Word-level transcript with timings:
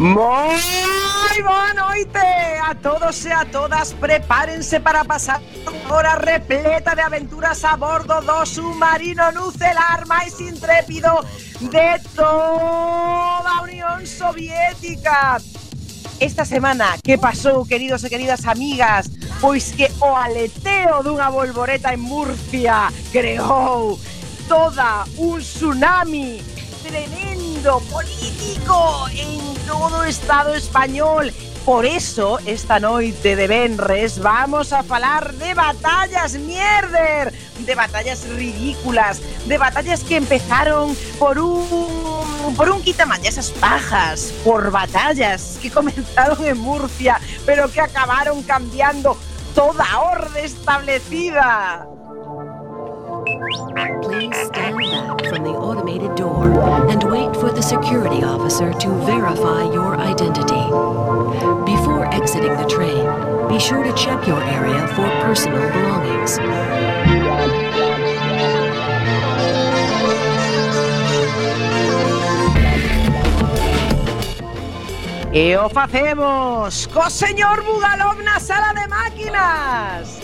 Muy 0.00 1.42
buenas 1.42 1.74
noches 1.74 2.16
a 2.64 2.74
todos 2.74 3.24
y 3.24 3.30
a 3.30 3.44
todas. 3.44 3.92
Prepárense 3.92 4.80
para 4.80 5.04
pasar 5.04 5.40
hora 5.90 6.14
repleta 6.16 6.94
de 6.94 7.02
aventuras 7.02 7.64
a 7.64 7.76
bordo 7.76 8.20
do 8.22 8.46
submarino 8.46 9.32
nucelar 9.32 10.06
máis 10.06 10.38
intrépido 10.40 11.10
de 11.58 11.98
toda 12.14 13.50
a 13.50 13.62
Unión 13.62 14.06
Soviética. 14.06 15.42
Esta 16.20 16.44
semana, 16.44 16.94
que 17.02 17.18
pasou, 17.18 17.66
queridos 17.66 18.04
e 18.04 18.08
queridas 18.08 18.46
amigas? 18.46 19.10
Pois 19.40 19.72
que 19.74 19.90
o 19.98 20.14
aleteo 20.14 21.02
dunha 21.02 21.26
bolboreta 21.26 21.90
en 21.90 22.00
Murcia 22.00 22.92
creou 23.10 23.98
toda 24.46 25.08
un 25.18 25.42
tsunami 25.42 26.38
tremendo 26.86 27.82
político 27.90 29.10
en 29.10 29.58
todo 29.66 30.04
o 30.04 30.06
Estado 30.06 30.54
español 30.54 31.34
Por 31.64 31.84
eso, 31.84 32.38
esta 32.46 32.80
noite 32.80 33.36
de 33.36 33.46
Benres 33.46 34.18
vamos 34.18 34.72
a 34.72 34.82
falar 34.82 35.34
de 35.34 35.54
batallas 35.54 36.34
mierder, 36.34 37.32
de 37.60 37.74
batallas 37.74 38.26
ridículas, 38.30 39.20
de 39.46 39.58
batallas 39.58 40.02
que 40.02 40.16
empezaron 40.16 40.96
por 41.18 41.38
un 41.38 42.00
por 42.56 42.70
un 42.70 42.82
quitamallas 42.82 43.50
pajas, 43.60 44.32
por 44.42 44.70
batallas 44.70 45.58
que 45.60 45.70
comenzaron 45.72 46.44
en 46.44 46.58
Murcia, 46.58 47.20
pero 47.44 47.70
que 47.70 47.80
acabaron 47.80 48.42
cambiando 48.42 49.16
toda 49.54 49.84
orde 50.00 50.44
establecida. 50.44 51.86
Please 54.02 54.36
stand 54.48 54.76
back 54.76 55.28
from 55.28 55.44
the 55.44 55.50
automated 55.50 56.14
door 56.16 56.46
and 56.90 57.02
wait 57.04 57.34
for 57.36 57.52
the 57.52 57.62
security 57.62 58.24
officer 58.24 58.72
to 58.72 58.88
verify 59.04 59.62
your 59.72 59.96
identity. 59.96 60.59
the 62.60 62.68
train, 62.68 63.06
be 63.48 63.58
sure 63.58 63.82
to 63.82 63.92
check 63.94 64.26
your 64.26 64.42
area 64.42 64.86
for 64.88 65.08
personal 65.24 65.66
belongings. 65.72 66.38
E 75.32 75.56
o 75.56 75.68
facemos 75.68 76.88
co 76.88 77.08
señor 77.08 77.62
Bugalov 77.62 78.18
na 78.22 78.40
sala 78.40 78.74
de 78.74 78.86
máquinas. 78.88 80.20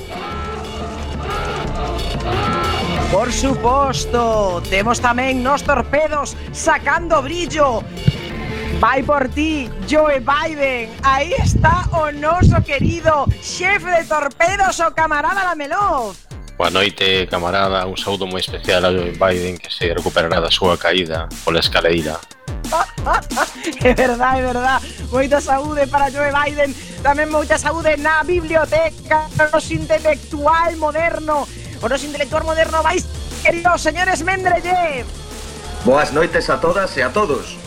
Por 3.12 3.32
suposto, 3.32 4.60
temos 4.68 4.98
tamén 4.98 5.40
nos 5.46 5.62
torpedos 5.62 6.34
sacando 6.50 7.22
brillo 7.22 7.86
Vai 8.78 9.02
por 9.02 9.28
ti, 9.30 9.70
Joe 9.88 10.20
Biden. 10.20 10.92
Aí 11.02 11.32
está 11.32 11.88
o 11.92 12.12
noso 12.12 12.60
querido 12.60 13.24
xefe 13.40 13.88
de 13.88 14.04
torpedos, 14.04 14.78
o 14.80 14.92
camarada 14.92 15.44
Lamelov. 15.44 16.14
Boa 16.58 16.68
noite, 16.70 17.26
camarada. 17.30 17.86
Un 17.86 17.96
saúdo 17.96 18.26
moi 18.26 18.40
especial 18.40 18.84
a 18.84 18.92
Joe 18.92 19.16
Biden 19.16 19.56
que 19.56 19.72
se 19.72 19.88
recuperará 19.88 20.40
da 20.40 20.52
súa 20.52 20.76
caída 20.76 21.24
pola 21.40 21.60
escaleira. 21.60 22.20
é 23.80 23.94
verdade, 23.94 24.40
é 24.40 24.42
verdade. 24.44 24.84
Moita 25.08 25.40
saúde 25.40 25.86
para 25.88 26.12
Joe 26.12 26.28
Biden. 26.28 26.76
Tamén 27.00 27.32
moita 27.32 27.56
saúde 27.56 27.96
na 27.96 28.28
biblioteca, 28.28 29.24
nos 29.40 29.72
intelectual 29.72 30.76
moderno. 30.76 31.48
O 31.80 31.88
nos 31.88 32.04
intelectual 32.04 32.44
moderno 32.44 32.84
vais, 32.84 33.08
queridos 33.40 33.80
señores 33.80 34.20
Mendrellev. 34.20 35.08
Boas 35.80 36.12
noites 36.12 36.52
a 36.52 36.60
todas 36.60 36.92
e 36.96 37.00
a 37.00 37.08
todos. 37.08 37.65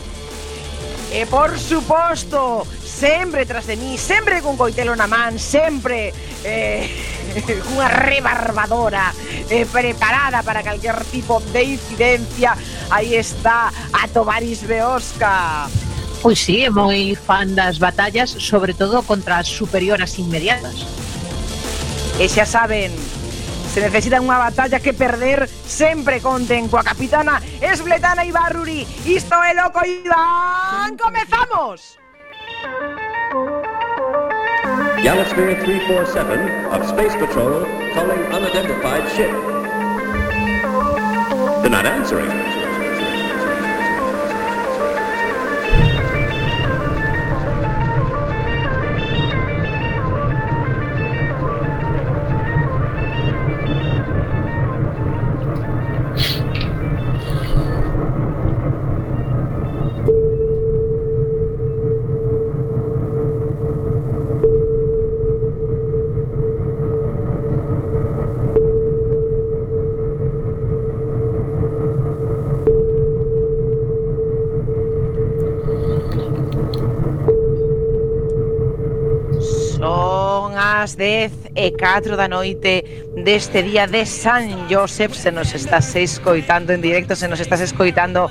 E 1.12 1.26
por 1.26 1.58
suposto, 1.58 2.68
sempre 2.86 3.46
tras 3.46 3.66
de 3.66 3.76
mí, 3.76 3.98
sempre 3.98 4.46
cun 4.46 4.54
coitelo 4.54 4.94
na 4.94 5.10
man, 5.10 5.42
sempre 5.42 6.14
eh, 6.46 6.86
unha 7.74 7.90
rebarbadora 7.90 9.10
eh, 9.50 9.66
preparada 9.66 10.46
para 10.46 10.62
calquer 10.62 11.02
tipo 11.10 11.42
de 11.50 11.82
incidencia. 11.82 12.54
Aí 12.94 13.18
está 13.18 13.74
a 13.90 14.06
Tovaris 14.06 14.62
Beosca. 14.62 15.66
Pois 16.22 16.38
sí, 16.38 16.62
é 16.62 16.70
moi 16.70 17.18
fan 17.18 17.58
das 17.58 17.82
batallas, 17.82 18.30
sobre 18.30 18.78
todo 18.78 19.02
contra 19.02 19.42
as 19.42 19.50
superioras 19.50 20.14
inmediatas. 20.22 20.86
E 22.22 22.30
xa 22.30 22.46
saben, 22.46 22.94
se 23.80 23.88
necesitan 23.88 24.28
unha 24.28 24.36
batalla 24.36 24.84
que 24.84 24.92
perder, 24.92 25.48
sempre 25.48 26.20
conten 26.20 26.68
coa 26.68 26.84
capitana 26.84 27.40
Esbletana 27.64 28.28
Ibarruri. 28.28 28.84
Isto 29.08 29.40
é 29.40 29.56
Loco 29.56 29.80
Iván. 29.80 31.00
Comezamos! 31.00 31.96
Galaxy 35.00 35.32
347 35.32 36.76
of 36.76 36.80
Space 36.92 37.16
Patrol 37.24 37.64
calling 37.96 38.20
unidentified 38.36 39.08
ship. 39.16 39.32
They're 41.64 41.72
not 41.72 41.88
answering. 41.88 42.59
10 81.00 81.56
e 81.56 81.72
4 81.80 82.20
da 82.20 82.28
noite 82.28 82.84
deste 83.16 83.64
día 83.64 83.88
de 83.88 84.04
San 84.04 84.68
Josep 84.68 85.16
se 85.16 85.32
nos 85.32 85.56
estás 85.56 85.96
escoitando 85.96 86.74
en 86.76 86.84
directo, 86.84 87.16
se 87.16 87.32
nos 87.32 87.40
estás 87.40 87.64
escoitando 87.64 88.28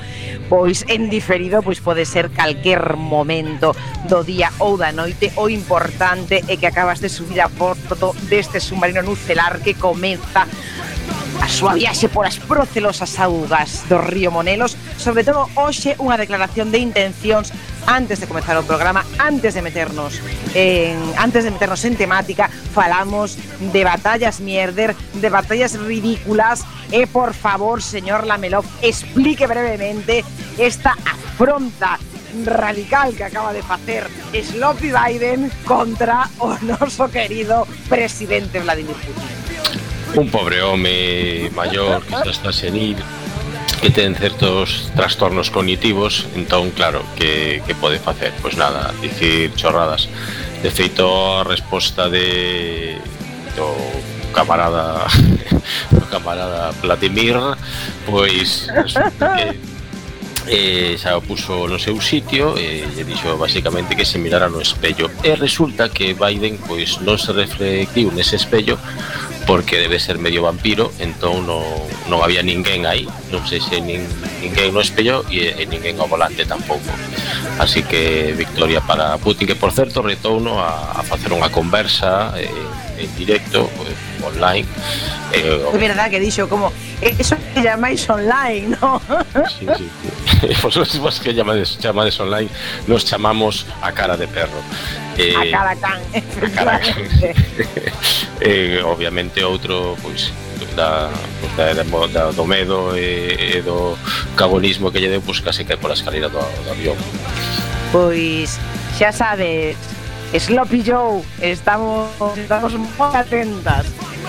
pois 0.52 0.84
en 0.86 1.08
diferido, 1.08 1.64
pois 1.64 1.80
pode 1.80 2.04
ser 2.04 2.28
calquer 2.28 3.00
momento 3.00 3.72
do 4.04 4.20
día 4.20 4.52
ou 4.60 4.76
da 4.76 4.92
noite. 4.92 5.32
O 5.40 5.48
importante 5.48 6.44
é 6.44 6.60
que 6.60 6.68
acabas 6.68 7.00
de 7.00 7.08
subir 7.08 7.40
a 7.40 7.48
bordo 7.48 8.12
deste 8.28 8.60
submarino 8.60 9.00
nucelar 9.00 9.64
que 9.64 9.72
comeza 9.72 10.44
a 10.44 11.48
súa 11.48 11.72
viaxe 11.72 12.12
por 12.12 12.28
as 12.28 12.36
procelosas 12.36 13.16
augas 13.16 13.88
do 13.88 13.96
río 13.96 14.28
Monelos, 14.28 14.76
sobre 15.00 15.24
todo 15.24 15.48
hoxe 15.56 15.96
unha 15.96 16.20
declaración 16.20 16.68
de 16.68 16.84
intencións 16.84 17.48
antes 17.88 18.20
de 18.20 18.28
comenzar 18.28 18.56
o 18.60 18.62
programa, 18.62 19.00
antes 19.16 19.56
de 19.56 19.64
meternos 19.64 20.20
en, 20.52 21.00
antes 21.16 21.44
de 21.44 21.50
meternos 21.50 21.82
en 21.88 21.96
temática, 21.96 22.52
falamos 22.76 23.40
de 23.72 23.82
batallas 23.82 24.40
mierder, 24.40 24.94
de 25.14 25.28
batallas 25.32 25.72
ridículas 25.80 26.68
e 26.92 27.08
por 27.08 27.32
favor, 27.32 27.80
señor 27.80 28.28
Lamelov, 28.28 28.68
explique 28.84 29.48
brevemente 29.48 30.20
esta 30.60 30.92
afronta 31.00 31.98
radical 32.44 33.16
que 33.16 33.24
acaba 33.24 33.56
de 33.56 33.64
facer 33.64 34.04
Sloppy 34.36 34.92
Biden 34.92 35.48
contra 35.64 36.28
o 36.44 36.60
noso 36.60 37.08
querido 37.08 37.64
presidente 37.88 38.60
Vladimir 38.60 38.96
Putin. 39.00 39.48
un 40.14 40.30
pobre 40.30 40.62
home 40.62 41.50
maior 41.50 42.02
que 42.02 42.30
está 42.30 42.52
senil 42.52 42.96
que 43.80 43.90
ten 43.90 44.14
certos 44.18 44.90
trastornos 44.94 45.50
cognitivos 45.50 46.26
entón 46.34 46.70
claro, 46.74 47.02
que, 47.14 47.62
que 47.66 47.74
pode 47.74 47.98
facer? 47.98 48.34
Pois 48.42 48.58
nada, 48.58 48.90
dicir 49.00 49.54
chorradas 49.54 50.10
de 50.62 50.70
feito 50.70 51.06
a 51.06 51.44
resposta 51.44 52.10
de 52.10 52.98
do 53.54 53.70
camarada 54.34 55.06
do 55.94 56.04
camarada 56.10 56.74
Vladimir 56.82 57.38
pois 58.06 58.66
resulta 58.70 59.36
que 59.36 59.46
eh, 60.48 60.96
xa 60.98 61.16
o 61.16 61.22
puso 61.22 61.68
no 61.68 61.78
seu 61.78 62.00
sitio 62.00 62.56
eh, 62.56 62.82
e 62.82 62.90
lle 62.94 63.04
dixo 63.04 63.36
basicamente 63.36 63.94
que 63.94 64.04
se 64.04 64.18
mirara 64.18 64.48
no 64.48 64.60
espello 64.60 65.10
e 65.22 65.34
resulta 65.36 65.88
que 65.88 66.14
Biden 66.14 66.58
pois 66.66 66.98
non 67.04 67.20
se 67.20 67.30
reflectiu 67.30 68.10
nese 68.10 68.40
espello 68.40 68.80
porque 69.48 69.78
debe 69.78 69.98
ser 69.98 70.18
medio 70.18 70.42
vampiro, 70.42 70.92
entón 71.00 71.48
non, 71.48 71.64
non 72.12 72.20
había 72.20 72.44
ninguén 72.44 72.84
aí, 72.84 73.08
non 73.32 73.40
sei 73.48 73.64
se 73.64 73.80
nin, 73.80 74.04
ninguén 74.44 74.76
no 74.76 74.84
espello 74.84 75.24
e, 75.32 75.56
e 75.56 75.64
ninguén 75.64 75.96
ao 75.96 76.04
volante 76.04 76.44
tampouco. 76.44 76.92
Así 77.56 77.80
que 77.80 78.36
victoria 78.36 78.84
para 78.84 79.16
Putin, 79.16 79.48
que 79.48 79.56
por 79.56 79.72
certo 79.72 80.04
retouno 80.04 80.60
a, 80.60 80.92
a 80.92 81.00
facer 81.00 81.32
unha 81.32 81.48
conversa 81.48 82.36
eh, 82.36 82.52
en 83.00 83.10
directo, 83.16 83.72
eh, 83.88 84.07
online. 84.28 84.66
Eh, 85.32 85.60
é 85.72 85.76
verdad 85.76 86.08
que 86.08 86.20
dixo 86.20 86.48
como 86.48 86.72
eh, 87.02 87.14
eso 87.18 87.36
que 87.54 87.60
llamáis 87.60 88.08
online, 88.08 88.76
¿no? 88.80 89.00
Sí, 89.48 89.66
sí. 89.76 89.88
Vosotros 90.62 90.98
vos 91.04 91.20
que 91.20 91.34
llamades, 91.34 91.78
llamades 91.78 92.18
online 92.20 92.48
nos 92.86 93.04
chamamos 93.04 93.66
a 93.82 93.92
cara 93.92 94.16
de 94.16 94.28
perro. 94.28 94.60
Eh, 95.16 95.34
a 95.36 95.50
cara 95.50 95.76
can. 95.76 96.00
A 96.44 96.50
cara 96.50 96.80
can. 96.80 97.02
eh, 98.40 98.80
obviamente 98.84 99.42
outro, 99.42 99.96
pois, 100.02 100.32
da, 100.76 101.10
pois, 101.40 101.56
da, 101.56 101.74
da, 101.74 101.82
eh, 101.82 102.30
eh, 102.30 102.32
do 102.32 102.44
medo 102.46 102.96
e, 102.96 103.58
e 103.58 103.62
do 103.62 103.98
cagonismo 104.36 104.90
que 104.90 105.00
lle 105.00 105.08
deu, 105.08 105.22
pois 105.22 105.40
case 105.40 105.64
que 105.64 105.76
pola 105.76 105.94
escalera 105.94 106.28
do, 106.28 106.38
do 106.38 106.70
avión. 106.70 106.96
Pois, 107.90 108.58
xa 108.96 109.12
sabe, 109.12 109.76
Sloppy 110.32 110.82
Joe, 110.84 111.24
estamos, 111.40 112.08
estamos 112.36 112.72
moi 112.96 113.16
atentas 113.16 113.86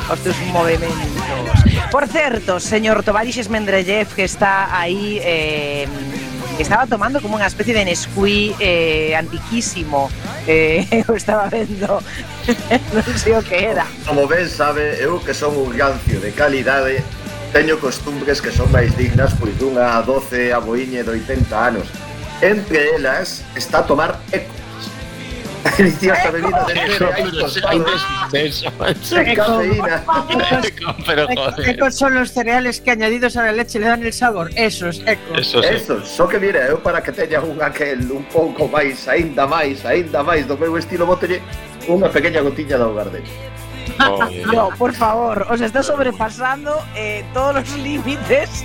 os 0.07 0.19
teus 0.23 0.37
movimentos. 0.53 1.59
Por 1.91 2.07
certo, 2.07 2.59
señor 2.59 3.03
Tovarixes 3.03 3.49
Mendrellev, 3.49 4.07
que 4.15 4.23
está 4.23 4.71
aí... 4.71 5.19
Eh, 5.23 5.87
estaba 6.61 6.85
tomando 6.85 7.21
como 7.21 7.39
unha 7.39 7.47
especie 7.47 7.71
de 7.71 7.87
Nesquí 7.87 8.51
eh, 8.59 9.15
antiquísimo. 9.15 10.11
Eh, 10.43 10.83
eu 11.07 11.15
estaba 11.15 11.47
vendo, 11.47 12.03
non 12.95 13.15
sei 13.15 13.39
o 13.39 13.41
que 13.43 13.55
era. 13.55 13.87
Como 14.03 14.27
ben 14.27 14.43
sabe, 14.51 14.99
eu 14.99 15.23
que 15.23 15.31
son 15.31 15.55
un 15.55 15.71
gancio 15.71 16.19
de 16.19 16.35
calidade, 16.35 16.99
teño 17.55 17.79
costumbres 17.79 18.43
que 18.43 18.51
son 18.51 18.67
máis 18.75 18.91
dignas 18.99 19.31
pois 19.39 19.55
dunha 19.55 20.03
doce 20.03 20.51
aboiñe 20.51 21.01
de 21.01 21.11
80 21.15 21.47
anos. 21.55 21.87
Entre 22.43 22.95
elas 22.95 23.43
está 23.55 23.83
tomar 23.87 24.19
eco. 24.31 24.58
Deliciosa 25.77 26.31
bebida 26.31 26.65
de 26.65 26.73
cero. 26.87 27.09
Ecos 31.65 31.95
son 31.95 32.15
los 32.15 32.31
cereales 32.31 32.81
que 32.81 32.91
añadidos 32.91 33.35
a 33.37 33.43
la 33.43 33.51
leche 33.51 33.79
le 33.79 33.87
dan 33.87 34.03
el 34.03 34.13
sabor. 34.13 34.49
Esos, 34.55 35.01
ecos. 35.05 35.39
Esos, 35.39 35.65
sí. 35.65 35.73
Esos. 35.73 36.07
só 36.07 36.27
que 36.27 36.39
mira, 36.39 36.67
eu 36.67 36.79
para 36.79 37.01
que 37.01 37.11
teña 37.11 37.41
un 37.41 37.61
aquel 37.61 38.11
un 38.11 38.23
pouco 38.31 38.67
máis, 38.67 39.07
aínda 39.07 39.47
máis, 39.47 39.85
aínda 39.85 40.23
máis 40.23 40.47
do 40.47 40.57
meu 40.57 40.77
estilo, 40.77 41.05
botelle, 41.05 41.41
unha 41.87 42.09
pequena 42.09 42.41
gotiña 42.41 42.77
de 42.77 42.83
augardeño. 42.83 43.31
Oh, 43.99 44.29
yeah. 44.29 44.47
No, 44.51 44.69
por 44.77 44.93
favor, 44.93 45.47
os 45.49 45.59
está 45.61 45.83
sobrepasando 45.83 46.71
eh, 46.95 47.25
todos 47.33 47.55
los 47.55 47.77
límites. 47.77 48.63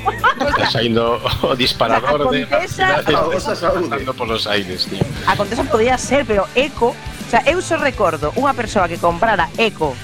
Está 0.49 0.71
saindo 0.71 1.21
o 1.43 1.57
disparador 1.57 2.23
o 2.23 2.31
sea, 2.31 2.39
de 2.39 2.47
Contesa, 2.47 3.03
de... 3.03 3.37
Está 3.37 3.57
saúde. 3.57 4.13
por 4.13 4.29
los 4.29 4.47
aires, 4.47 4.87
tío. 4.87 5.03
A 5.27 5.37
Contesa 5.37 5.65
podía 5.65 5.99
ser, 5.99 6.25
pero 6.25 6.47
Eco, 6.55 6.95
o 6.95 7.31
sea, 7.31 7.43
eu 7.47 7.59
só 7.61 7.77
recordo 7.77 8.31
unha 8.39 8.55
persoa 8.55 8.87
que 8.87 9.01
comprara 9.01 9.51
Eco 9.59 9.97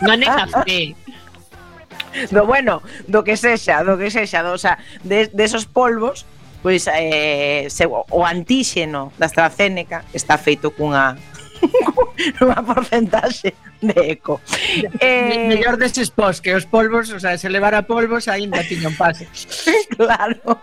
Non 0.00 0.22
é 0.22 0.28
café. 0.30 0.94
do 2.34 2.46
bueno, 2.46 2.82
do 3.06 3.24
que 3.24 3.36
sexa, 3.36 3.82
do 3.84 3.98
que 3.98 4.10
sexa, 4.10 4.42
do, 4.42 4.54
o 4.54 4.60
sea, 4.60 4.78
de, 5.04 5.28
de 5.28 5.42
esos 5.44 5.66
polvos, 5.66 6.26
pois 6.62 6.88
eh, 6.90 7.66
se, 7.70 7.86
o 7.86 8.20
antíxeno 8.24 9.12
da 9.18 9.26
AstraZeneca 9.26 10.04
está 10.12 10.38
feito 10.38 10.74
cunha 10.74 11.16
unha 12.42 12.60
porcentaxe 12.62 13.54
de 13.78 13.94
eco. 14.10 14.42
Eh, 14.98 15.46
mellor 15.50 15.78
deses 15.78 16.10
pos 16.10 16.42
que 16.42 16.54
os 16.54 16.66
polvos, 16.66 17.10
o 17.14 17.20
sea, 17.20 17.38
se 17.38 17.48
levara 17.50 17.86
polvos 17.86 18.26
aínda 18.26 18.62
tiñan 18.66 18.94
pase. 18.98 19.30
claro. 19.96 20.62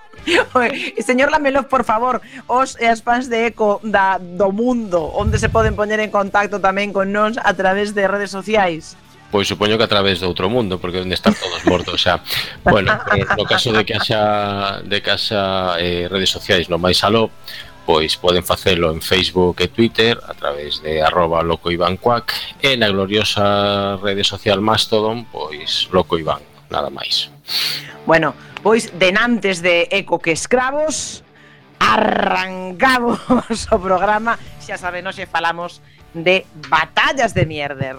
Oye, 0.53 0.95
señor 1.05 1.29
Lamelov, 1.29 1.69
por 1.69 1.85
favor, 1.85 2.19
os 2.49 2.75
e 2.81 2.89
as 2.89 3.05
fans 3.05 3.29
de 3.29 3.53
Eco 3.53 3.77
da, 3.85 4.17
do 4.17 4.49
mundo, 4.49 5.13
onde 5.13 5.37
se 5.37 5.53
poden 5.53 5.77
poñer 5.77 6.01
en 6.01 6.09
contacto 6.09 6.57
tamén 6.57 6.89
con 6.89 7.13
nós 7.13 7.37
a 7.37 7.53
través 7.53 7.93
de 7.93 8.09
redes 8.09 8.33
sociais 8.33 8.97
pois 9.31 9.47
supoño 9.47 9.77
que 9.77 9.83
a 9.83 9.91
través 9.91 10.19
de 10.19 10.27
outro 10.27 10.49
mundo, 10.49 10.79
porque 10.79 11.01
onde 11.01 11.15
están 11.15 11.35
todos 11.35 11.65
mortos 11.65 12.01
xa. 12.01 12.21
Bueno, 12.63 12.93
eh, 13.15 13.25
no 13.37 13.45
caso 13.45 13.73
de 13.73 13.83
que 13.83 13.95
haxa 13.95 14.81
de 14.85 15.01
que 15.01 15.11
haxa 15.11 15.75
eh, 15.81 16.07
redes 16.07 16.29
sociais 16.29 16.69
no 16.69 16.77
máis 16.77 17.03
aló, 17.03 17.31
pois 17.85 18.17
poden 18.17 18.41
facelo 18.41 18.89
en 18.91 18.99
Facebook 18.99 19.61
e 19.61 19.69
Twitter 19.69 20.17
a 20.17 20.33
través 20.33 20.81
de 20.81 21.05
arroba 21.05 21.45
loco 21.45 21.69
Iván 21.69 22.01
Cuac 22.01 22.33
e 22.59 22.73
na 22.75 22.89
gloriosa 22.89 23.95
rede 24.01 24.25
social 24.25 24.59
Mastodon, 24.59 25.29
pois 25.29 25.87
loco 25.93 26.17
Iván, 26.17 26.41
nada 26.73 26.89
máis. 26.89 27.29
Bueno, 28.09 28.33
pois 28.65 28.89
denantes 28.97 29.61
de 29.61 29.87
Eco 29.93 30.17
que 30.17 30.33
Escravos, 30.33 31.21
arrancamos 31.77 33.21
o 33.69 33.77
programa, 33.77 34.41
xa 34.57 34.81
saben, 34.81 35.05
hoxe 35.05 35.29
falamos 35.29 35.85
de 36.17 36.45
batallas 36.69 37.37
de 37.37 37.45
mierder. 37.45 37.97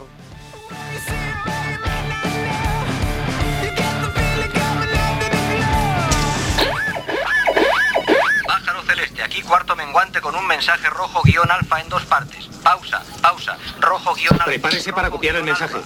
Aquí 9.37 9.43
cuarto 9.43 9.77
menguante 9.77 10.23
con 10.23 10.35
un 10.35 10.47
mensaje 10.47 10.89
rojo 10.89 11.21
guion 11.23 11.51
alfa 11.51 11.81
en 11.81 11.89
dos 11.91 12.03
partes. 12.07 12.47
Pausa, 12.63 13.03
pausa. 13.21 13.59
Rojo 13.81 14.15
guion. 14.15 14.39
Prepárese 14.39 14.95
para 14.95 15.11
copiar 15.11 15.37
el 15.37 15.45
mensaje. 15.45 15.77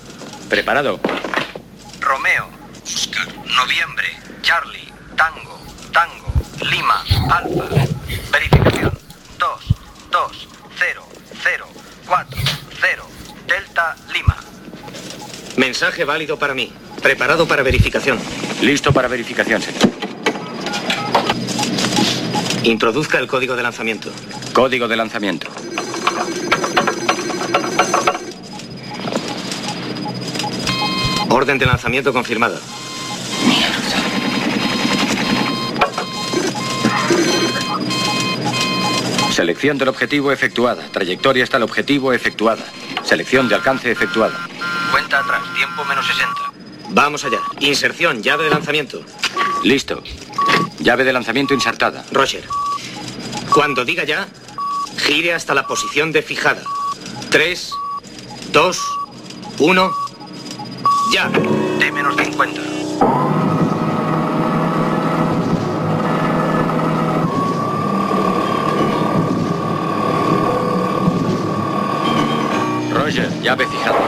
Preparado. 0.49 1.01
Romeo, 1.99 2.49
Oscar, 2.85 3.27
noviembre, 3.45 4.07
Charlie, 4.43 4.93
Tango, 5.17 5.61
Tango, 5.93 6.33
Lima, 6.61 7.03
Alfa. 7.29 7.65
Verificación. 8.31 8.97
2, 9.39 9.75
2, 10.11 10.49
0, 10.79 11.07
0, 11.43 11.67
4, 12.07 12.41
0, 12.81 13.07
Delta, 13.49 13.97
Lima. 14.13 14.37
Mensaje 15.57 16.05
válido 16.05 16.39
para 16.39 16.55
mí. 16.55 16.73
Preparado 17.03 17.49
para 17.49 17.65
verificación. 17.65 18.21
Listo 18.61 18.93
para 18.93 19.09
verificación, 19.09 19.61
señor. 19.61 20.10
Introduzca 22.65 23.19
el 23.19 23.27
código 23.27 23.57
de 23.57 23.63
lanzamiento. 23.63 24.11
Código 24.53 24.87
de 24.87 24.97
lanzamiento. 24.97 25.49
Orden 31.31 31.59
de 31.59 31.65
lanzamiento 31.65 32.13
confirmada. 32.13 32.59
Selección 39.33 39.79
del 39.79 39.89
objetivo 39.89 40.31
efectuada. 40.31 40.83
Trayectoria 40.93 41.45
hasta 41.45 41.57
el 41.57 41.63
objetivo 41.63 42.13
efectuada. 42.13 42.65
Selección 43.05 43.49
de 43.49 43.55
alcance 43.55 43.91
efectuada. 43.91 44.39
Cuenta 44.91 45.21
atrás, 45.21 45.41
tiempo 45.55 45.83
menos 45.87 46.07
60. 46.07 46.35
Vamos 46.91 47.25
allá. 47.25 47.39
Inserción, 47.61 48.23
llave 48.23 48.45
de 48.45 48.51
lanzamiento. 48.51 49.01
Listo. 49.65 50.03
Llave 50.81 51.05
de 51.05 51.13
lanzamiento 51.13 51.53
insertada. 51.53 52.05
Roger. 52.11 52.43
Cuando 53.53 53.85
diga 53.85 54.05
ya, 54.05 54.27
gire 54.97 55.35
hasta 55.35 55.55
la 55.55 55.67
posición 55.67 56.11
de 56.11 56.23
fijada. 56.23 56.63
3, 57.31 57.73
2, 58.53 58.81
1, 59.59 59.91
ya. 61.13 61.31
T 61.79 61.93
menos 61.93 62.17
50. 62.17 62.63
Roger, 72.95 73.43
llave 73.43 73.67
fijada. 73.67 74.00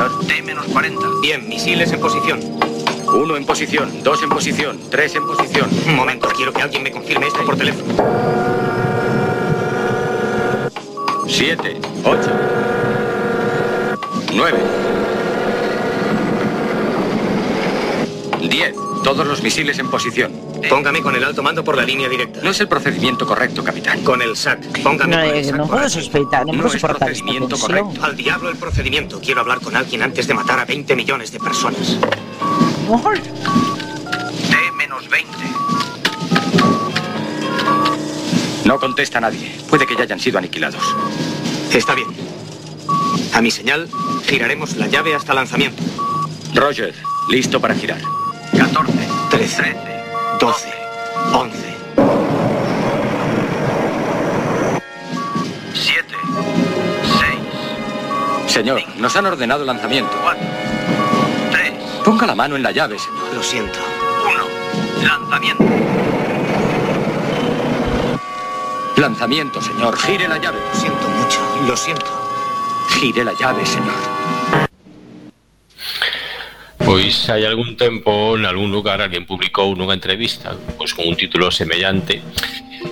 Señor. 0.00 0.26
T 0.26 0.42
menos 0.42 0.64
40. 0.66 1.06
Bien, 1.20 1.46
misiles 1.46 1.92
en 1.92 2.00
posición. 2.00 2.40
Uno 3.08 3.36
en 3.36 3.44
posición, 3.44 4.02
dos 4.02 4.22
en 4.22 4.30
posición, 4.30 4.80
tres 4.90 5.14
en 5.14 5.26
posición. 5.26 5.68
Un 5.86 5.94
momento, 5.94 6.28
quiero 6.34 6.52
que 6.52 6.62
alguien 6.62 6.82
me 6.82 6.90
confirme 6.90 7.26
esto 7.26 7.44
por 7.44 7.56
teléfono. 7.56 7.84
Siete, 11.28 11.78
ocho, 12.04 12.30
nueve, 14.34 14.58
diez. 18.48 18.74
Todos 19.04 19.26
los 19.26 19.42
misiles 19.42 19.78
en 19.78 19.90
posición. 19.90 20.49
Póngame 20.68 21.00
con 21.00 21.14
el 21.16 21.24
alto 21.24 21.42
mando 21.42 21.64
por 21.64 21.76
la 21.76 21.84
línea 21.84 22.08
directa. 22.08 22.40
No 22.42 22.50
es 22.50 22.60
el 22.60 22.68
procedimiento 22.68 23.26
correcto, 23.26 23.64
capitán. 23.64 24.02
Con 24.04 24.20
el 24.22 24.36
SAT. 24.36 24.64
Póngame 24.82 25.16
No, 25.16 25.22
con 25.22 25.30
el 25.30 25.36
eh, 25.36 25.44
SAT. 25.44 25.56
no 25.56 25.66
puedo 25.66 25.88
sospechar, 25.88 26.46
no, 26.46 26.52
No 26.52 26.62
puedo 26.62 26.74
es 26.74 26.80
soportar 26.80 27.10
esta 27.10 27.22
procedimiento 27.24 27.48
tensión. 27.56 27.82
correcto. 27.84 28.04
Al 28.04 28.16
diablo 28.16 28.48
el 28.50 28.56
procedimiento. 28.56 29.20
Quiero 29.20 29.40
hablar 29.40 29.60
con 29.60 29.74
alguien 29.76 30.02
antes 30.02 30.26
de 30.26 30.34
matar 30.34 30.58
a 30.58 30.64
20 30.64 30.94
millones 30.96 31.32
de 31.32 31.38
personas. 31.40 31.96
T 34.50 34.72
menos 34.76 35.08
20. 35.08 35.30
No 38.64 38.78
contesta 38.78 39.20
nadie. 39.20 39.56
Puede 39.68 39.86
que 39.86 39.96
ya 39.96 40.02
hayan 40.02 40.20
sido 40.20 40.38
aniquilados. 40.38 40.82
Está 41.72 41.94
bien. 41.94 42.08
A 43.32 43.40
mi 43.40 43.50
señal, 43.50 43.88
giraremos 44.26 44.76
la 44.76 44.86
llave 44.88 45.14
hasta 45.14 45.34
lanzamiento. 45.34 45.82
Roger, 46.54 46.94
listo 47.28 47.60
para 47.60 47.74
girar. 47.74 48.00
14, 48.56 48.92
13, 49.30 49.76
12, 50.40 50.72
11, 51.34 51.76
7, 55.74 56.16
6. 58.46 58.50
Señor, 58.50 58.82
nos 58.96 59.14
han 59.16 59.26
ordenado 59.26 59.66
lanzamiento. 59.66 60.10
4, 60.22 60.42
3. 61.50 61.72
Ponga 62.06 62.26
la 62.26 62.34
mano 62.34 62.56
en 62.56 62.62
la 62.62 62.70
llave, 62.70 62.98
señor. 62.98 63.34
Lo 63.34 63.42
siento. 63.42 63.78
1. 65.02 65.06
Lanzamiento. 65.06 65.64
Lanzamiento, 68.96 69.60
señor. 69.60 69.98
Gire 69.98 70.26
la 70.26 70.38
llave. 70.38 70.58
Lo 70.72 70.80
siento 70.80 71.06
mucho. 71.06 71.38
Lo 71.66 71.76
siento. 71.76 72.06
Gire 72.98 73.24
la 73.24 73.34
llave, 73.34 73.66
señor. 73.66 74.19
Pois 76.90 77.30
hai 77.30 77.46
algún 77.46 77.78
tempo, 77.78 78.34
en 78.34 78.42
algún 78.50 78.74
lugar, 78.74 78.98
alguén 78.98 79.22
publicou 79.22 79.70
nunha 79.78 79.94
entrevista 79.94 80.58
pois 80.74 80.90
con 80.90 81.06
un 81.06 81.14
título 81.14 81.46
semellante 81.54 82.18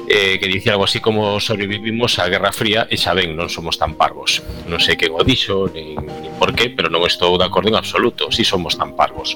eh, 0.07 0.39
que 0.39 0.47
dicía 0.47 0.79
algo 0.79 0.87
así 0.87 1.03
como 1.03 1.43
sobrevivimos 1.43 2.23
á 2.23 2.31
Guerra 2.31 2.55
Fría 2.55 2.87
e 2.87 2.95
xa 2.95 3.11
ben, 3.11 3.35
non 3.35 3.51
somos 3.51 3.75
tan 3.75 3.99
parvos. 3.99 4.39
Non 4.71 4.79
sei 4.79 4.95
quen 4.95 5.19
o 5.19 5.27
dixo, 5.27 5.67
nin, 5.75 5.99
nin 5.99 6.31
por 6.39 6.55
qué, 6.55 6.71
pero 6.71 6.87
non 6.87 7.03
estou 7.11 7.35
de 7.43 7.51
acordo 7.51 7.75
en 7.75 7.75
absoluto. 7.75 8.31
Si 8.31 8.47
somos 8.47 8.79
tan 8.79 8.95
parvos. 8.95 9.35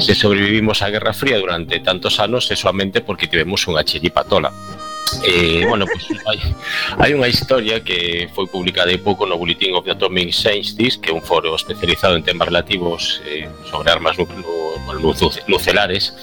Se 0.00 0.16
sobrevivimos 0.16 0.80
á 0.80 0.88
Guerra 0.88 1.12
Fría 1.12 1.36
durante 1.36 1.76
tantos 1.84 2.16
anos 2.16 2.48
é 2.48 2.56
solamente 2.56 3.04
porque 3.04 3.28
tivemos 3.28 3.68
unha 3.68 3.84
chiripatola. 3.84 4.80
Eh, 5.24 5.64
bueno, 5.68 5.86
pues 5.86 6.08
hai, 6.26 6.40
hai 6.98 7.10
unha 7.14 7.28
historia 7.28 7.84
que 7.84 8.26
foi 8.34 8.48
publicada 8.48 8.90
hai 8.90 8.98
pouco 8.98 9.28
no 9.28 9.38
Bulletin 9.38 9.76
of 9.76 9.84
the 9.84 9.92
Atomic 9.94 10.34
Scientists, 10.34 10.98
que 10.98 11.10
é 11.10 11.14
un 11.14 11.22
foro 11.22 11.54
especializado 11.54 12.16
en 12.16 12.24
temas 12.24 12.48
relativos 12.48 13.22
eh, 13.28 13.46
sobre 13.68 13.92
armas 13.92 14.16
nucelares, 15.46 16.14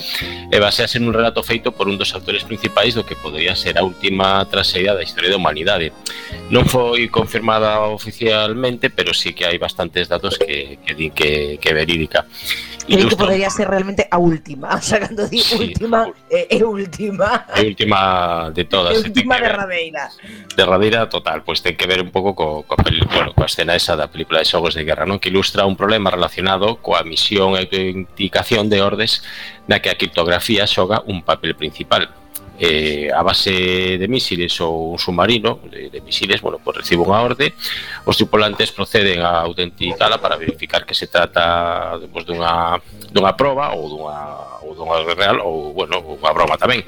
e 0.51 0.51
eh, 0.51 0.59
basease 0.59 0.99
nun 0.99 1.15
relato 1.15 1.45
feito 1.45 1.71
por 1.71 1.87
un 1.87 1.95
dos 1.95 2.11
actores 2.11 2.43
principais 2.43 2.97
do 2.97 3.05
que 3.05 3.15
podría 3.15 3.55
ser 3.55 3.77
a 3.79 3.85
última 3.85 4.43
traseira 4.49 4.97
da 4.97 5.05
historia 5.05 5.31
da 5.31 5.39
humanidade. 5.39 5.93
Non 6.49 6.65
foi 6.65 7.07
confirmada 7.07 7.85
oficialmente, 7.87 8.89
pero 8.89 9.13
sí 9.13 9.31
que 9.31 9.45
hai 9.45 9.61
bastantes 9.61 10.09
datos 10.09 10.35
que, 10.35 10.81
que 10.83 10.91
din 10.97 11.13
que, 11.13 11.61
que 11.61 11.71
verídica. 11.71 12.25
Creo 12.89 13.07
que 13.07 13.15
podría 13.15 13.49
ser 13.49 13.69
realmente 13.69 14.07
a 14.09 14.17
última, 14.17 14.81
sacando 14.81 15.27
di 15.27 15.39
sí, 15.39 15.55
última 15.55 16.09
é 16.29 16.65
última. 16.65 17.45
Eh, 17.53 17.61
a 17.61 17.61
última 17.61 17.99
de 18.49 18.65
todas. 18.69 18.95
Última 19.01 19.41
derradeira. 19.41 20.13
Derradeira 20.55 21.09
total, 21.09 21.43
pois 21.43 21.59
ten 21.65 21.75
que 21.75 21.89
ver 21.89 21.99
un 21.99 22.13
pouco 22.13 22.37
co, 22.37 22.63
co, 22.63 22.77
bueno, 23.09 23.33
coa 23.33 23.49
escena 23.49 23.73
esa 23.73 23.97
da 23.97 24.07
película 24.07 24.39
de 24.39 24.47
Xogos 24.47 24.77
de 24.77 24.85
Guerra, 24.85 25.09
non? 25.09 25.17
Que 25.17 25.33
ilustra 25.33 25.65
un 25.65 25.75
problema 25.75 26.13
relacionado 26.13 26.77
coa 26.79 27.01
misión 27.03 27.57
e 27.57 27.65
indicación 27.65 28.69
de 28.69 28.85
ordes 28.85 29.25
na 29.65 29.81
que 29.81 29.89
a 29.89 29.97
criptografía 29.97 30.69
xoga 30.69 31.01
un 31.09 31.25
papel 31.25 31.57
principal 31.57 32.13
eh, 32.59 33.09
a 33.15 33.23
base 33.23 33.95
de 33.97 34.07
misiles 34.11 34.59
ou 34.59 34.91
un 34.91 34.99
submarino 34.99 35.63
de, 35.71 35.89
de 35.89 35.99
misiles, 36.03 36.43
bueno, 36.43 36.59
pues 36.59 36.83
recibe 36.83 37.07
unha 37.07 37.23
orde, 37.23 37.55
os 38.03 38.19
tripulantes 38.19 38.75
proceden 38.75 39.23
a 39.23 39.47
autenticala 39.47 40.19
para 40.19 40.35
verificar 40.35 40.83
que 40.83 40.91
se 40.93 41.07
trata 41.07 41.95
pues, 42.11 42.27
dunha, 42.27 42.75
dunha 43.15 43.33
proba 43.39 43.71
ou 43.71 43.87
dunha, 43.87 44.19
ou 44.59 44.75
dunha 44.75 44.99
real 45.15 45.39
ou, 45.39 45.71
bueno, 45.71 46.03
unha 46.03 46.35
broma 46.35 46.59
tamén. 46.59 46.83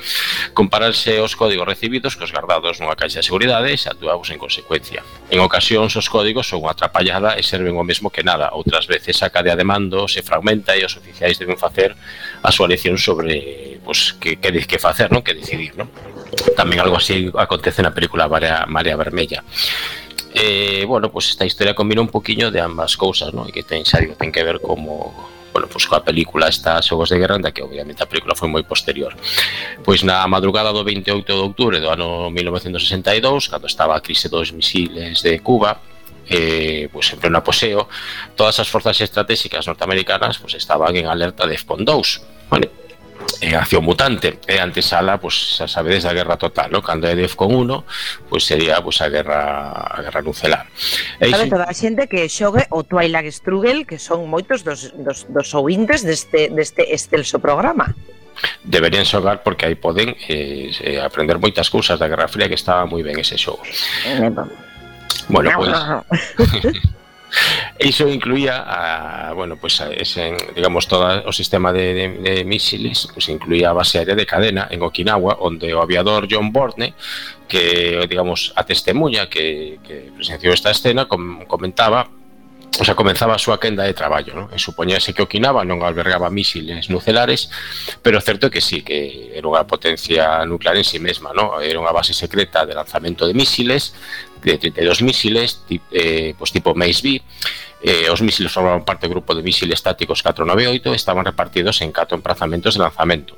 Comparanse 0.51 1.23
os 1.23 1.39
códigos 1.39 1.63
recibidos 1.63 2.19
cos 2.19 2.35
guardados 2.35 2.83
nunha 2.83 2.99
caixa 2.99 3.23
de 3.23 3.27
seguridade 3.31 3.71
e 3.71 3.79
se 3.79 3.87
actuamos 3.87 4.27
en 4.27 4.37
consecuencia. 4.43 4.99
En 5.31 5.39
ocasións 5.39 5.95
os 5.95 6.11
códigos 6.11 6.51
son 6.51 6.67
unha 6.67 6.75
atrapallada 6.75 7.39
e 7.39 7.41
serven 7.47 7.79
o 7.79 7.87
mesmo 7.87 8.11
que 8.11 8.27
nada, 8.27 8.51
outras 8.51 8.91
veces 8.91 9.23
a 9.23 9.31
cadea 9.31 9.55
de 9.55 9.63
mando 9.63 10.11
se 10.11 10.19
fragmenta 10.19 10.75
e 10.75 10.83
os 10.83 10.99
oficiais 10.99 11.39
deben 11.39 11.55
facer 11.55 11.95
a 12.41 12.49
súa 12.49 12.65
elección 12.65 12.97
sobre 12.97 13.79
pues, 13.85 14.13
que, 14.17 14.37
que, 14.37 14.65
que 14.65 14.79
facer, 14.79 15.11
non? 15.13 15.21
que 15.21 15.37
decidir. 15.37 15.77
Non? 15.77 15.89
Tamén 16.57 16.81
algo 16.81 16.97
así 16.97 17.29
acontece 17.37 17.85
na 17.85 17.93
película 17.93 18.25
Marea, 18.25 18.65
Marea 18.65 18.97
Vermella. 18.97 19.45
Eh, 20.33 20.85
bueno, 20.87 21.11
pues 21.11 21.29
esta 21.29 21.43
historia 21.43 21.75
combina 21.75 22.01
un 22.01 22.07
poquinho 22.07 22.49
de 22.51 22.63
ambas 22.63 22.95
cousas, 22.95 23.35
non? 23.35 23.45
E 23.47 23.51
que 23.51 23.67
ten, 23.67 23.83
xa 23.83 23.99
digo, 23.99 24.15
ten 24.15 24.31
que 24.31 24.41
ver 24.41 24.63
como 24.63 25.11
bueno, 25.51 25.67
pues 25.67 25.83
coa 25.85 25.99
película 25.99 26.47
está 26.47 26.81
Xogos 26.81 27.11
de 27.11 27.19
Guerra, 27.19 27.37
da 27.37 27.51
que 27.51 27.61
obviamente 27.61 27.99
a 28.03 28.07
película 28.07 28.35
foi 28.39 28.47
moi 28.47 28.63
posterior. 28.63 29.11
Pois 29.83 29.99
na 30.07 30.23
madrugada 30.31 30.71
do 30.71 30.87
28 30.87 31.27
de 31.27 31.43
outubro 31.43 31.75
do 31.75 31.91
ano 31.91 32.31
1962, 32.31 33.51
cando 33.51 33.67
estaba 33.67 33.99
a 33.99 34.03
crise 34.03 34.31
dos 34.31 34.55
misiles 34.55 35.19
de 35.19 35.43
Cuba, 35.43 35.83
eh, 36.31 36.89
pues 36.91 37.13
en 37.13 37.19
pleno 37.19 37.37
apogeo, 37.37 37.89
todas 38.35 38.59
as 38.59 38.69
forzas 38.69 38.99
estratégicas 39.01 39.67
norteamericanas 39.67 40.39
pues 40.39 40.55
estaban 40.55 40.95
en 40.95 41.07
alerta 41.07 41.45
de 41.45 41.57
FPON 41.57 41.85
2, 41.85 42.21
vale? 42.49 42.81
en 43.41 43.55
acción 43.55 43.83
mutante. 43.83 44.39
E 44.47 44.59
antesala, 44.59 45.17
pues 45.17 45.57
xa 45.57 45.67
sabedes 45.67 46.03
da 46.03 46.13
guerra 46.13 46.37
total, 46.37 46.71
¿no? 46.71 46.81
Cando 46.81 47.09
é 47.09 47.15
DEFCON 47.15 47.53
1, 47.53 48.29
pues 48.29 48.45
sería 48.45 48.81
pues 48.81 49.01
a 49.01 49.09
guerra 49.09 49.71
a 49.71 50.01
guerra 50.01 50.21
nuclear. 50.21 50.65
E 51.19 51.27
claro, 51.29 51.45
iso... 51.45 51.53
toda 51.57 51.65
a 51.69 51.73
xente 51.73 52.05
que 52.07 52.29
xogue 52.29 52.67
o 52.69 52.83
Twilight 52.83 53.29
Struggle, 53.33 53.85
que 53.85 53.97
son 53.97 54.29
moitos 54.29 54.63
dos, 54.63 54.93
dos, 54.97 55.25
dos 55.29 55.49
ouvintes 55.57 56.05
deste, 56.05 56.49
deste 56.53 56.93
excelso 56.93 57.39
programa 57.39 57.93
deberían 58.63 59.05
xogar 59.05 59.43
porque 59.43 59.69
aí 59.69 59.75
poden 59.75 60.17
eh, 60.25 60.71
eh, 60.81 60.97
aprender 60.97 61.37
moitas 61.37 61.69
cousas 61.69 61.99
da 61.99 62.09
Guerra 62.09 62.25
Fría 62.25 62.49
que 62.49 62.57
estaba 62.57 62.89
moi 62.89 63.05
ben 63.05 63.19
ese 63.21 63.37
xogo. 63.37 63.61
Eh, 64.07 64.33
Bueno, 65.29 65.51
pois 65.55 65.69
Iso 67.79 68.07
incluía 68.09 68.63
a, 68.67 69.33
bueno, 69.33 69.55
pues 69.55 69.79
a 69.79 69.91
ese, 69.91 70.35
digamos 70.53 70.87
todo 70.87 71.23
o 71.25 71.31
sistema 71.31 71.71
de, 71.71 71.93
de, 71.93 72.07
de 72.19 72.43
misiles, 72.43 73.07
pues 73.13 73.29
incluía 73.29 73.69
a 73.69 73.73
base 73.73 73.99
aérea 73.99 74.15
de 74.15 74.25
cadena 74.25 74.67
en 74.69 74.81
Okinawa, 74.81 75.37
onde 75.39 75.73
o 75.73 75.81
aviador 75.81 76.27
John 76.29 76.51
Borne, 76.51 76.93
que 77.47 78.05
digamos 78.09 78.51
a 78.55 78.65
testemunha 78.65 79.29
que, 79.29 79.79
que 79.83 80.11
presenció 80.15 80.51
esta 80.51 80.71
escena, 80.71 81.07
com, 81.07 81.45
comentaba 81.45 82.09
o 82.79 82.85
sea, 82.85 82.95
comenzaba 82.95 83.35
a 83.35 83.37
súa 83.37 83.59
quenda 83.59 83.83
de 83.83 83.91
traballo, 83.91 84.31
non? 84.31 84.47
E 84.47 84.55
supoñase 84.55 85.11
que 85.11 85.19
Okinawa 85.19 85.67
non 85.67 85.83
albergaba 85.83 86.31
misiles 86.31 86.87
nucleares, 86.87 87.51
pero 87.99 88.23
certo 88.23 88.47
é 88.47 88.51
que 88.51 88.63
sí, 88.63 88.79
que 88.79 89.35
era 89.35 89.43
unha 89.43 89.67
potencia 89.67 90.39
nuclear 90.47 90.79
en 90.79 90.87
sí 90.87 90.95
mesma, 90.95 91.35
non? 91.35 91.59
Era 91.59 91.83
unha 91.83 91.91
base 91.91 92.15
secreta 92.15 92.63
de 92.63 92.71
lanzamento 92.71 93.27
de 93.27 93.35
misiles, 93.35 93.91
de 94.43 94.57
32 94.57 95.01
mísiles 95.01 95.61
tip, 95.67 95.81
eh, 95.91 96.33
pues 96.37 96.51
tipo 96.51 96.73
Mace-B. 96.75 97.21
Eh, 97.81 98.09
os 98.13 98.21
mísiles 98.21 98.51
formaban 98.53 98.85
parte 98.85 99.09
do 99.09 99.13
grupo 99.17 99.33
de 99.33 99.41
mísiles 99.41 99.81
tácticos 99.81 100.21
498 100.21 100.93
estaban 100.93 101.25
repartidos 101.25 101.81
en 101.81 101.89
catro 101.89 102.13
emprazamentos 102.13 102.77
de 102.77 102.85
lanzamento. 102.85 103.33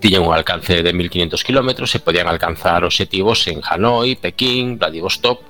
Tiñan 0.00 0.22
un 0.22 0.34
alcance 0.34 0.82
de 0.82 0.92
1500 0.92 1.42
km 1.42 1.70
e 1.82 1.98
podían 1.98 2.28
alcanzar 2.28 2.84
obxectivos 2.84 3.46
en 3.48 3.60
Hanoi, 3.62 4.16
Pekín, 4.16 4.78
Vladivostok 4.78 5.42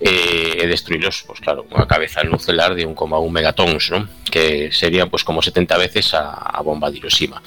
eh, 0.00 0.62
e 0.62 0.64
destruílos, 0.66 1.24
pois 1.26 1.40
claro, 1.40 1.66
unha 1.72 1.88
cabeza 1.88 2.22
nuclear 2.22 2.74
de 2.76 2.86
1,1 2.86 2.94
megatons, 3.32 3.90
non? 3.90 4.06
que 4.28 4.70
serían 4.70 5.10
pois 5.10 5.24
como 5.24 5.42
70 5.42 5.74
veces 5.78 6.14
a, 6.14 6.32
a 6.32 6.60
bomba 6.62 6.92
de 6.92 7.00
Hiroshima. 7.02 7.42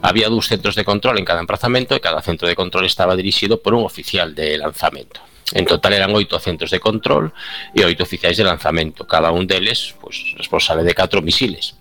Había 0.00 0.30
dous 0.32 0.48
centros 0.48 0.78
de 0.78 0.86
control 0.86 1.18
en 1.18 1.26
cada 1.26 1.42
emprazamento 1.42 1.92
e 1.92 2.00
cada 2.00 2.24
centro 2.24 2.48
de 2.48 2.56
control 2.56 2.86
estaba 2.86 3.18
dirixido 3.18 3.60
por 3.60 3.74
un 3.74 3.84
oficial 3.84 4.34
de 4.34 4.56
lanzamento. 4.56 5.29
En 5.52 5.66
total 5.66 5.98
eran 5.98 6.14
oito 6.14 6.38
centros 6.38 6.70
de 6.70 6.78
control 6.78 7.34
e 7.74 7.82
oito 7.82 8.06
oficiais 8.06 8.38
de 8.38 8.46
lanzamento. 8.46 9.06
Cada 9.06 9.34
un 9.34 9.50
deles 9.50 9.98
pois, 9.98 10.34
responsable 10.38 10.86
de 10.86 10.94
catro 10.94 11.22
misiles. 11.22 11.80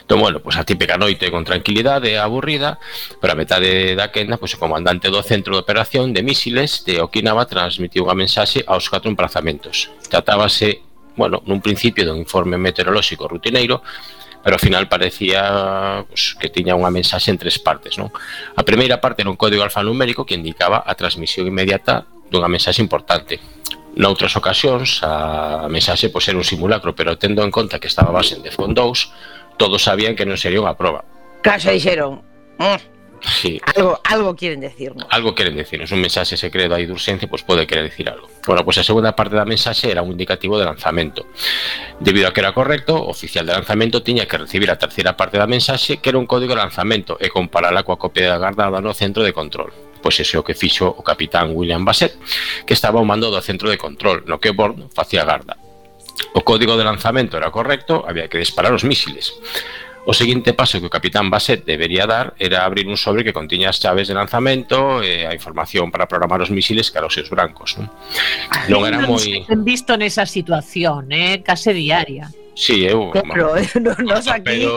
Entón, 0.00 0.20
bueno, 0.20 0.40
pois 0.40 0.56
a 0.56 0.64
típica 0.64 0.96
noite 0.96 1.30
con 1.30 1.44
tranquilidade 1.44 2.18
aburrida, 2.18 2.78
pero 3.20 3.34
a 3.34 3.36
metade 3.36 3.98
da 3.98 4.12
quenda, 4.12 4.38
pois 4.38 4.54
o 4.54 4.62
comandante 4.62 5.10
do 5.10 5.20
Centro 5.24 5.56
de 5.56 5.64
Operación 5.64 6.14
de 6.14 6.22
Mísiles 6.22 6.86
de 6.86 7.02
Okinawa 7.02 7.50
transmitiu 7.50 8.06
unha 8.06 8.16
mensaxe 8.16 8.62
aos 8.64 8.86
catro 8.86 9.10
emprazamentos. 9.10 9.90
Tratábase, 10.06 10.86
bueno, 11.18 11.42
nun 11.44 11.60
principio 11.64 12.06
dun 12.06 12.22
informe 12.22 12.56
meteorolóxico 12.56 13.26
rutineiro, 13.26 13.82
pero 14.46 14.54
ao 14.54 14.62
final 14.62 14.86
parecía 14.86 16.06
pues, 16.06 16.38
que 16.38 16.46
tiña 16.46 16.78
unha 16.78 16.94
mensaxe 16.94 17.34
en 17.34 17.38
tres 17.40 17.58
partes. 17.58 17.98
Non? 17.98 18.14
A 18.54 18.62
primeira 18.62 19.02
parte 19.02 19.26
era 19.26 19.32
un 19.32 19.36
código 19.36 19.66
alfanumérico 19.66 20.22
que 20.22 20.38
indicaba 20.38 20.86
a 20.86 20.94
transmisión 20.94 21.50
inmediata 21.50 22.06
dunha 22.30 22.48
mensaxe 22.50 22.82
importante. 22.82 23.38
Noutras 23.96 24.36
ocasións, 24.36 25.00
a 25.00 25.66
mensaxe 25.72 26.12
pois, 26.12 26.28
era 26.28 26.36
un 26.36 26.44
simulacro, 26.44 26.92
pero 26.92 27.16
tendo 27.16 27.40
en 27.40 27.50
conta 27.50 27.80
que 27.80 27.88
estaba 27.88 28.12
base 28.12 28.36
en 28.36 28.44
Defcon 28.44 28.76
2, 28.76 29.56
todos 29.56 29.80
sabían 29.82 30.14
que 30.14 30.28
non 30.28 30.36
sería 30.36 30.60
unha 30.60 30.76
proba. 30.76 31.02
Caso 31.40 31.72
dixeron. 31.72 32.20
Mm. 32.60 32.96
Sí. 33.22 33.60
Algo, 33.74 34.00
algo 34.04 34.36
quieren 34.36 34.60
decirnos. 34.60 35.06
Algo 35.10 35.34
quieren 35.34 35.56
decirnos. 35.56 35.90
Un 35.90 36.00
mensaje 36.00 36.36
secreto 36.36 36.74
ahí 36.74 36.86
de 36.86 36.92
urgencia, 36.92 37.28
pues 37.28 37.42
pois, 37.42 37.56
puede 37.56 37.66
querer 37.66 37.84
decir 37.84 38.08
algo. 38.08 38.28
Bueno, 38.46 38.62
pois, 38.62 38.64
pues 38.64 38.76
la 38.78 38.82
segunda 38.84 39.16
parte 39.16 39.36
da 39.36 39.44
mensaje 39.44 39.90
era 39.90 40.02
un 40.02 40.12
indicativo 40.12 40.58
de 40.58 40.64
lanzamento. 40.64 41.26
Debido 42.00 42.28
a 42.28 42.32
que 42.32 42.40
era 42.40 42.52
correcto, 42.52 42.96
o 42.96 43.10
oficial 43.10 43.46
de 43.46 43.52
lanzamento 43.52 44.02
tiña 44.02 44.26
que 44.26 44.38
recibir 44.38 44.70
a 44.70 44.78
terceira 44.78 45.16
parte 45.16 45.38
da 45.38 45.46
mensaxe, 45.46 45.98
que 45.98 46.10
era 46.10 46.18
un 46.18 46.26
código 46.26 46.54
de 46.54 46.60
lanzamento, 46.60 47.16
e 47.18 47.32
comparala 47.32 47.82
coa 47.82 47.98
copia 47.98 48.28
da 48.28 48.38
guardada 48.38 48.84
no 48.84 48.92
centro 48.92 49.24
de 49.24 49.32
control. 49.32 49.72
Pois 50.06 50.22
ese 50.22 50.36
é 50.36 50.38
o 50.38 50.46
que 50.46 50.54
fixo 50.54 50.86
o 50.86 51.02
capitán 51.02 51.50
William 51.50 51.82
Bassett, 51.82 52.14
que 52.62 52.78
estaba 52.78 53.02
ao 53.02 53.08
mando 53.10 53.26
do 53.26 53.42
centro 53.42 53.66
de 53.66 53.74
control, 53.74 54.22
no 54.30 54.38
que 54.38 54.54
Bourne 54.54 54.86
facía 54.94 55.26
garda. 55.26 55.58
O 56.30 56.46
código 56.46 56.78
de 56.78 56.86
lanzamento 56.86 57.34
era 57.34 57.50
correcto, 57.50 58.06
había 58.06 58.30
que 58.30 58.38
disparar 58.38 58.70
os 58.70 58.86
mísiles. 58.86 59.34
O 60.06 60.14
seguinte 60.14 60.54
paso 60.54 60.78
que 60.78 60.86
o 60.86 60.94
capitán 60.94 61.26
Bassett 61.26 61.66
debería 61.66 62.06
dar 62.06 62.38
era 62.38 62.62
abrir 62.62 62.86
un 62.86 62.94
sobre 62.94 63.26
que 63.26 63.34
contiña 63.34 63.74
as 63.74 63.82
chaves 63.82 64.06
de 64.06 64.14
lanzamento 64.14 65.02
e 65.02 65.26
a 65.26 65.34
información 65.34 65.90
para 65.90 66.06
programar 66.06 66.38
os 66.38 66.54
misiles 66.54 66.94
cara 66.94 67.10
aos 67.10 67.14
seus 67.18 67.26
brancos. 67.26 67.74
Non, 67.74 67.90
non 68.70 68.86
era 68.86 69.02
moi... 69.02 69.42
Non 69.50 69.66
visto 69.66 69.98
nesa 69.98 70.22
situación, 70.22 71.10
eh? 71.10 71.42
case 71.42 71.74
diaria. 71.74 72.30
Sí, 72.54 72.86
eu... 72.86 73.10
Claro, 73.10 73.58
eh, 73.58 73.66
nos 73.82 74.30
aquí 74.30 74.70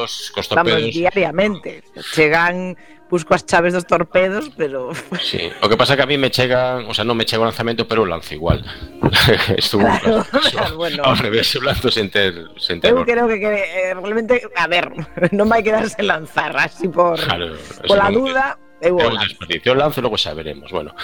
vamos 0.58 0.90
diariamente. 0.90 1.86
Chegan 2.18 2.74
busco 3.10 3.34
as 3.34 3.44
chaves 3.46 3.74
dos 3.74 3.86
torpedos, 3.90 4.52
pero 4.56 4.94
Sí, 5.20 5.50
o 5.62 5.68
que 5.68 5.76
pasa 5.76 5.98
que 5.98 6.04
a 6.04 6.06
mí 6.06 6.18
me 6.18 6.30
chegan, 6.30 6.86
o 6.86 6.94
sea, 6.94 7.04
non 7.04 7.18
me 7.18 7.26
chega 7.26 7.42
o 7.42 7.50
lanzamento, 7.50 7.84
pero 7.90 8.04
o 8.04 8.08
lanzo 8.08 8.38
igual. 8.38 8.62
Estuvo 9.58 9.84
Claro, 10.54 10.78
bueno. 10.78 11.02
ao 11.04 11.16
revés, 11.18 11.50
eu 11.58 11.62
lanzo 11.66 11.90
sen 11.90 12.08
ter, 12.14 12.34
sen 12.62 12.78
ter 12.80 12.94
eu 12.94 13.02
creo 13.04 13.26
que, 13.28 13.42
que 13.42 13.50
eh, 13.50 13.94
realmente, 13.98 14.46
a 14.56 14.70
ver, 14.70 14.94
non 15.34 15.50
vai 15.50 15.66
quedarse 15.66 15.98
lanzar 16.06 16.54
así 16.56 16.86
por, 16.88 17.18
Claro, 17.18 17.58
por 17.90 17.98
la 17.98 18.08
eso 18.08 18.14
non- 18.14 18.18
duda, 18.30 18.46
eu 18.80 18.96
É 18.96 19.04
o 19.04 19.12
un 19.12 19.18
lanzo. 19.20 19.36
O 19.44 19.76
lance 19.76 20.00
logo 20.00 20.16
xa 20.16 20.32
veremos. 20.38 20.72
Bueno, 20.72 20.96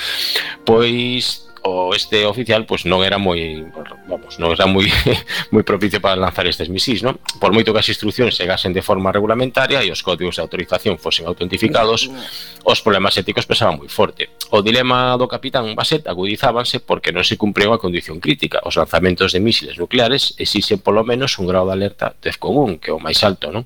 pois 0.63 1.49
o 1.65 1.95
este 1.97 2.25
oficial 2.29 2.65
pois 2.69 2.85
non 2.85 3.01
era 3.01 3.17
moi 3.17 3.65
vamos, 4.05 4.37
non 4.37 4.53
era 4.53 4.69
moi 4.69 4.85
moi 5.53 5.65
propicio 5.65 5.97
para 5.97 6.13
lanzar 6.13 6.45
estes 6.45 6.69
misís, 6.69 7.01
non? 7.01 7.17
Por 7.41 7.57
moito 7.57 7.73
que 7.73 7.81
as 7.81 7.89
instruccións 7.89 8.37
chegasen 8.37 8.69
de 8.69 8.85
forma 8.85 9.09
regulamentaria 9.09 9.81
e 9.81 9.89
os 9.89 10.05
códigos 10.05 10.37
de 10.37 10.45
autorización 10.45 11.01
fosen 11.01 11.25
autentificados, 11.25 12.05
mm, 12.05 12.13
mm. 12.13 12.69
os 12.69 12.79
problemas 12.85 13.17
éticos 13.17 13.49
pesaban 13.49 13.81
moi 13.81 13.89
forte. 13.89 14.29
O 14.53 14.61
dilema 14.61 15.17
do 15.17 15.25
capitán 15.25 15.73
Bassett 15.73 16.05
agudizábanse 16.05 16.77
porque 16.85 17.09
non 17.09 17.25
se 17.25 17.33
cumpriu 17.33 17.73
a 17.73 17.81
condición 17.81 18.21
crítica. 18.21 18.61
Os 18.61 18.77
lanzamentos 18.77 19.33
de 19.33 19.41
mísiles 19.41 19.81
nucleares 19.81 20.37
exixen 20.37 20.77
polo 20.77 21.01
menos 21.01 21.41
un 21.41 21.49
grado 21.49 21.73
de 21.73 21.81
alerta 21.81 22.13
DEFCON 22.21 22.77
1, 22.77 22.85
que 22.85 22.93
é 22.93 22.93
o 22.93 23.01
máis 23.01 23.17
alto, 23.25 23.49
non? 23.49 23.65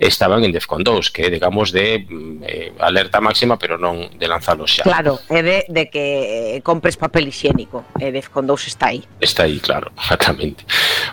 Estaban 0.00 0.40
en 0.48 0.52
DEFCON 0.56 0.80
2, 0.80 1.12
que 1.12 1.28
é, 1.28 1.30
digamos, 1.30 1.76
de 1.76 2.08
mm, 2.08 2.40
eh, 2.48 2.72
alerta 2.80 3.20
máxima, 3.20 3.60
pero 3.60 3.76
non 3.76 4.08
de 4.16 4.24
lanzalos 4.24 4.72
xa. 4.72 4.88
Claro, 4.88 5.20
é 5.28 5.44
de, 5.44 5.56
de 5.68 5.92
que 5.92 6.56
eh, 6.56 6.64
compres 6.64 6.96
papel 6.96 7.33
higiénico, 7.34 7.84
eh, 7.98 8.08
e 8.08 8.12
Defcon 8.14 8.46
2 8.46 8.70
está 8.70 8.94
aí. 8.94 9.02
Está 9.18 9.44
aí, 9.44 9.58
claro, 9.58 9.90
exactamente. 9.98 10.62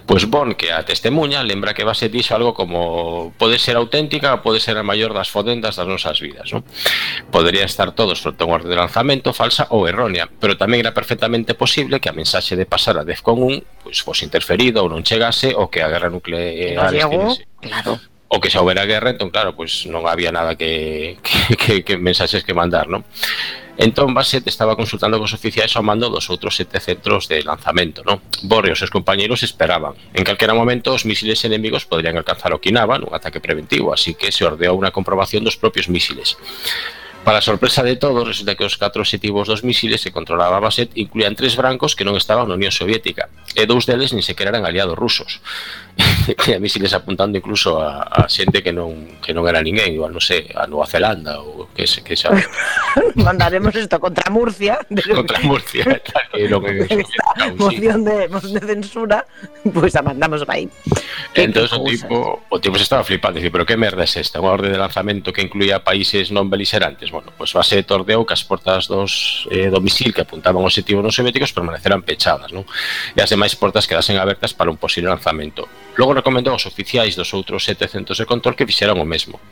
Pois 0.06 0.30
bon, 0.30 0.54
que 0.54 0.70
a 0.70 0.86
testemunha 0.86 1.42
lembra 1.42 1.74
que 1.74 1.84
base 1.84 2.14
dixo 2.14 2.38
algo 2.38 2.54
como 2.54 3.34
pode 3.42 3.58
ser 3.58 3.76
auténtica, 3.76 4.38
pode 4.46 4.62
ser 4.62 4.78
a 4.78 4.86
maior 4.86 5.14
das 5.18 5.34
fodendas 5.34 5.76
das 5.76 5.90
nosas 5.90 6.22
vidas, 6.22 6.54
non? 6.54 6.62
Podería 7.34 7.66
estar 7.66 7.92
todo 7.98 8.14
fronte 8.14 8.46
a 8.46 8.48
un 8.48 8.62
lanzamento 8.70 9.34
falsa 9.34 9.66
ou 9.74 9.90
errónea, 9.90 10.30
pero 10.30 10.54
tamén 10.54 10.86
era 10.86 10.94
perfectamente 10.94 11.58
posible 11.58 11.98
que 11.98 12.14
a 12.14 12.16
mensaxe 12.16 12.54
de 12.54 12.70
pasar 12.70 13.02
a 13.02 13.04
Defcon 13.04 13.42
1 13.42 13.82
pois 13.82 13.98
fose 14.06 14.24
interferido 14.24 14.86
ou 14.86 14.88
non 14.88 15.02
chegase 15.02 15.58
ou 15.58 15.74
que 15.74 15.82
a 15.82 15.90
guerra 15.90 16.14
nuclear... 16.14 16.94
Llegou, 16.94 17.34
claro 17.58 17.98
o 18.32 18.39
que 18.39 18.48
xa 18.48 18.63
houbera 18.63 18.88
guerra, 18.88 19.12
entón 19.12 19.28
claro, 19.28 19.52
pois 19.52 19.84
non 19.91 20.08
había 20.08 20.32
nada 20.32 20.56
que, 20.56 21.20
que, 21.28 21.60
que, 21.60 21.74
que 21.84 21.96
mensaxes 22.00 22.48
que 22.48 22.56
mandar, 22.56 22.88
non? 22.88 23.04
Entón 23.76 24.15
Bassett 24.15 24.48
estaba 24.48 24.80
consultando 24.80 25.20
cos 25.20 25.36
oficiais 25.36 25.76
ao 25.76 25.84
mando 25.84 26.08
dos 26.08 26.32
outros 26.32 26.56
sete 26.56 26.80
centros 26.80 27.28
de 27.28 27.44
lanzamento, 27.44 28.08
non? 28.08 28.24
Borre 28.48 28.72
e 28.72 28.74
os 28.76 28.80
seus 28.80 28.94
compañeiros 28.94 29.44
esperaban. 29.44 30.00
En 30.15 30.24
calquera 30.24 30.56
momento 30.56 30.96
os 30.96 31.04
misiles 31.04 31.44
enemigos 31.44 31.84
poderían 31.84 32.15
alcanzar 32.15 32.56
Okinawa 32.56 32.96
nun 33.04 33.12
ataque 33.12 33.44
preventivo, 33.44 33.91
así 33.91 34.15
que 34.15 34.32
se 34.32 34.48
ordeou 34.48 34.80
unha 34.80 34.96
comprobación 34.96 35.44
dos 35.44 35.60
propios 35.60 35.91
misiles. 35.91 36.39
Para 37.24 37.40
sorpresa 37.42 37.84
de 37.84 37.96
todos, 37.96 38.28
resulta 38.28 38.56
que 38.56 38.66
os 38.66 38.78
catro 38.82 39.06
objetivos 39.06 39.48
dos 39.48 39.64
misiles 39.64 40.02
que 40.02 40.12
controlaba 40.12 40.60
Baset 40.60 40.90
incluían 40.98 41.38
tres 41.38 41.54
brancos 41.54 41.94
que 41.94 42.02
non 42.02 42.18
estaban 42.18 42.50
na 42.50 42.58
Unión 42.58 42.74
Soviética, 42.74 43.30
e 43.54 43.70
dous 43.70 43.86
deles 43.86 44.10
nin 44.10 44.26
sequera 44.26 44.58
eran 44.58 44.66
aliados 44.66 44.98
rusos. 44.98 45.38
e 46.50 46.58
misiles 46.58 46.98
apuntando 46.98 47.38
incluso 47.38 47.78
a, 47.78 48.10
a 48.10 48.26
xente 48.26 48.66
que 48.66 48.74
non, 48.74 49.22
que 49.22 49.38
non 49.38 49.46
era 49.46 49.62
ninguén, 49.62 49.94
igual, 49.94 50.10
non 50.10 50.24
sei, 50.24 50.50
a 50.58 50.66
Nova 50.66 50.90
Zelanda 50.90 51.38
ou 51.46 51.70
que 51.78 51.86
se 51.86 52.02
que 52.02 52.18
xa... 52.18 52.34
Mandaremos 53.14 53.78
isto 53.78 54.02
contra 54.02 54.26
Murcia. 54.34 54.82
De... 54.90 55.06
contra 55.22 55.38
Murcia, 55.46 55.86
tal, 56.02 56.26
que 56.34 56.50
non 56.50 56.66
é 56.66 56.90
Esta 56.90 57.54
moción 57.54 58.02
de, 58.02 58.18
moción 58.34 58.58
de 58.58 58.64
censura, 58.66 59.30
pois 59.70 59.94
pues 59.94 59.94
a 59.94 60.02
mandamos 60.02 60.42
aí. 60.50 60.66
Entonces 61.38 61.70
o 61.70 61.86
tipo, 61.86 62.42
o 62.50 62.58
tipo 62.58 62.82
se 62.82 62.90
estaba 62.90 63.06
flipando, 63.06 63.38
dice, 63.38 63.54
pero 63.54 63.62
que 63.62 63.78
merda 63.78 64.10
es 64.10 64.18
esta? 64.18 64.42
Unha 64.42 64.58
orde 64.58 64.74
de 64.74 64.82
lanzamento 64.82 65.30
que 65.30 65.46
incluía 65.46 65.86
países 65.86 66.34
non 66.34 66.50
beligerantes 66.50 67.11
bueno, 67.12 67.30
pois 67.36 67.52
pues 67.52 67.60
base 67.60 67.84
tordeou 67.84 68.24
que 68.26 68.34
as 68.34 68.41
portas 68.47 68.88
dos, 68.88 69.45
eh, 69.52 69.67
do 69.67 69.84
misil 69.84 70.15
que 70.15 70.24
apuntaban 70.24 70.63
aos 70.63 70.74
objetivos 70.74 71.04
non 71.04 71.12
soviéticos 71.12 71.52
permaneceran 71.52 72.02
pechadas, 72.02 72.56
non? 72.56 72.63
E 73.13 73.19
as 73.19 73.30
demais 73.30 73.54
portas 73.60 73.86
quedasen 73.86 74.15
abertas 74.17 74.56
para 74.56 74.71
un 74.71 74.80
posible 74.80 75.12
lanzamento. 75.12 75.67
Logo 76.00 76.15
recomendou 76.15 76.56
aos 76.56 76.65
oficiais 76.65 77.19
dos 77.19 77.36
outros 77.36 77.67
sete 77.67 77.91
centros 77.91 78.17
de 78.17 78.26
control 78.26 78.56
que 78.56 78.65
fixeran 78.65 78.97
o 78.97 79.06
mesmo. 79.06 79.43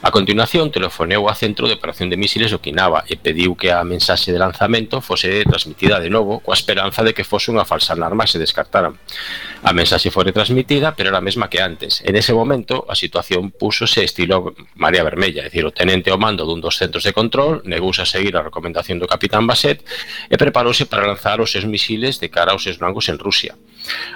A 0.00 0.12
continuación, 0.12 0.70
telefoneou 0.70 1.26
a 1.26 1.34
Centro 1.34 1.66
de 1.66 1.74
Operación 1.74 2.06
de 2.06 2.14
Misiles 2.14 2.54
Okinawa 2.54 3.02
e 3.10 3.18
pediu 3.18 3.58
que 3.58 3.74
a 3.74 3.82
mensaxe 3.82 4.30
de 4.30 4.38
lanzamento 4.38 5.02
fose 5.02 5.42
transmitida 5.42 5.98
de 5.98 6.06
novo 6.06 6.38
coa 6.38 6.54
esperanza 6.54 7.02
de 7.02 7.10
que 7.10 7.26
fose 7.26 7.50
unha 7.50 7.66
falsa 7.66 7.98
alarma 7.98 8.22
e 8.22 8.30
se 8.30 8.38
descartaran. 8.38 8.94
A 9.66 9.74
mensaxe 9.74 10.14
foi 10.14 10.30
transmitida, 10.30 10.94
pero 10.94 11.10
era 11.10 11.18
a 11.18 11.26
mesma 11.26 11.50
que 11.50 11.58
antes. 11.58 11.98
En 12.06 12.14
ese 12.14 12.30
momento, 12.30 12.86
a 12.86 12.94
situación 12.94 13.50
púsose 13.50 14.06
estilo 14.06 14.54
María 14.78 15.02
Vermella, 15.02 15.42
é 15.42 15.50
dicir, 15.50 15.66
o 15.66 15.74
tenente 15.74 16.14
ao 16.14 16.22
mando 16.22 16.46
dun 16.46 16.62
dos 16.62 16.78
centros 16.78 17.02
de 17.02 17.10
control 17.10 17.66
negouse 17.66 17.98
a 17.98 18.06
seguir 18.06 18.38
a 18.38 18.46
recomendación 18.46 19.02
do 19.02 19.10
capitán 19.10 19.50
Basset 19.50 19.82
e 20.30 20.38
preparouse 20.38 20.86
para 20.86 21.10
lanzar 21.10 21.42
os 21.42 21.50
seus 21.50 21.66
misiles 21.66 22.22
de 22.22 22.30
cara 22.30 22.54
aos 22.54 22.62
seus 22.62 22.78
blancos 22.78 23.10
en 23.10 23.18
Rusia. 23.18 23.58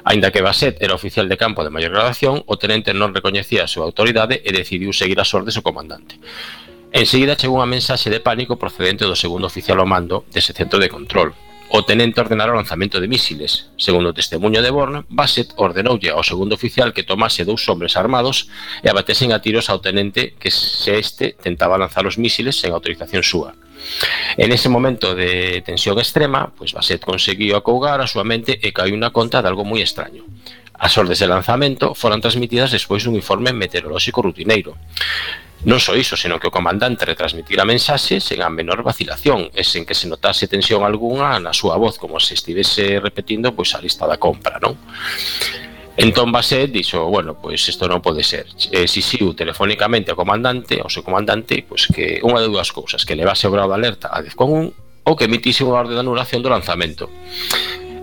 Ainda 0.07 0.31
que 0.31 0.47
Basset 0.47 0.79
era 0.79 0.95
oficial 0.95 1.27
de 1.27 1.35
campo 1.35 1.67
de 1.67 1.75
maior 1.75 1.91
gradación, 1.91 2.47
o 2.47 2.55
tenente 2.55 2.95
non 2.95 3.11
recoñecía 3.11 3.67
a 3.67 3.71
súa 3.71 3.83
autoridade 3.83 4.47
e 4.47 4.55
decidiu 4.55 4.95
seguir 4.95 5.19
as 5.19 5.35
ordes 5.35 5.59
o 5.59 5.72
comandante. 5.73 6.21
Enseguida 6.93 7.41
chegou 7.41 7.57
unha 7.57 7.73
mensaxe 7.73 8.13
de 8.13 8.21
pánico 8.21 8.61
procedente 8.61 9.09
do 9.09 9.17
segundo 9.17 9.49
oficial 9.49 9.81
ao 9.81 9.89
mando 9.89 10.29
dese 10.29 10.53
centro 10.53 10.77
de 10.77 10.93
control. 10.93 11.33
O 11.73 11.89
tenente 11.89 12.21
ordenara 12.21 12.53
o 12.53 12.61
lanzamento 12.61 13.01
de 13.01 13.09
mísiles. 13.09 13.73
Segundo 13.81 14.13
o 14.13 14.13
testemunho 14.13 14.61
de 14.61 14.69
Born, 14.69 15.09
Bassett 15.09 15.57
ordenoulle 15.57 16.13
ao 16.13 16.21
segundo 16.21 16.53
oficial 16.53 16.93
que 16.93 17.09
tomase 17.09 17.49
dous 17.49 17.65
hombres 17.65 17.97
armados 17.97 18.53
e 18.85 18.93
abatesen 18.93 19.33
a 19.33 19.41
tiros 19.41 19.73
ao 19.73 19.81
tenente 19.81 20.37
que 20.37 20.53
se 20.53 21.01
este 21.01 21.33
tentaba 21.33 21.81
lanzar 21.81 22.05
os 22.05 22.21
mísiles 22.21 22.61
sen 22.61 22.77
autorización 22.77 23.25
súa. 23.25 23.57
En 24.37 24.53
ese 24.53 24.69
momento 24.69 25.17
de 25.17 25.65
tensión 25.65 25.97
extrema, 25.97 26.53
pois 26.53 26.77
Bassett 26.77 27.01
conseguiu 27.01 27.57
acougar 27.57 28.05
a 28.05 28.11
súa 28.11 28.21
mente 28.21 28.61
e 28.61 28.69
caiu 28.77 29.01
na 29.01 29.09
conta 29.09 29.41
de 29.41 29.49
algo 29.49 29.65
moi 29.65 29.81
extraño. 29.81 30.29
As 30.77 30.93
ordes 31.01 31.25
de 31.25 31.31
lanzamento 31.31 31.97
foran 31.97 32.21
transmitidas 32.21 32.69
despois 32.69 33.01
dun 33.01 33.17
informe 33.17 33.57
meteorolóxico 33.57 34.21
rutineiro. 34.21 34.77
Non 35.63 35.79
só 35.79 35.95
iso, 35.95 36.19
senón 36.19 36.43
que 36.43 36.51
o 36.51 36.55
comandante 36.55 37.07
retransmitira 37.07 37.63
mensaxe 37.63 38.19
sen 38.19 38.43
a 38.43 38.51
menor 38.51 38.83
vacilación 38.83 39.47
e 39.55 39.63
sen 39.63 39.87
que 39.87 39.95
se 39.95 40.11
notase 40.11 40.51
tensión 40.51 40.83
algunha 40.83 41.39
na 41.39 41.55
súa 41.55 41.79
voz, 41.79 42.03
como 42.03 42.19
se 42.19 42.35
estivese 42.35 42.99
repetindo 42.99 43.55
pois 43.55 43.71
a 43.71 43.79
lista 43.79 44.03
da 44.11 44.19
compra, 44.19 44.59
non? 44.59 44.75
Entón 45.95 46.35
Baset 46.35 46.67
dixo, 46.67 47.07
bueno, 47.07 47.39
pois 47.39 47.63
isto 47.63 47.87
non 47.87 48.03
pode 48.03 48.27
ser. 48.27 48.51
Exixiu 48.75 49.39
telefónicamente 49.39 50.11
ao 50.11 50.19
comandante, 50.19 50.83
ao 50.83 50.91
seu 50.91 51.07
comandante, 51.07 51.63
pois 51.63 51.87
que 51.87 52.19
unha 52.27 52.43
de 52.43 52.51
dúas 52.51 52.75
cousas, 52.75 53.07
que 53.07 53.15
levase 53.15 53.47
o 53.47 53.55
grado 53.55 53.71
de 53.71 53.79
alerta 53.79 54.11
a 54.11 54.19
DEFCON 54.19 54.75
1 55.07 55.07
ou 55.07 55.15
que 55.15 55.31
emitise 55.31 55.63
unha 55.63 55.79
orde 55.79 55.95
de 55.95 56.03
anulación 56.03 56.43
do 56.43 56.51
lanzamento. 56.51 57.07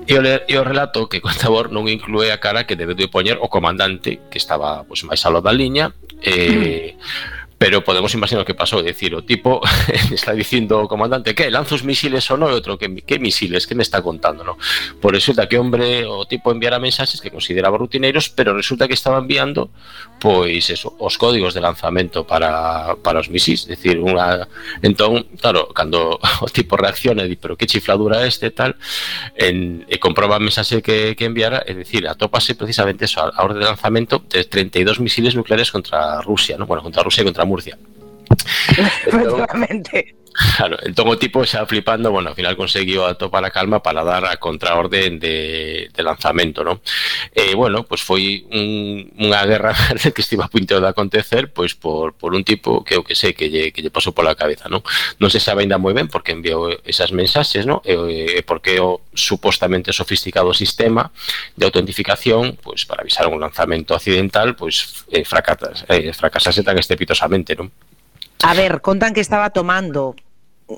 E 0.08 0.16
o, 0.16 0.24
e 0.24 0.56
o 0.56 0.64
relato 0.64 1.12
que 1.12 1.20
Contabor 1.20 1.76
non 1.76 1.92
inclúe 1.92 2.32
a 2.32 2.40
cara 2.40 2.64
que 2.64 2.80
debe 2.80 2.96
de 2.96 3.12
poñer 3.12 3.36
o 3.44 3.52
comandante 3.52 4.32
que 4.32 4.40
estaba 4.40 4.88
pois, 4.88 5.04
máis 5.04 5.20
alo 5.28 5.44
da 5.44 5.52
liña 5.52 5.92
e... 6.24 6.32
Eh, 6.32 6.90
mm 6.96 7.39
Pero 7.60 7.84
podemos 7.84 8.14
imaginar 8.14 8.46
qué 8.46 8.56
pasó. 8.56 8.80
Es 8.80 8.86
decir, 8.86 9.14
o 9.14 9.24
tipo 9.24 9.62
está 10.12 10.32
diciendo, 10.32 10.88
comandante, 10.88 11.36
¿qué? 11.36 11.52
¿Lanzos 11.52 11.84
misiles 11.84 12.32
o 12.32 12.38
no? 12.38 12.50
Y 12.50 12.54
otro, 12.54 12.78
¿qué, 12.78 13.04
qué 13.06 13.20
misiles? 13.20 13.68
¿Qué 13.68 13.76
me 13.76 13.84
está 13.84 14.02
contando? 14.02 14.46
¿no? 14.46 14.58
Por 15.02 15.14
resulta 15.14 15.48
que 15.48 15.60
hombre 15.60 16.06
o 16.06 16.26
tipo 16.26 16.52
enviara 16.52 16.80
mensajes 16.80 17.20
que 17.20 17.30
consideraba 17.30 17.78
rutineros, 17.78 18.30
pero 18.30 18.56
resulta 18.56 18.88
que 18.88 18.94
estaba 18.94 19.18
enviando, 19.18 19.70
pues 20.20 20.70
eso, 20.70 20.96
os 21.00 21.18
códigos 21.18 21.54
de 21.54 21.60
lanzamento 21.60 22.26
para, 22.26 22.96
para 23.04 23.20
os 23.20 23.30
misiles. 23.30 23.64
Es 23.64 23.68
decir, 23.68 24.00
una. 24.00 24.48
Entón, 24.82 25.28
claro, 25.42 25.68
cando 25.70 26.18
o 26.42 26.46
tipo 26.54 26.78
reacciona 26.78 27.24
e 27.24 27.28
di, 27.28 27.36
pero 27.36 27.58
que 27.58 27.68
chifladura 27.68 28.26
este 28.26 28.52
tal, 28.52 28.78
en, 29.36 29.84
eh, 29.90 29.96
e 29.96 30.00
comproba 30.00 30.38
a 30.38 30.40
mensaxe 30.40 30.82
que, 30.82 31.16
que 31.20 31.26
enviara, 31.26 31.60
é 31.68 31.76
dicir, 31.76 32.08
atópase 32.08 32.56
precisamente 32.56 33.04
eso, 33.04 33.20
a, 33.20 33.36
a 33.36 33.44
orde 33.44 33.60
de 33.60 33.66
lanzamento 33.66 34.24
de 34.30 34.48
32 34.48 35.04
misiles 35.04 35.36
nucleares 35.36 35.72
contra 35.72 36.22
Rusia, 36.22 36.56
¿no? 36.56 36.66
bueno, 36.66 36.84
contra 36.84 37.04
Rusia 37.04 37.22
e 37.22 37.28
contra 37.28 37.49
Murcia. 37.50 37.78
Efectivamente. 39.08 40.20
Claro, 40.56 40.78
entón 40.88 41.10
o 41.10 41.20
tipo 41.20 41.44
xa 41.44 41.66
flipando, 41.66 42.12
bueno, 42.16 42.32
ao 42.32 42.38
final 42.38 42.56
conseguiu 42.56 43.04
atopar 43.04 43.44
a 43.44 43.52
calma 43.52 43.84
para 43.84 44.08
dar 44.08 44.24
a 44.24 44.40
contraorden 44.40 45.20
de, 45.20 45.90
de 45.92 46.02
lanzamento, 46.04 46.64
non? 46.64 46.80
E, 47.36 47.52
eh, 47.52 47.54
bueno, 47.60 47.84
pois 47.84 48.00
foi 48.00 48.48
un, 48.54 49.04
unha 49.20 49.42
guerra 49.44 49.76
que 50.16 50.24
estiva 50.24 50.48
a 50.48 50.54
punto 50.54 50.80
de 50.80 50.88
acontecer 50.88 51.52
pois 51.52 51.76
por, 51.76 52.16
por 52.16 52.38
un 52.38 52.48
tipo 52.48 52.86
que 52.88 52.96
o 52.96 53.04
que 53.04 53.20
sei 53.20 53.36
que 53.36 53.52
lle, 53.52 53.76
que 53.76 53.84
lle 53.84 53.92
pasou 53.92 54.16
pola 54.16 54.38
cabeza, 54.38 54.72
non? 54.72 54.80
Non 55.20 55.28
se 55.34 55.44
sabe 55.44 55.66
ainda 55.66 55.82
moi 55.82 55.92
ben 55.92 56.08
porque 56.08 56.32
enviou 56.32 56.72
esas 56.88 57.12
mensaxes, 57.12 57.68
non? 57.68 57.84
E, 57.84 57.98
eh, 57.98 58.40
e 58.40 58.40
eh, 58.40 58.44
porque 58.46 58.80
o 58.80 59.04
supostamente 59.12 59.92
sofisticado 59.92 60.56
sistema 60.56 61.12
de 61.58 61.68
autentificación, 61.68 62.56
pois 62.62 62.88
para 62.88 63.04
avisar 63.04 63.28
un 63.28 63.42
lanzamento 63.42 63.92
accidental, 63.92 64.56
pois 64.56 65.04
eh, 65.12 65.28
fracasase, 65.28 65.84
eh, 65.92 66.14
fracasase 66.16 66.64
tan 66.64 66.80
estrepitosamente, 66.80 67.60
non? 67.60 67.68
A 68.44 68.54
ver, 68.54 68.82
contan 68.82 69.14
que 69.14 69.22
estaba 69.22 69.50
tomando 69.50 70.16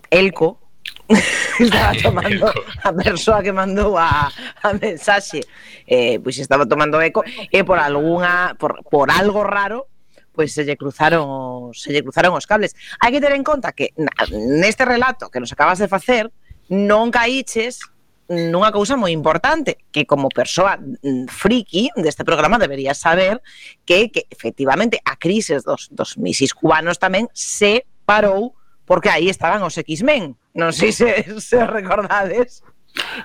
Elco, 0.10 0.60
estaba 1.60 1.92
ah, 1.92 2.02
tomando 2.02 2.52
a 2.84 2.94
persoa 2.94 3.44
que 3.44 3.52
mandou 3.52 3.98
a, 3.98 4.32
a 4.64 4.74
mensaxe. 4.74 5.46
Eh, 5.86 6.20
pois 6.24 6.40
estaba 6.40 6.66
tomando 6.66 7.02
eco 7.02 7.24
e 7.52 7.64
por 7.64 7.78
algunha 7.78 8.56
por, 8.58 8.82
por 8.88 9.12
algo 9.12 9.44
raro 9.44 9.88
pois 10.32 10.56
se 10.56 10.64
lle 10.64 10.80
cruzaron 10.80 11.76
se 11.76 11.92
lle 11.92 12.02
cruzaron 12.02 12.34
os 12.34 12.48
cables. 12.48 12.74
Hai 13.04 13.12
que 13.12 13.20
ter 13.20 13.36
en 13.36 13.44
conta 13.44 13.76
que 13.76 13.92
neste 14.32 14.88
relato 14.88 15.28
que 15.28 15.44
nos 15.44 15.52
acabas 15.52 15.78
de 15.78 15.92
facer 15.92 16.32
non 16.72 17.12
caíches 17.12 17.84
nunha 18.30 18.72
cousa 18.72 19.00
moi 19.00 19.10
importante 19.10 19.82
que 19.90 20.06
como 20.06 20.30
persoa 20.30 20.78
mm, 20.78 21.32
friki 21.32 21.90
deste 21.98 22.24
programa 22.24 22.62
deberías 22.62 23.00
saber 23.00 23.42
que, 23.86 24.12
que 24.12 24.28
efectivamente 24.30 25.02
a 25.04 25.18
crise 25.18 25.60
dos, 25.64 25.90
dos 25.92 26.18
misis 26.18 26.54
cubanos 26.54 27.00
tamén 27.02 27.28
se 27.34 27.88
parou 28.06 28.54
porque 28.86 29.08
aí 29.08 29.32
estaban 29.32 29.64
os 29.64 29.80
X-Men. 29.80 30.36
Non 30.56 30.76
sei 30.76 30.92
se, 30.92 31.08
se 31.40 31.60
recordades 31.64 32.64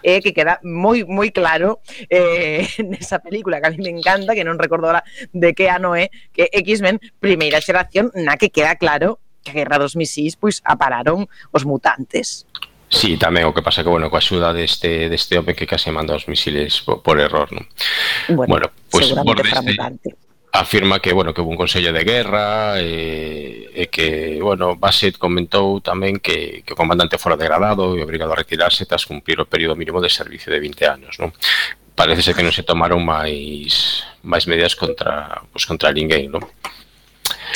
eh, 0.03 0.23
que 0.23 0.31
queda 0.31 0.63
moi 0.63 1.03
moi 1.07 1.31
claro 1.35 1.83
eh, 2.11 2.67
nesa 2.91 3.19
película 3.19 3.59
que 3.61 3.67
a 3.67 3.73
mí 3.75 3.83
me 3.83 3.91
encanta, 3.91 4.35
que 4.35 4.47
non 4.47 4.59
recordo 4.59 4.87
ahora 4.87 5.03
de 5.35 5.55
que 5.55 5.67
ano 5.71 5.99
é, 5.99 6.11
que 6.31 6.51
X-Men 6.51 7.03
primeira 7.19 7.59
xeración 7.59 8.15
na 8.15 8.39
que 8.39 8.51
queda 8.51 8.79
claro 8.79 9.19
que 9.43 9.51
a 9.51 9.59
Guerra 9.59 9.79
dos 9.79 9.95
Misís 9.99 10.39
pois 10.39 10.63
apararon 10.67 11.27
os 11.51 11.63
mutantes. 11.67 12.47
Sí, 12.89 13.19
tamén 13.19 13.51
o 13.51 13.55
que 13.55 13.67
pasa 13.67 13.83
que, 13.83 13.91
bueno, 13.91 14.07
coa 14.07 14.23
axuda 14.23 14.55
deste, 14.55 15.11
deste 15.11 15.35
home 15.35 15.59
que 15.59 15.67
case 15.67 15.91
manda 15.91 16.15
os 16.15 16.31
misiles 16.31 16.87
por, 16.87 17.03
por 17.03 17.19
error, 17.19 17.51
non? 17.51 17.67
Bueno, 18.31 18.47
bueno 18.47 18.67
pues, 18.91 19.11
por 19.11 19.43
deste, 19.43 19.75
eh, 19.75 20.15
afirma 20.53 21.01
que, 21.01 21.13
bueno, 21.13 21.35
que 21.35 21.41
hubo 21.41 21.51
un 21.51 21.57
consello 21.57 21.93
de 21.93 22.05
guerra 22.05 22.81
eh, 22.81 23.71
e, 23.75 23.83
e 23.83 23.91
que, 23.91 24.39
bueno, 24.41 24.77
Bassett 24.77 25.19
comentou 25.19 25.83
tamén 25.83 26.23
que, 26.23 26.63
que 26.63 26.73
o 26.73 26.79
comandante 26.79 27.19
fora 27.19 27.35
degradado 27.35 27.99
e 27.99 28.07
obrigado 28.07 28.33
a 28.33 28.41
retirarse 28.41 28.87
tras 28.87 29.03
cumplir 29.05 29.43
o 29.43 29.51
período 29.51 29.75
mínimo 29.75 29.99
de 29.99 30.09
servicio 30.09 30.55
de 30.55 30.63
20 30.63 30.87
anos, 30.87 31.19
non? 31.19 31.35
Parece 31.97 32.23
ser 32.23 32.39
que 32.39 32.45
non 32.47 32.55
se 32.55 32.63
tomaron 32.63 33.03
máis 33.03 34.07
máis 34.23 34.47
medidas 34.47 34.79
contra, 34.79 35.43
pues, 35.51 35.67
contra 35.67 35.91
ninguén, 35.91 36.31
non? 36.31 36.45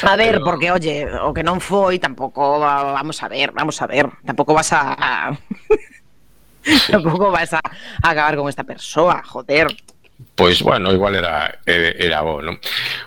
A 0.02 0.16
ver, 0.16 0.40
pero... 0.40 0.44
porque 0.44 0.70
oye, 0.70 1.06
o 1.24 1.32
que 1.34 1.42
non 1.42 1.60
foi, 1.60 1.98
tampouco 1.98 2.60
vamos 2.60 3.20
a 3.22 3.28
ver, 3.28 3.52
vamos 3.52 3.76
a 3.82 3.86
ver, 3.86 4.08
tampouco 4.24 4.54
vas 4.54 4.72
a. 4.72 5.36
Sí. 6.62 6.86
tampouco 6.92 7.30
vas 7.30 7.52
a, 7.52 7.60
a 7.60 8.08
acabar 8.10 8.36
con 8.36 8.48
esta 8.48 8.64
persoa, 8.64 9.22
joder. 9.24 9.68
Pois, 10.34 10.62
bueno, 10.62 10.92
igual 10.92 11.14
era, 11.16 11.60
eh, 11.66 11.96
era 11.98 12.20
bo, 12.20 12.40
non? 12.40 12.60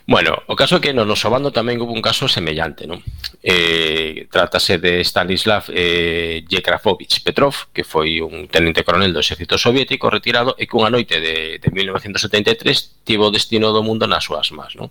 Bueno, 0.06 0.34
o 0.50 0.56
caso 0.58 0.78
é 0.78 0.82
que 0.82 0.94
no 0.94 1.06
noso 1.06 1.30
bando 1.30 1.54
tamén 1.54 1.82
houve 1.82 1.94
un 1.94 2.02
caso 2.02 2.30
semellante, 2.30 2.86
non? 2.86 3.02
Eh, 3.42 4.30
trátase 4.30 4.78
de 4.78 5.02
Stanislav 5.02 5.70
eh, 5.74 6.46
Yekrafovich 6.46 7.22
Petrov, 7.22 7.74
que 7.74 7.86
foi 7.86 8.22
un 8.22 8.50
tenente 8.50 8.86
coronel 8.86 9.14
do 9.14 9.22
exército 9.22 9.58
soviético 9.58 10.10
retirado 10.10 10.58
e 10.58 10.66
que 10.66 10.78
unha 10.78 10.94
noite 10.94 11.22
de, 11.22 11.58
de 11.62 11.70
1973 11.70 13.06
tivo 13.06 13.30
o 13.30 13.34
destino 13.34 13.70
do 13.70 13.86
mundo 13.86 14.10
nas 14.10 14.26
súas 14.26 14.50
mans, 14.54 14.74
non? 14.78 14.90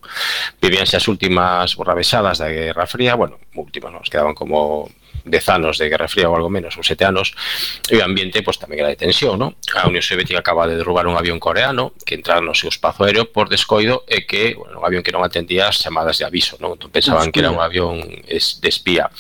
Vivíanse 0.63 0.99
as 0.99 1.07
últimas 1.07 1.75
borravesadas 1.75 2.39
da 2.39 2.51
Guerra 2.51 2.87
Fría, 2.91 3.19
bueno, 3.19 3.39
últimas, 3.55 3.91
non? 3.91 4.03
quedaban 4.07 4.35
como 4.35 4.91
10 5.25 5.49
anos 5.49 5.79
de 5.79 5.89
Guerra 5.89 6.09
Fría 6.09 6.29
ou 6.29 6.37
algo 6.37 6.51
menos, 6.51 6.77
ou 6.77 6.83
7 6.83 7.05
anos, 7.05 7.35
e 7.89 7.97
o 7.99 8.05
ambiente 8.05 8.43
pois 8.43 8.59
tamén 8.59 8.83
era 8.83 8.91
de 8.91 8.99
tensión, 8.99 9.39
non? 9.39 9.55
A 9.79 9.87
Unión 9.87 10.03
Soviética 10.03 10.43
acaba 10.43 10.67
de 10.67 10.77
derrubar 10.77 11.07
un 11.07 11.15
avión 11.15 11.39
coreano 11.39 11.95
que 12.05 12.19
entrara 12.19 12.43
no 12.43 12.55
seu 12.55 12.69
espazo 12.71 13.07
aéreo 13.07 13.31
por 13.31 13.49
descoido 13.49 14.03
e 14.11 14.27
que, 14.27 14.55
bueno, 14.59 14.83
un 14.83 14.85
avión 14.87 15.03
que 15.07 15.15
non 15.15 15.23
atendía 15.23 15.71
as 15.71 15.79
chamadas 15.79 16.19
de 16.19 16.25
aviso, 16.27 16.59
non? 16.59 16.75
Entón 16.75 16.91
pensaban 16.91 17.31
que 17.31 17.41
era 17.41 17.55
un 17.55 17.63
avión 17.63 18.03
de 18.03 18.69
espía. 18.69 19.11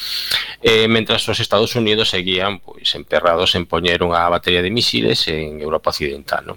E, 0.62 0.86
mentras 0.90 1.26
os 1.28 1.38
Estados 1.38 1.74
Unidos 1.78 2.10
seguían 2.10 2.58
pois 2.58 2.90
emperrados 2.98 3.54
en 3.54 3.66
poñer 3.66 4.02
unha 4.02 4.26
batería 4.30 4.62
de 4.62 4.70
misiles 4.74 5.26
en 5.30 5.62
Europa 5.62 5.94
Occidental, 5.94 6.42
non? 6.44 6.56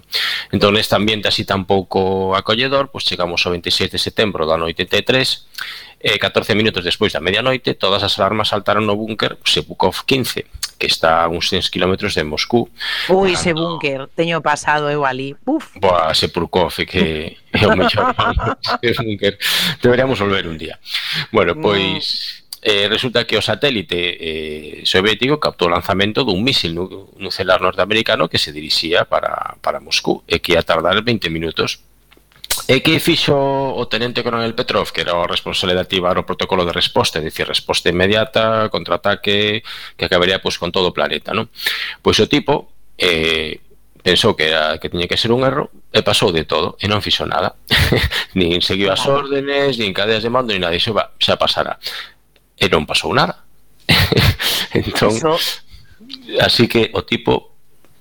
Entón, 0.50 0.74
neste 0.74 0.94
ambiente 0.98 1.30
así 1.30 1.46
tan 1.46 1.64
pouco 1.64 2.34
acolledor, 2.34 2.90
pois 2.90 3.06
chegamos 3.06 3.42
ao 3.46 3.54
27 3.54 3.96
de 3.96 4.02
setembro 4.02 4.44
do 4.44 4.52
ano 4.52 4.66
83 4.66 5.85
Eh, 6.00 6.14
e 6.14 6.18
14 6.18 6.54
minutos 6.54 6.84
despois 6.84 7.12
da 7.12 7.24
medianoite, 7.24 7.74
todas 7.74 8.04
as 8.04 8.14
alarmas 8.20 8.52
saltaron 8.52 8.84
no 8.84 8.96
búnker 8.96 9.40
Sebukov 9.44 10.04
15, 10.04 10.44
que 10.76 10.86
está 10.86 11.24
a 11.24 11.28
uns 11.28 11.48
100 11.48 11.72
km 11.72 11.96
de 12.12 12.24
Moscú. 12.24 12.68
Ui, 13.08 13.32
ese 13.32 13.56
búnker, 13.56 14.08
teño 14.12 14.44
pasado 14.44 14.90
eu 14.92 15.08
ali. 15.08 15.34
Uf. 15.48 15.72
Boa, 15.80 16.12
Sebukov, 16.12 16.72
eh, 16.78 16.86
que 16.86 17.02
é 17.52 17.66
o 17.66 17.76
mellor 17.76 18.12
búnker. 19.04 19.38
Deberíamos 19.80 20.20
volver 20.20 20.46
un 20.48 20.58
día. 20.58 20.78
Bueno, 21.32 21.56
pois... 21.56 22.44
Eh, 22.66 22.88
resulta 22.88 23.24
que 23.24 23.38
o 23.38 23.42
satélite 23.42 24.18
eh, 24.18 24.82
soviético 24.82 25.38
captou 25.38 25.70
o 25.70 25.74
lanzamento 25.76 26.26
dun 26.26 26.42
misil 26.42 26.74
nucelar 27.14 27.62
norteamericano 27.62 28.26
que 28.26 28.42
se 28.42 28.50
dirixía 28.50 29.06
para, 29.06 29.54
para 29.62 29.78
Moscú 29.78 30.26
e 30.26 30.42
que 30.42 30.58
ia 30.58 30.66
tardar 30.66 30.98
20 30.98 31.30
minutos 31.30 31.86
E 32.64 32.80
que 32.80 32.96
fixo 32.98 33.36
o 33.36 33.84
tenente 33.86 34.24
coronel 34.24 34.56
Petrov, 34.56 34.88
que 34.90 35.04
era 35.04 35.12
o 35.12 35.28
responsable 35.28 35.76
de 35.76 35.84
activar 35.84 36.16
o 36.16 36.24
protocolo 36.24 36.64
de 36.64 36.72
resposta, 36.72 37.20
é 37.20 37.22
dicir, 37.22 37.44
resposta 37.44 37.92
inmediata, 37.92 38.72
contraataque, 38.72 39.60
que 39.94 40.04
acabaría 40.08 40.40
pois, 40.40 40.56
con 40.56 40.72
todo 40.72 40.90
o 40.90 40.96
planeta, 40.96 41.36
non? 41.36 41.52
Pois 42.00 42.16
o 42.18 42.26
tipo 42.26 42.72
eh, 42.96 43.60
pensou 44.06 44.38
que 44.38 44.46
era 44.46 44.78
que 44.78 44.86
tiña 44.88 45.10
que 45.10 45.18
ser 45.18 45.34
un 45.34 45.42
erro 45.42 45.70
e 45.90 45.98
pasou 46.06 46.30
de 46.30 46.46
todo 46.46 46.78
e 46.78 46.86
non 46.86 47.02
fixo 47.02 47.26
nada. 47.26 47.58
nin 48.38 48.62
seguiu 48.62 48.94
as 48.94 49.02
órdenes, 49.02 49.82
nin 49.82 49.90
cadeas 49.90 50.22
de 50.22 50.30
mando, 50.30 50.54
nin 50.54 50.62
nada, 50.62 50.78
Dixo, 50.78 50.94
va, 50.94 51.10
xa 51.18 51.34
pasará. 51.34 51.74
E 52.54 52.70
non 52.70 52.86
pasou 52.86 53.10
nada. 53.10 53.42
entón, 54.78 55.10
Eso... 55.10 55.34
así 56.38 56.70
que 56.70 56.94
o 56.94 57.02
tipo 57.02 57.55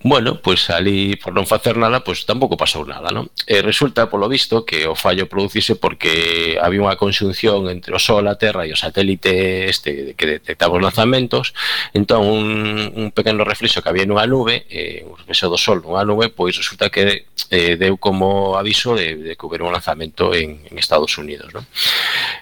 Bueno, 0.07 0.39
pois 0.39 0.69
ali 0.69 1.15
por 1.17 1.33
non 1.33 1.49
facer 1.49 1.81
nada, 1.81 2.05
pois 2.05 2.29
tampouco 2.29 2.53
pasou 2.53 2.85
nada, 2.85 3.09
non? 3.09 3.25
E 3.49 3.65
resulta 3.65 4.05
polo 4.05 4.29
visto 4.29 4.61
que 4.61 4.85
o 4.85 4.93
fallo 4.93 5.25
producise 5.25 5.73
porque 5.73 6.61
había 6.61 6.85
unha 6.85 6.93
conxunción 6.93 7.65
entre 7.73 7.89
o 7.89 7.97
Sol, 7.97 8.29
a 8.29 8.37
Terra 8.37 8.69
e 8.69 8.71
o 8.71 8.77
satélite 8.77 9.65
este 9.65 10.13
que 10.13 10.37
detectaba 10.37 10.77
os 10.77 10.85
lanzamentos, 10.85 11.57
entón 11.97 12.21
un, 12.21 12.45
un 12.93 13.09
pequeno 13.17 13.41
reflexo 13.41 13.81
que 13.81 13.89
había 13.89 14.05
nunha 14.05 14.29
nube, 14.29 14.69
eh, 14.69 15.01
un 15.09 15.17
reflexo 15.17 15.49
do 15.49 15.57
Sol 15.57 15.81
nunha 15.81 16.05
nube, 16.05 16.29
pois 16.29 16.53
resulta 16.53 16.93
que 16.93 17.25
eh, 17.49 17.73
deu 17.73 17.97
como 17.97 18.61
aviso 18.61 18.93
de, 18.93 19.17
de 19.17 19.33
que 19.33 19.41
houbera 19.41 19.65
un 19.65 19.73
lanzamento 19.73 20.37
en, 20.37 20.69
en 20.69 20.77
Estados 20.77 21.17
Unidos, 21.17 21.49
non? 21.49 21.65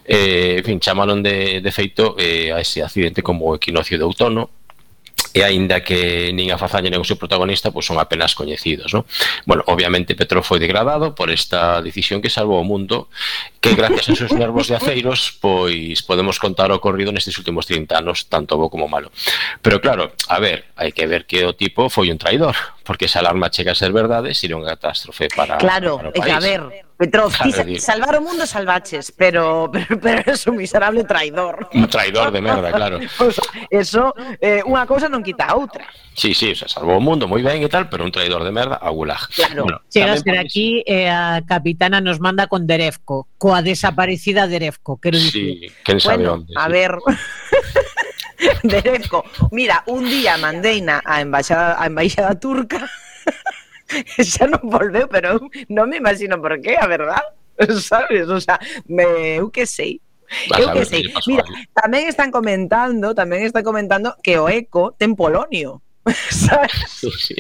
Eh, 0.04 0.60
en 0.60 0.63
fin, 0.67 0.84
chamaron 0.84 1.23
de, 1.23 1.63
de 1.63 1.71
feito 1.71 2.19
eh, 2.19 2.52
a 2.52 2.60
ese 2.60 2.84
accidente 2.84 3.23
como 3.23 3.56
equinoccio 3.56 3.95
de 3.95 4.04
outono, 4.04 4.52
e 5.34 5.41
aínda 5.41 5.82
que 5.82 6.30
nin 6.30 6.54
a 6.54 6.62
fazaña 6.62 6.93
nin 6.93 7.02
o 7.02 7.08
seu 7.10 7.17
protagonista 7.17 7.74
pois 7.74 7.89
son 7.89 7.98
apenas 7.98 8.38
coñecidos, 8.38 8.93
non? 8.93 9.04
Bueno, 9.50 9.65
obviamente 9.65 10.13
Petro 10.13 10.46
foi 10.46 10.62
degradado 10.62 11.17
por 11.17 11.34
esta 11.34 11.82
decisión 11.82 12.22
que 12.22 12.30
salvou 12.30 12.62
o 12.62 12.67
mundo, 12.67 13.10
que 13.58 13.74
gracias 13.74 14.13
aos 14.13 14.19
seus 14.22 14.34
nervos 14.38 14.69
de 14.69 14.78
aceiros, 14.78 15.34
pois 15.41 16.06
podemos 16.06 16.38
contar 16.38 16.69
o 16.69 16.78
ocorrido 16.78 17.10
nestes 17.10 17.34
últimos 17.41 17.65
30 17.65 17.98
anos, 17.98 18.30
tanto 18.30 18.62
bo 18.62 18.69
como 18.69 18.86
malo. 18.86 19.10
Pero 19.65 19.82
claro, 19.82 20.13
a 20.30 20.38
ver, 20.38 20.69
hai 20.78 20.93
que 20.93 21.10
ver 21.10 21.26
que 21.26 21.41
o 21.50 21.58
tipo 21.58 21.89
foi 21.89 22.13
un 22.13 22.22
traidor, 22.22 22.54
porque 22.84 23.08
se 23.08 23.19
alarma 23.19 23.50
chega 23.50 23.72
a 23.72 23.76
ser 23.76 23.91
verdade, 23.91 24.36
sería 24.36 24.60
unha 24.60 24.76
catástrofe 24.76 25.32
para 25.32 25.58
Claro, 25.58 25.98
para 25.98 26.10
o 26.10 26.13
país. 26.13 26.36
a 26.36 26.39
ver, 26.39 26.62
Petrov, 26.98 27.32
claro, 27.34 27.65
ti 27.65 27.80
salvar 27.80 28.15
o 28.15 28.22
mundo 28.22 28.46
salvaches, 28.46 29.12
pero, 29.12 29.69
pero, 29.74 30.00
pero 30.00 30.32
es 30.32 30.46
un 30.48 30.58
miserable 30.58 31.04
traidor. 31.04 31.67
Un 31.74 31.88
traidor 31.88 32.32
de 32.32 32.41
merda, 32.41 32.72
claro. 32.72 33.00
o 33.19 33.32
sea, 33.32 33.43
eso, 33.72 34.13
eh, 34.39 34.62
unha 34.63 34.86
cousa 34.86 35.10
non 35.10 35.26
quita 35.26 35.50
a 35.50 35.58
outra. 35.58 35.88
Sí, 36.13 36.38
sí, 36.38 36.54
o 36.54 36.56
sea, 36.56 36.69
salvou 36.69 37.00
o 37.00 37.04
mundo 37.04 37.26
moi 37.26 37.41
ben 37.41 37.65
e 37.65 37.69
tal, 37.72 37.89
pero 37.89 38.06
un 38.06 38.13
traidor 38.13 38.46
de 38.46 38.54
merda 38.54 38.78
a 38.78 38.89
Gulag. 38.93 39.32
Claro. 39.34 39.65
Bueno, 39.65 39.80
Chega 39.89 40.13
a 40.13 40.22
ser 40.22 40.38
aquí 40.38 40.86
e 40.86 41.08
eh, 41.08 41.10
a 41.10 41.41
capitana 41.41 41.98
nos 42.00 42.22
manda 42.22 42.46
con 42.46 42.69
Derefco, 42.69 43.28
coa 43.41 43.65
desaparecida 43.65 44.46
Derefco, 44.46 45.02
quero 45.02 45.17
dicir. 45.17 45.60
Sí, 45.60 45.74
quen 45.82 45.98
sabe 46.00 46.30
bueno, 46.30 46.46
onde. 46.46 46.54
a 46.54 46.65
sí. 46.67 46.72
ver... 46.72 46.91
Dereco, 48.63 49.23
mira, 49.51 49.84
un 49.88 50.03
día 50.06 50.38
mandeina 50.38 51.01
a 51.06 51.21
embaixada, 51.21 51.82
a 51.82 51.88
embaixada 51.88 52.36
turca. 52.39 52.89
Xa 54.17 54.49
non 54.49 54.63
volveu, 54.63 55.08
pero 55.08 55.39
non 55.69 55.89
me 55.89 56.01
imagino 56.01 56.39
por 56.41 56.60
qué, 56.60 56.75
a 56.75 56.88
verdad. 56.88 57.23
Sabes, 57.79 58.27
o 58.27 58.41
sea, 58.41 58.58
me, 58.89 59.38
eu 59.38 59.53
que 59.53 59.65
sei 59.65 60.01
Vas 60.49 60.60
eu 60.60 60.73
que 60.73 60.86
sei, 60.86 61.13
mira, 61.27 61.45
tamén 61.77 62.10
están 62.10 62.34
comentando 62.34 63.13
tamén 63.13 63.45
están 63.45 63.62
comentando 63.62 64.17
que 64.25 64.41
o 64.41 64.49
eco 64.49 64.97
ten 64.97 65.13
polonio. 65.13 65.86
Sabes? 66.34 66.89
Sí. 67.21 67.38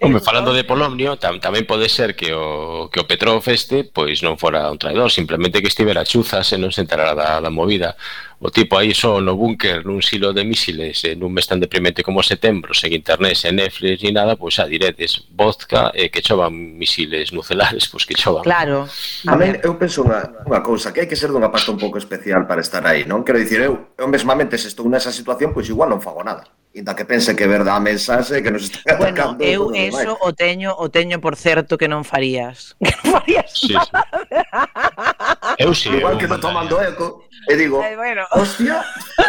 Hombre, 0.00 0.20
falando 0.20 0.52
de 0.52 0.64
Polomnio, 0.64 1.16
tam, 1.16 1.40
tamén 1.40 1.64
pode 1.64 1.88
ser 1.88 2.12
que 2.12 2.32
o, 2.32 2.88
que 2.92 3.00
o 3.00 3.08
Petrov 3.08 3.42
este 3.48 3.84
pois 3.84 4.20
non 4.20 4.36
fora 4.36 4.68
un 4.68 4.76
traidor, 4.76 5.08
simplemente 5.08 5.64
que 5.64 5.70
estivera 5.70 6.04
chuzas 6.04 6.50
e 6.52 6.60
non 6.60 6.70
se 6.70 6.84
enterara 6.84 7.16
da, 7.16 7.40
da 7.40 7.50
movida. 7.52 7.96
O 8.44 8.50
tipo 8.50 8.76
aí 8.76 8.92
só 8.92 9.24
no 9.24 9.40
búnker, 9.40 9.88
nun 9.88 10.04
silo 10.04 10.36
de 10.36 10.44
misiles, 10.44 11.00
en 11.08 11.24
un 11.24 11.32
mes 11.32 11.48
tan 11.48 11.64
deprimente 11.64 12.04
como 12.04 12.20
setembro, 12.20 12.76
sen 12.76 12.92
internet, 12.92 13.40
sen 13.40 13.56
Netflix 13.56 14.04
ni 14.04 14.12
nada, 14.12 14.36
pois 14.36 14.60
xa 14.60 14.68
diretes 14.68 15.24
vodka 15.32 15.88
e 15.96 16.12
que 16.12 16.20
chovan 16.20 16.52
misiles 16.52 17.32
nucelares, 17.32 17.88
pois 17.88 18.04
que 18.04 18.12
chovan. 18.12 18.44
Claro. 18.44 18.84
A 19.24 19.36
ver, 19.40 19.64
eu 19.64 19.80
penso 19.80 20.04
unha, 20.04 20.44
unha 20.44 20.60
cousa, 20.60 20.92
que 20.92 21.00
hai 21.00 21.08
que 21.08 21.16
ser 21.16 21.32
dunha 21.32 21.48
pasta 21.48 21.72
un 21.72 21.80
pouco 21.80 21.96
especial 21.96 22.44
para 22.44 22.60
estar 22.60 22.84
aí, 22.84 23.08
non? 23.08 23.24
Quero 23.24 23.40
dicir, 23.40 23.64
eu, 23.64 23.96
eu 23.96 24.06
mesmamente 24.12 24.60
se 24.60 24.68
estou 24.68 24.84
nesa 24.92 25.08
situación, 25.08 25.56
pois 25.56 25.70
igual 25.72 25.88
non 25.88 26.04
fago 26.04 26.20
nada. 26.20 26.44
Inda 26.74 26.96
que 26.96 27.04
pense 27.04 27.36
que 27.36 27.46
verdad 27.46 27.76
a 27.76 27.80
mensaxe 27.80 28.42
que 28.42 28.50
nos 28.50 28.64
está 28.64 28.94
atacando. 28.94 29.38
Bueno, 29.38 29.46
eu 29.46 29.70
eso 29.74 30.18
o 30.18 30.34
teño, 30.34 30.74
o 30.74 30.90
teño 30.90 31.22
por 31.22 31.38
certo 31.38 31.78
que 31.78 31.86
non 31.86 32.02
farías. 32.02 32.74
Que 32.82 32.90
non 32.98 33.14
farías 33.14 33.50
sí, 33.54 33.70
nada. 33.70 34.02
Sí. 34.02 35.62
eu 35.62 35.70
sí. 35.70 35.94
Igual 35.94 36.14
eu, 36.14 36.18
que 36.18 36.26
estou 36.26 36.42
tomando 36.42 36.82
eco, 36.82 37.30
e 37.46 37.54
digo, 37.54 37.78
eh, 37.78 37.94
bueno. 37.94 38.26
hostia, 38.34 38.82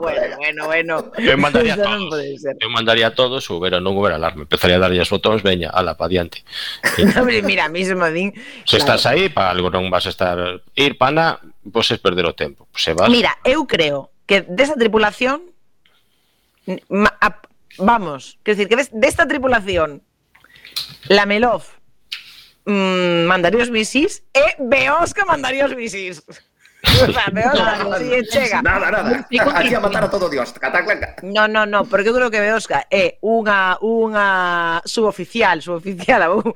bueno, 0.00 0.32
bueno, 0.40 0.64
bueno. 0.64 1.12
Eu 1.20 1.36
mandaría 1.36 1.74
a 1.76 1.84
todos, 1.84 2.24
eu 2.56 2.70
mandaría 2.72 3.06
a 3.08 3.14
todos, 3.14 3.44
houbera, 3.52 3.84
non 3.84 3.92
houbera 3.92 4.16
alarme, 4.16 4.48
empezaría 4.48 4.80
a 4.80 4.82
darlle 4.88 5.04
os 5.04 5.12
botóns, 5.12 5.44
veña, 5.44 5.68
ala, 5.68 5.92
pa 5.92 6.08
diante. 6.08 6.40
Hombre, 7.20 7.44
mira, 7.44 7.66
a 7.66 7.70
mí 7.70 7.84
din... 7.84 8.32
Se 8.64 8.80
claro. 8.80 8.96
estás 8.96 9.04
aí, 9.12 9.28
pa 9.28 9.52
algo 9.52 9.68
non 9.68 9.92
vas 9.92 10.08
a 10.08 10.12
estar... 10.14 10.40
Ir, 10.72 10.96
pana, 10.96 11.36
vos 11.68 11.84
es 11.92 12.00
perder 12.00 12.24
o 12.30 12.32
tempo. 12.32 12.64
Se 12.72 12.96
vas... 12.96 13.12
Mira, 13.12 13.36
eu 13.44 13.68
creo, 13.68 14.08
que 14.30 14.42
de 14.42 14.62
esa 14.62 14.76
tripulación, 14.76 15.42
vamos, 17.78 18.38
quiero 18.44 18.58
decir, 18.58 18.68
que 18.68 18.76
de 18.96 19.08
esta 19.08 19.26
tripulación, 19.26 20.04
la 21.08 21.26
Melov, 21.26 21.64
mmm, 22.64 23.26
mandaríos 23.26 23.72
misis, 23.72 24.22
e 24.32 24.54
Beosca 24.60 25.24
mandaríos 25.24 25.74
misis. 25.74 26.22
nada, 28.62 28.90
nada. 28.90 29.26
Aquí 29.54 29.74
a 29.74 29.80
matar 29.80 30.04
a 30.04 30.10
todo 30.10 30.28
Dios. 30.28 30.52
Cataclanca. 30.52 31.16
No, 31.22 31.48
no, 31.48 31.66
no, 31.66 31.84
porque 31.86 32.08
eu 32.08 32.14
creo 32.14 32.30
que 32.30 32.40
Beosca 32.40 32.86
é 32.90 33.06
eh, 33.06 33.18
unha 33.22 33.78
unha 33.80 34.80
suboficial, 34.84 35.62
suboficial, 35.62 36.28
vou 36.32 36.54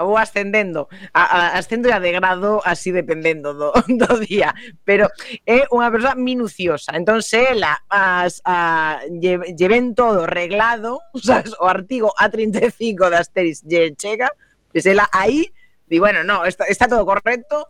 ou 0.00 0.18
ascendendo, 0.18 0.88
a, 1.12 1.22
a, 1.22 1.58
ascendo 1.58 1.88
e 1.88 1.92
a 1.92 2.00
degrado 2.00 2.60
así 2.64 2.90
dependendo 2.92 3.54
do, 3.54 3.72
do 4.00 4.10
día, 4.20 4.54
pero 4.84 5.08
é 5.46 5.66
unha 5.72 5.90
persoa 5.90 6.14
minuciosa. 6.14 6.96
Entón, 6.96 7.22
se 7.22 7.52
ela 7.52 7.80
as, 7.88 8.40
a, 8.44 9.00
lle, 9.08 9.40
lle 9.54 9.68
ven 9.68 9.94
todo 9.94 10.26
reglado, 10.26 11.00
o, 11.12 11.18
sea, 11.18 11.44
o 11.60 11.66
artigo 11.66 12.12
A35 12.16 13.10
de 13.10 13.16
Asteris 13.16 13.64
lle 13.64 13.94
chega, 13.96 14.30
pois 14.72 14.84
pues 14.84 14.86
ela 14.86 15.08
aí 15.12 15.52
di, 15.88 15.98
bueno, 15.98 16.22
no, 16.24 16.44
está, 16.44 16.64
está 16.66 16.86
todo 16.86 17.04
correcto, 17.06 17.66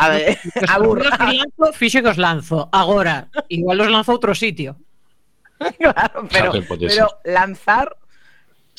A 0.00 0.08
ver, 0.08 0.38
aburra. 0.68 1.12
Fixe 1.72 2.00
que 2.00 2.08
os 2.08 2.16
lanzo. 2.16 2.68
Agora, 2.72 3.28
igual 3.48 3.80
os 3.84 3.90
lanzo 3.92 4.10
a 4.12 4.16
outro 4.16 4.32
sitio. 4.34 4.80
claro, 5.78 6.24
pero, 6.32 6.50
pero 6.88 7.06
lanzar 7.28 8.00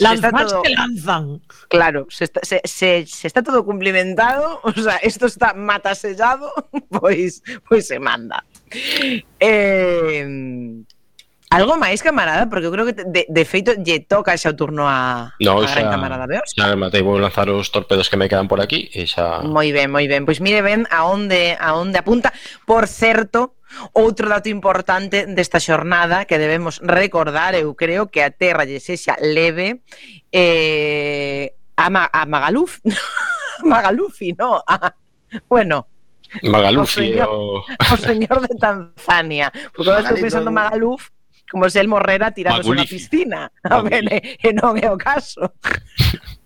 Lanzar 0.02 0.32
todo... 0.48 0.62
que 0.64 0.70
lanzan. 0.70 1.42
Claro, 1.70 2.08
se 2.10 2.24
está, 2.26 2.42
se, 2.44 2.62
se, 2.64 3.06
se 3.06 3.28
está 3.28 3.44
todo 3.44 3.64
cumplimentado, 3.64 4.60
o 4.64 4.72
sea, 4.72 4.98
esto 4.98 5.28
está 5.28 5.54
matasellado, 5.54 6.52
pois, 6.90 7.44
pois 7.68 7.88
se 7.88 8.00
manda. 8.00 8.44
Eh, 9.40 10.84
Algo 11.52 11.76
máis, 11.76 12.00
camarada, 12.00 12.48
porque 12.48 12.64
eu 12.64 12.72
creo 12.72 12.88
que 12.88 12.96
de, 12.96 13.28
de 13.28 13.44
feito 13.44 13.76
lle 13.76 14.00
toca 14.00 14.32
xa 14.40 14.52
o 14.52 14.56
turno 14.56 14.88
a, 14.88 15.36
no, 15.36 15.60
a 15.60 15.68
xa, 15.68 15.84
gran 15.84 15.92
camarada 15.92 16.24
de 16.24 16.40
Xa 16.48 16.80
matei, 16.80 17.04
vou 17.04 17.20
lanzar 17.20 17.52
os 17.52 17.68
torpedos 17.68 18.08
que 18.08 18.16
me 18.16 18.32
quedan 18.32 18.48
por 18.48 18.64
aquí 18.64 18.88
e 18.96 19.04
xa... 19.04 19.44
Moi 19.44 19.76
ben, 19.76 19.92
moi 19.92 20.08
ben. 20.08 20.24
Pois 20.24 20.40
mire 20.40 20.64
ben 20.64 20.88
a 20.88 21.04
onde, 21.04 21.60
a 21.60 21.76
onde 21.76 22.00
apunta. 22.00 22.32
Por 22.64 22.88
certo, 22.88 23.60
outro 23.92 24.32
dato 24.32 24.48
importante 24.48 25.28
desta 25.28 25.60
xornada 25.60 26.24
que 26.24 26.40
debemos 26.40 26.80
recordar, 26.80 27.52
eu 27.52 27.76
creo 27.76 28.08
que 28.08 28.24
a 28.24 28.32
terra 28.32 28.64
lle 28.64 28.80
sexa 28.80 29.20
leve 29.20 29.84
eh, 30.32 31.52
a, 31.76 31.92
Ma, 31.92 32.08
a 32.08 32.24
Magaluf. 32.24 32.80
Magalufi, 33.68 34.32
no. 34.40 34.64
A, 34.64 34.96
bueno, 35.52 35.92
Magaluf, 36.48 36.88
o, 36.88 36.96
señor, 36.96 37.28
o... 37.28 37.60
o 37.60 37.98
señor 38.00 38.40
de 38.48 38.56
Tanzania. 38.56 39.52
Porque 39.76 39.92
eu 39.92 40.00
estou 40.00 40.16
pensando 40.16 40.48
Magaluf, 40.48 41.12
como 41.52 41.70
se 41.70 41.82
el 41.82 41.88
morrera 41.88 42.32
tirado 42.32 42.72
a 42.72 42.86
piscina. 42.86 43.52
A 43.64 43.82
ver, 43.82 44.08
e 44.40 44.50
non 44.56 44.80
é 44.80 44.88
o 44.88 44.96
caso. 44.96 45.52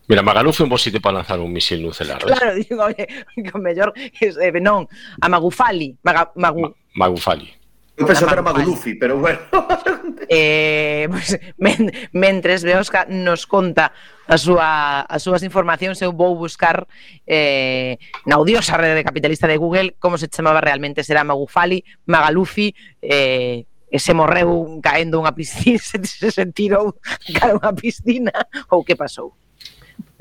Mira, 0.10 0.26
Magaluf 0.26 0.60
é 0.60 0.64
un 0.66 0.70
bo 0.70 0.82
sitio 0.82 1.02
para 1.02 1.22
lanzar 1.22 1.38
un 1.40 1.54
misil 1.54 1.82
nucelar. 1.82 2.26
¿ves? 2.26 2.34
¿eh? 2.34 2.36
Claro, 2.36 2.56
digo, 2.58 2.82
oye, 2.84 3.06
que 3.38 3.52
o 3.54 3.62
mellor 3.62 3.94
eh, 3.96 4.62
non, 4.62 4.90
a 5.22 5.30
Magufali, 5.30 5.94
Maga, 6.02 6.34
Magu... 6.36 6.62
Ma, 6.62 6.70
Magufali. 7.06 7.54
Eu 7.96 8.06
pensaba 8.06 8.28
que 8.28 8.34
era 8.34 8.42
Magulufi, 8.42 8.96
pero 8.96 9.18
bueno. 9.18 9.40
eh, 10.30 11.08
pues, 11.10 11.40
men, 11.58 11.92
mentres 12.12 12.64
Beosca 12.64 13.08
nos 13.08 13.48
conta 13.48 13.94
a 14.28 14.38
súa, 14.38 15.02
as 15.08 15.24
súas 15.24 15.46
informacións, 15.48 16.02
eu 16.02 16.12
vou 16.12 16.36
buscar 16.36 16.90
eh, 17.26 17.98
na 18.28 18.36
odiosa 18.36 18.76
rede 18.76 19.06
capitalista 19.06 19.48
de 19.48 19.56
Google 19.56 19.96
como 19.98 20.18
se 20.18 20.28
chamaba 20.28 20.60
realmente, 20.60 21.08
será 21.08 21.24
Magufali, 21.24 21.86
Magalufi, 22.06 22.76
eh, 23.02 23.64
e 23.96 24.00
se 24.00 24.14
morreu 24.14 24.68
caendo 24.84 25.24
unha 25.24 25.32
piscina, 25.32 25.80
se, 25.88 25.96
se, 26.04 26.28
se 26.28 26.46
tirou 26.52 26.92
cara 27.40 27.56
unha 27.56 27.72
piscina 27.72 28.36
ou 28.68 28.84
que 28.84 29.00
pasou. 29.00 29.32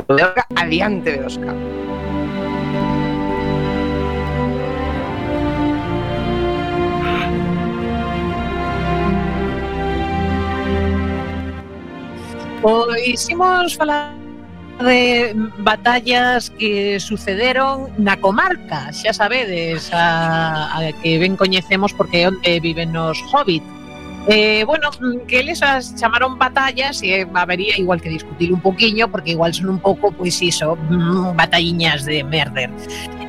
O 0.07 0.15
adiante 0.55 1.11
de 1.11 1.27
Oscar. 1.27 1.59
Pois 12.63 13.29
imos 13.29 13.75
falar 13.75 14.24
de 14.81 15.33
batallas 15.59 16.51
que 16.51 16.99
sucederon 16.99 17.93
na 17.99 18.17
comarca, 18.19 18.91
xa 18.91 19.15
sabedes, 19.15 19.91
a, 19.95 20.73
a 20.75 20.93
que 21.03 21.19
ben 21.19 21.37
coñecemos 21.37 21.95
porque 21.95 22.27
é 22.27 22.29
onde 22.29 22.59
viven 22.59 22.97
os 22.97 23.19
hobbits. 23.31 23.67
Eh, 24.27 24.65
bueno, 24.65 24.89
que 25.29 25.41
eles 25.41 25.63
as 25.63 25.95
chamaron 26.01 26.41
batallas 26.41 27.03
e 27.05 27.23
eh, 27.23 27.29
habería 27.37 27.77
igual 27.77 28.01
que 28.01 28.09
discutir 28.09 28.53
un 28.53 28.61
poquinho 28.61 29.05
porque 29.13 29.37
igual 29.37 29.53
son 29.53 29.69
un 29.69 29.79
pouco, 29.79 30.13
pois 30.13 30.41
iso, 30.41 30.77
mm, 30.77 31.37
batalliñas 31.37 32.09
de 32.09 32.25
merder. 32.25 32.73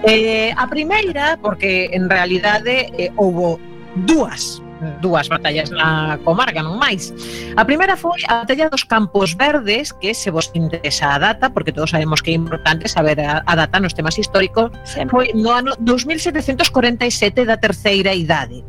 Eh, 0.07 0.55
a 0.55 0.65
primeira, 0.71 1.35
porque 1.41 1.91
en 1.91 2.09
realidade 2.09 2.95
eh, 2.95 3.11
houbo 3.19 3.59
dúas 4.07 4.63
dúas 5.01 5.27
batallas 5.27 5.71
na 5.71 6.19
comarca, 6.23 6.61
non 6.61 6.77
máis. 6.77 7.13
A 7.55 7.63
primeira 7.63 7.95
foi 7.95 8.19
a 8.27 8.43
batalla 8.43 8.67
dos 8.69 8.83
Campos 8.83 9.33
Verdes, 9.35 9.93
que 9.95 10.13
se 10.13 10.31
vos 10.31 10.51
interesa 10.53 11.15
a 11.15 11.19
data, 11.19 11.49
porque 11.49 11.71
todos 11.71 11.91
sabemos 11.91 12.21
que 12.21 12.31
é 12.31 12.35
importante 12.35 12.87
saber 12.87 13.19
a, 13.21 13.43
a 13.45 13.53
data 13.55 13.79
nos 13.79 13.93
temas 13.93 14.17
históricos, 14.17 14.71
Sempre. 14.83 15.11
foi 15.11 15.25
no 15.33 15.51
ano 15.51 15.71
2747 15.79 17.45
da 17.45 17.57
terceira 17.57 18.13
idade. 18.13 18.63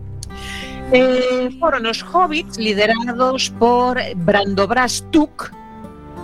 Eh, 0.94 1.50
foron 1.58 1.82
os 1.90 1.98
hobbits 1.98 2.62
liderados 2.62 3.50
por 3.58 3.98
Brandobras 4.22 5.02
Tuk, 5.10 5.50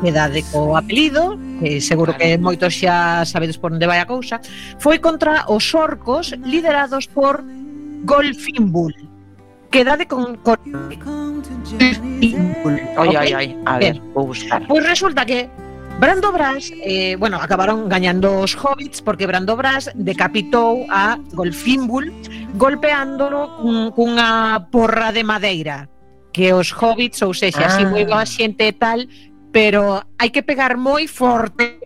de 0.02 0.42
co 0.50 0.76
apelido, 0.76 1.38
que 1.58 1.82
seguro 1.82 2.14
que 2.14 2.38
moitos 2.38 2.74
xa 2.74 3.26
sabedes 3.26 3.58
por 3.58 3.74
onde 3.74 3.86
vai 3.86 3.98
a 3.98 4.06
cousa, 4.06 4.38
foi 4.78 4.98
contra 4.98 5.46
os 5.50 5.74
orcos 5.74 6.34
liderados 6.42 7.06
por 7.06 7.42
Golfimbul 8.02 9.11
quedade 9.72 10.06
con... 10.06 10.36
con... 10.36 10.56
Oi, 13.02 13.16
oi, 13.16 13.34
oi, 13.34 13.48
a 13.64 13.78
ver, 13.78 13.98
vou 14.14 14.28
buscar. 14.28 14.62
Pois 14.68 14.84
resulta 14.86 15.24
que 15.24 15.48
Brando 15.98 16.30
Brás, 16.30 16.70
eh, 16.84 17.16
bueno, 17.16 17.38
acabaron 17.40 17.88
gañando 17.88 18.40
os 18.40 18.54
hobbits 18.54 19.02
porque 19.02 19.26
Brando 19.26 19.56
Brás 19.56 19.90
decapitou 19.94 20.86
a 20.90 21.18
Golfimbul 21.32 22.12
golpeándolo 22.54 23.56
cun, 23.58 23.90
cunha 23.96 24.68
porra 24.70 25.10
de 25.10 25.24
madeira 25.24 25.88
que 26.32 26.52
os 26.52 26.72
hobbits, 26.72 27.22
ou 27.22 27.34
seja, 27.34 27.68
ah. 27.68 27.84
moi 27.88 28.04
boa 28.08 28.24
xente 28.24 28.68
e 28.68 28.74
tal, 28.76 29.04
pero 29.52 30.00
hai 30.20 30.32
que 30.32 30.44
pegar 30.44 30.76
moi 30.76 31.08
forte 31.08 31.80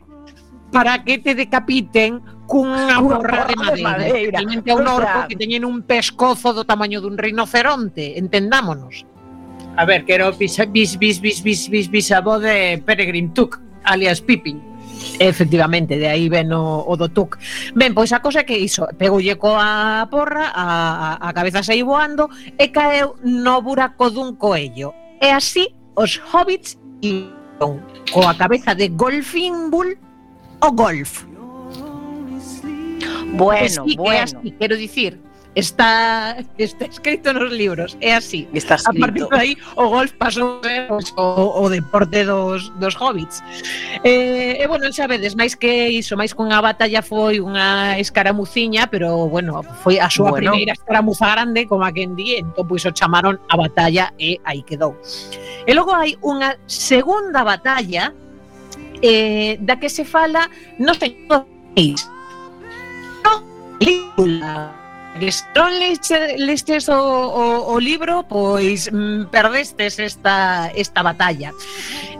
para 0.71 1.03
que 1.03 1.19
te 1.19 1.35
decapiten 1.35 2.23
cunha 2.47 3.01
borra 3.03 3.47
de 3.47 3.83
madeira. 3.83 4.39
Realmente 4.39 4.71
é 4.71 4.75
un 4.75 4.87
orco 4.87 5.27
que 5.29 5.37
teñen 5.37 5.67
un 5.67 5.83
pescozo 5.83 6.55
do 6.55 6.65
tamaño 6.65 7.03
dun 7.03 7.19
rinoceronte, 7.19 8.17
entendámonos. 8.17 9.05
A 9.77 9.85
ver, 9.85 10.07
que 10.07 10.15
era 10.15 10.31
o 10.31 10.33
bis, 10.33 10.57
bis, 10.73 10.97
bis, 10.97 11.21
bis, 11.21 11.43
bis, 11.43 11.69
bis, 11.69 11.87
bisavó 11.91 12.39
de 12.41 12.81
Peregrine 12.87 13.35
Tuk, 13.35 13.61
alias 13.85 14.23
Pippin. 14.23 14.63
Efectivamente, 15.19 15.99
de 15.99 16.09
aí 16.09 16.29
ven 16.29 16.53
o, 16.53 16.85
o 16.87 16.97
do 16.97 17.09
Tuk. 17.09 17.37
Ben, 17.75 17.93
pois 17.93 18.13
a 18.13 18.21
cosa 18.21 18.41
é 18.41 18.45
que 18.49 18.57
iso, 18.57 18.89
pegolle 18.97 19.37
coa 19.37 20.09
porra, 20.09 20.53
a, 20.57 20.67
a 21.21 21.33
cabeza 21.37 21.63
sei 21.63 21.85
voando 21.85 22.29
e 22.57 22.69
caeu 22.73 23.21
no 23.21 23.61
buraco 23.61 24.09
dun 24.09 24.41
coello. 24.41 24.97
E 25.21 25.29
así 25.29 25.69
os 25.97 26.17
hobbits 26.33 26.81
iron 27.05 27.85
coa 28.09 28.33
cabeza 28.33 28.73
de 28.73 28.89
Golfimbul 28.89 29.93
o 30.61 30.73
Golf. 30.73 31.29
Bueno, 33.37 33.85
pues 33.85 33.93
sí, 33.93 33.97
bueno. 33.97 34.19
É 34.19 34.23
así, 34.23 34.51
quero 34.59 34.77
dicir, 34.77 35.21
está 35.57 36.37
está 36.59 36.85
escrito 36.85 37.33
nos 37.33 37.51
libros, 37.51 37.97
é 38.01 38.15
así. 38.15 38.47
Está. 38.53 38.77
A 38.77 38.93
partir 38.93 39.27
de 39.27 39.37
aí 39.37 39.57
o 39.75 39.89
golf 39.89 40.13
pasou 40.13 40.61
o, 41.17 41.63
o 41.63 41.69
deporte 41.71 42.25
dos, 42.25 42.71
dos 42.79 42.95
hobbits. 42.95 43.43
Eh, 44.05 44.61
e 44.61 44.63
eh, 44.63 44.67
bueno, 44.69 44.93
xa 44.93 45.09
vedes, 45.09 45.35
máis 45.35 45.57
que 45.57 45.89
iso, 45.89 46.17
máis 46.17 46.37
que 46.37 46.45
unha 46.45 46.61
batalla 46.61 47.01
foi 47.01 47.41
unha 47.41 47.97
escaramuciña, 47.97 48.87
pero 48.93 49.33
bueno, 49.33 49.65
foi 49.81 49.97
a 49.97 50.13
súa 50.13 50.31
bueno. 50.31 50.53
primeira 50.53 50.77
escaramuza 50.77 51.25
grande 51.33 51.65
como 51.65 51.89
a 51.89 51.91
quen 51.91 52.13
di, 52.13 52.37
entón 52.37 52.69
pois 52.69 52.85
o 52.85 52.93
chamaron 52.93 53.41
a 53.49 53.57
batalla 53.57 54.13
e 54.21 54.37
aí 54.45 54.61
quedou. 54.61 54.93
E 55.65 55.73
logo 55.73 55.97
hai 55.97 56.21
unha 56.21 56.61
segunda 56.69 57.49
batalla 57.49 58.13
eh, 59.01 59.57
da 59.65 59.81
que 59.81 59.89
se 59.89 60.05
fala, 60.05 60.53
no 60.77 60.93
sei, 60.93 61.17
película. 63.79 64.73
Se 65.17 65.49
non 65.57 65.73
lestes 66.45 66.93
o, 66.93 67.01
o, 67.01 67.73
o 67.73 67.75
libro, 67.81 68.21
pois 68.29 68.85
mm, 68.93 69.33
perdestes 69.33 69.97
esta, 69.97 70.69
esta 70.77 71.01
batalla. 71.01 71.57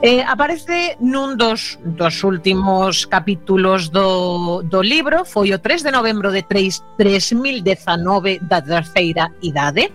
Eh, 0.01 0.25
aparece 0.25 0.97
nun 0.97 1.37
dos, 1.37 1.77
dos 1.85 2.25
últimos 2.25 3.05
capítulos 3.05 3.93
do, 3.93 4.65
do 4.65 4.81
libro, 4.81 5.21
foi 5.29 5.53
o 5.53 5.61
3 5.61 5.85
de 5.85 5.91
novembro 5.93 6.33
de 6.33 6.41
3, 6.41 6.97
3019 6.97 8.41
da 8.41 8.65
terceira 8.65 9.29
idade, 9.45 9.93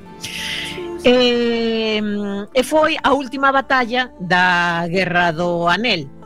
eh, 1.03 1.99
e 2.55 2.63
foi 2.63 2.95
a 3.03 3.11
última 3.11 3.51
batalla 3.51 4.15
da 4.23 4.87
Guerra 4.87 5.35
do 5.35 5.67
Anel. 5.67 6.22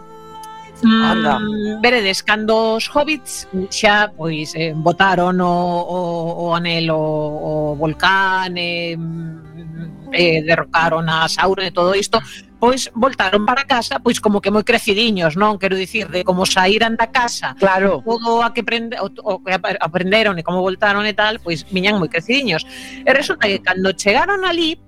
Anda. 0.85 1.39
Mm, 1.39 1.81
veredes, 1.81 2.23
cando 2.23 2.77
os 2.77 2.87
hobbits 2.89 3.49
xa 3.71 4.13
pois 4.13 4.53
eh, 4.55 4.75
botaron 4.77 5.41
o, 5.41 5.57
o, 5.81 6.01
o 6.45 6.55
anelo 6.55 6.97
o 6.99 7.77
volcán 7.77 8.53
eh, 8.57 8.97
mm, 8.97 10.13
eh, 10.13 10.43
derrocaron 10.43 11.09
a 11.09 11.29
Sauron 11.29 11.67
e 11.67 11.73
todo 11.73 11.95
isto, 11.95 12.21
pois 12.59 12.91
voltaron 12.95 13.45
para 13.45 13.65
casa, 13.65 14.01
pois 14.01 14.21
como 14.21 14.41
que 14.41 14.51
moi 14.51 14.65
crecidiños, 14.65 15.37
non? 15.37 15.61
Quero 15.61 15.77
dicir, 15.77 16.09
de 16.09 16.25
como 16.25 16.49
saíran 16.49 16.97
da 16.97 17.09
casa, 17.13 17.57
claro. 17.57 18.01
todo 18.05 18.41
a 18.43 18.53
que 18.53 18.65
prende, 18.65 18.97
o, 19.01 19.09
o 19.13 19.41
que 19.45 19.53
aprenderon 19.57 20.37
e 20.41 20.43
como 20.45 20.65
voltaron 20.65 21.05
e 21.05 21.13
tal, 21.13 21.41
pois 21.41 21.65
viñan 21.69 22.01
moi 22.01 22.09
crecidiños. 22.09 22.65
E 23.05 23.11
resulta 23.13 23.49
que 23.49 23.61
cando 23.61 23.93
chegaron 23.93 24.45
ali, 24.45 24.81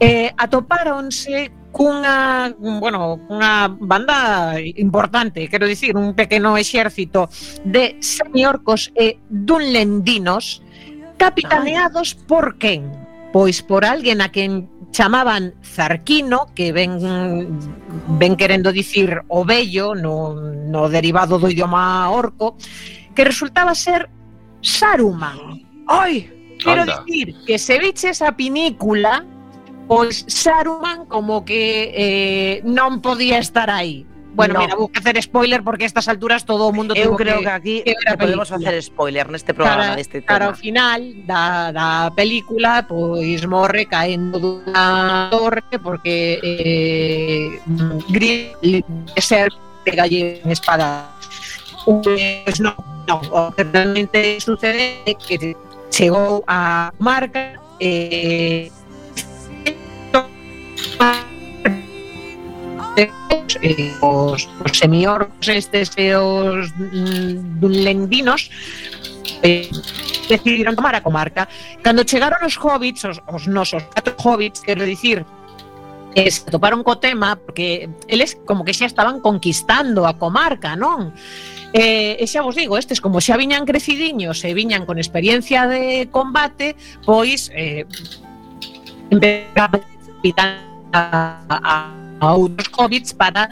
eh, 0.00 0.32
atopáronse 0.36 1.52
cunha, 1.72 2.54
bueno, 2.58 3.20
cunha 3.26 3.68
banda 3.68 4.60
importante, 4.60 5.48
quero 5.48 5.66
dicir, 5.66 5.96
un 5.96 6.14
pequeno 6.14 6.56
exército 6.56 7.28
de 7.64 7.96
seniorcos 8.00 8.92
e 8.94 9.18
dunlendinos 9.28 10.62
capitaneados 11.16 12.14
por 12.14 12.58
quen? 12.58 12.90
Pois 13.32 13.62
por 13.62 13.84
alguén 13.84 14.20
a 14.20 14.32
quen 14.32 14.66
chamaban 14.90 15.54
Zarquino, 15.62 16.50
que 16.54 16.72
ven 16.72 16.98
ven 18.18 18.34
querendo 18.36 18.72
dicir 18.72 19.22
o 19.28 19.44
vello 19.44 19.94
no, 19.94 20.34
no 20.34 20.88
derivado 20.88 21.38
do 21.38 21.46
idioma 21.46 22.10
orco, 22.10 22.56
que 23.14 23.22
resultaba 23.22 23.74
ser 23.74 24.10
Saruman. 24.60 25.62
Oi, 25.86 26.56
quero 26.58 26.84
dicir 26.84 27.34
que 27.46 27.58
se 27.58 27.78
viches 27.78 28.20
a 28.20 28.34
pinícula 28.34 29.24
pois 29.90 30.22
Saruman 30.30 31.02
como 31.10 31.42
que 31.42 31.90
eh, 31.90 32.62
non 32.62 33.02
podía 33.02 33.42
estar 33.42 33.66
aí. 33.66 34.06
Bueno, 34.38 34.54
no. 34.54 34.60
mira, 34.62 34.78
vou 34.78 34.86
facer 34.86 35.18
spoiler 35.18 35.66
porque 35.66 35.82
a 35.82 35.90
estas 35.90 36.06
alturas 36.06 36.46
todo 36.46 36.70
o 36.70 36.72
mundo 36.72 36.94
Eu 36.94 37.18
creo 37.18 37.42
que, 37.42 37.50
que 37.50 37.50
aquí 37.50 37.76
que 37.82 37.98
ver 37.98 38.14
podemos 38.14 38.46
facer 38.46 38.78
spoiler 38.86 39.26
neste 39.26 39.50
programa 39.50 39.90
cara, 39.90 39.98
deste 39.98 40.22
tema. 40.22 40.30
Cara 40.30 40.46
ao 40.46 40.54
final 40.54 41.02
da, 41.26 41.74
da 41.74 41.88
película, 42.14 42.86
pois 42.86 43.42
morre 43.50 43.90
caendo 43.90 44.38
dunha 44.38 45.26
torre 45.34 45.74
porque 45.82 46.38
eh, 46.38 47.58
Grill 48.14 48.86
ser 49.18 49.50
pegalle 49.82 50.38
en 50.38 50.54
espada. 50.54 51.10
Pois 51.82 52.62
non, 52.62 52.78
non, 53.10 53.26
o 53.34 53.50
que 53.50 53.66
realmente 53.66 54.38
sucede 54.38 55.02
é 55.02 55.18
que 55.18 55.58
chegou 55.90 56.46
a 56.46 56.94
marca 57.02 57.58
eh, 57.82 58.70
eh, 63.62 63.92
os, 64.00 64.48
os 64.64 64.72
semiorcos 64.78 65.48
estes 65.48 65.90
e 65.96 66.14
os 66.14 66.70
mm, 66.76 67.60
dunlendinos 67.60 68.50
eh, 69.42 69.68
decidiron 70.28 70.76
tomar 70.76 70.94
a 70.94 71.02
comarca. 71.02 71.48
Cando 71.82 72.06
chegaron 72.06 72.40
os 72.46 72.56
hobbits, 72.56 73.04
os, 73.04 73.18
os 73.26 73.46
nosos 73.46 73.82
catro 73.94 74.14
hobbits, 74.18 74.60
quero 74.60 74.84
dicir, 74.84 75.24
que 76.14 76.26
eh, 76.26 76.30
se 76.30 76.46
toparon 76.50 76.82
co 76.82 76.98
tema 76.98 77.36
porque 77.36 77.88
eles 78.08 78.38
como 78.46 78.64
que 78.64 78.74
xa 78.74 78.86
estaban 78.86 79.20
conquistando 79.20 80.06
a 80.06 80.14
comarca, 80.14 80.74
non? 80.74 81.14
Eh, 81.72 82.18
e 82.18 82.24
xa 82.26 82.42
vos 82.42 82.58
digo, 82.58 82.74
estes 82.74 82.98
como 82.98 83.22
xa 83.22 83.38
viñan 83.38 83.66
crecidiños 83.66 84.42
e 84.42 84.50
viñan 84.54 84.86
con 84.86 84.98
experiencia 84.98 85.70
de 85.70 86.10
combate, 86.10 86.74
pois 87.06 87.50
eh, 87.54 87.86
empezaron 89.10 89.82
a 90.38 90.69
a, 90.92 91.92
a 92.20 92.26
outros 92.34 92.68
COVID 92.68 93.04
para 93.16 93.48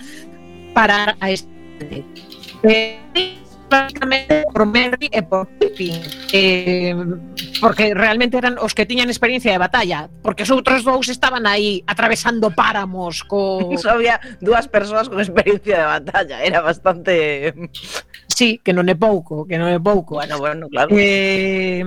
parar 0.74 1.16
a 1.20 1.30
este 1.30 2.04
eh, 2.62 2.98
basicamente 3.68 4.44
por 4.52 4.66
Merry 4.66 5.08
e 5.12 5.22
por 5.22 5.46
Pippin 5.60 6.00
eh, 6.32 6.96
porque 7.60 7.92
realmente 7.94 8.36
eran 8.38 8.56
os 8.58 8.72
que 8.72 8.86
tiñan 8.86 9.12
experiencia 9.12 9.52
de 9.52 9.60
batalla 9.60 10.08
porque 10.22 10.42
os 10.44 10.50
outros 10.50 10.84
dous 10.84 11.08
estaban 11.08 11.44
aí 11.44 11.84
atravesando 11.84 12.50
páramos 12.50 13.22
co... 13.24 13.60
Só 13.82 13.96
había 13.96 14.20
dúas 14.40 14.68
persoas 14.68 15.08
con 15.08 15.20
experiencia 15.20 15.76
de 15.78 15.86
batalla 15.86 16.36
era 16.42 16.60
bastante... 16.60 17.54
Sí, 18.28 18.60
que 18.62 18.72
non 18.72 18.86
é 18.86 18.94
pouco, 18.94 19.42
que 19.50 19.58
non 19.58 19.66
é 19.66 19.82
pouco. 19.82 20.22
Bueno, 20.22 20.38
bueno, 20.38 20.70
claro. 20.70 20.94
Eh, 20.94 21.82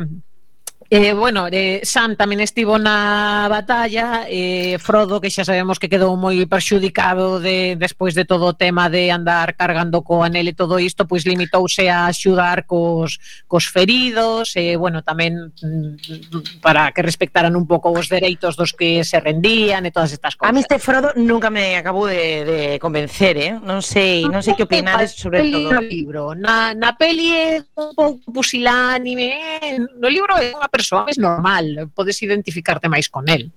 Eh, 0.93 1.13
bueno, 1.13 1.47
eh, 1.49 1.79
Sam 1.87 2.19
tamén 2.19 2.43
estivo 2.43 2.75
na 2.75 3.47
batalla, 3.47 4.27
eh, 4.27 4.75
Frodo 4.75 5.23
que 5.23 5.31
xa 5.31 5.47
sabemos 5.47 5.79
que 5.79 5.87
quedou 5.87 6.19
moi 6.19 6.35
perxudicado 6.51 7.39
de 7.39 7.79
despois 7.79 8.11
de 8.11 8.27
todo 8.27 8.51
o 8.51 8.59
tema 8.59 8.91
de 8.91 9.07
andar 9.07 9.55
cargando 9.55 10.03
co 10.03 10.19
anel 10.19 10.51
e 10.51 10.59
todo 10.59 10.83
isto, 10.83 11.07
pois 11.07 11.23
limitouse 11.23 11.87
a 11.87 12.11
axudar 12.11 12.67
cos, 12.67 13.23
cos 13.47 13.71
feridos, 13.71 14.59
e 14.59 14.75
eh, 14.75 14.75
bueno, 14.75 14.99
tamén 14.99 15.55
mm, 15.63 16.59
para 16.59 16.91
que 16.91 16.99
respectaran 16.99 17.55
un 17.55 17.63
pouco 17.63 17.95
os 17.95 18.11
dereitos 18.11 18.59
dos 18.59 18.75
que 18.75 19.07
se 19.07 19.23
rendían 19.23 19.87
e 19.87 19.95
todas 19.95 20.11
estas 20.11 20.35
cousas. 20.35 20.51
A 20.51 20.51
mí 20.51 20.59
este 20.59 20.75
Frodo 20.75 21.15
nunca 21.15 21.47
me 21.47 21.79
acabou 21.79 22.03
de, 22.03 22.43
de 22.43 22.59
convencer, 22.83 23.39
eh? 23.39 23.55
Non 23.63 23.79
sei, 23.79 24.27
non 24.27 24.43
sei 24.43 24.59
que 24.59 24.67
opinades 24.67 25.15
sobre 25.15 25.39
peli, 25.39 25.55
todo. 25.55 25.71
No 25.71 25.87
libro, 25.87 26.21
na, 26.35 26.75
na 26.75 26.99
peli 26.99 27.31
é 27.31 27.63
un 27.79 27.95
pouco 27.95 28.27
pusilánime, 28.27 29.39
eh, 29.63 29.79
no 29.79 30.11
libro 30.11 30.35
é 30.35 30.51
unha 30.51 30.67
persoa 30.81 31.05
máis 31.05 31.21
normal, 31.21 31.93
podes 31.93 32.17
identificarte 32.25 32.89
máis 32.89 33.05
con 33.05 33.29
el. 33.29 33.53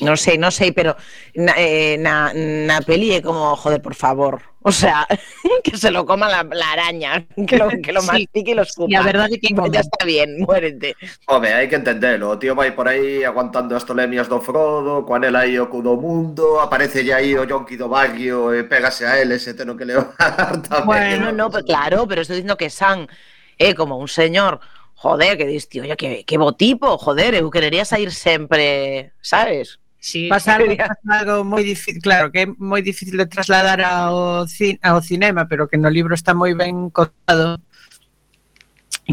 Non 0.00 0.16
sei, 0.16 0.40
non 0.40 0.48
sei, 0.48 0.72
pero 0.72 0.96
na, 1.36 1.52
eh, 1.60 2.00
na, 2.00 2.32
na 2.32 2.80
peli 2.80 3.12
é 3.12 3.20
como, 3.20 3.52
joder, 3.60 3.84
por 3.84 3.92
favor. 3.92 4.40
O 4.64 4.72
sea, 4.72 5.04
que 5.64 5.76
se 5.76 5.90
lo 5.90 6.06
coma 6.06 6.30
la, 6.30 6.46
la 6.48 6.72
araña, 6.72 7.26
que 7.46 7.58
lo, 7.58 7.68
que 7.68 7.92
lo 7.92 8.00
sí. 8.00 8.06
mastique 8.06 8.52
y 8.52 8.54
lo 8.54 8.62
escupa. 8.62 8.88
Y 8.88 8.94
a 8.94 9.02
verdade 9.02 9.38
que 9.38 9.52
ya 9.72 9.80
está 9.80 10.04
bien, 10.06 10.40
muérete. 10.40 10.96
Home, 11.28 11.52
hai 11.52 11.68
que 11.68 11.76
entendelo. 11.76 12.32
O 12.32 12.38
tío 12.40 12.56
vai 12.56 12.72
por 12.72 12.88
aí 12.88 13.20
aguantando 13.20 13.76
as 13.76 13.84
tolemias 13.84 14.32
do 14.32 14.40
Frodo, 14.40 15.04
coa 15.04 15.20
nela 15.20 15.44
aí 15.44 15.60
o 15.60 15.68
cu 15.68 15.84
do 15.84 16.00
mundo, 16.00 16.56
aparece 16.56 17.04
ya 17.04 17.20
aí 17.20 17.36
o 17.36 17.44
yonki 17.44 17.76
do 17.76 17.92
Baggio 17.92 18.54
e 18.56 18.64
pégase 18.64 19.04
a 19.04 19.20
él 19.20 19.36
ese 19.36 19.52
teno 19.52 19.76
que 19.76 19.84
levar 19.84 20.56
tamén. 20.64 20.88
Bueno, 20.88 21.36
no, 21.36 21.52
pero 21.52 21.68
claro, 21.68 22.08
pero 22.08 22.24
estoy 22.24 22.40
diciendo 22.40 22.56
que 22.56 22.72
San 22.72 23.10
é 23.58 23.70
eh, 23.70 23.74
como 23.74 24.00
un 24.00 24.08
señor 24.08 24.62
joder, 25.02 25.36
que 25.36 25.46
dis, 25.46 25.68
tío, 25.68 25.82
oye, 25.82 25.96
que, 25.96 26.24
que 26.24 26.38
botipo, 26.38 26.96
joder, 26.96 27.34
eh, 27.34 27.42
eu 27.42 27.50
querería 27.50 27.84
sair 27.84 28.12
sempre, 28.12 29.12
sabes? 29.20 29.80
Sí. 29.98 30.28
Pasa 30.28 30.54
algo, 30.56 30.76
pasa 30.76 31.10
algo 31.18 31.42
moi 31.42 31.62
difícil, 31.66 31.98
claro, 32.02 32.30
que 32.30 32.40
é 32.42 32.46
moi 32.46 32.82
difícil 32.86 33.18
de 33.18 33.26
trasladar 33.26 33.82
ao, 33.82 34.46
cin 34.46 34.78
ao 34.78 35.02
cinema, 35.02 35.50
pero 35.50 35.66
que 35.66 35.78
no 35.78 35.90
libro 35.90 36.14
está 36.14 36.34
moi 36.38 36.54
ben 36.54 36.86
contado 36.94 37.58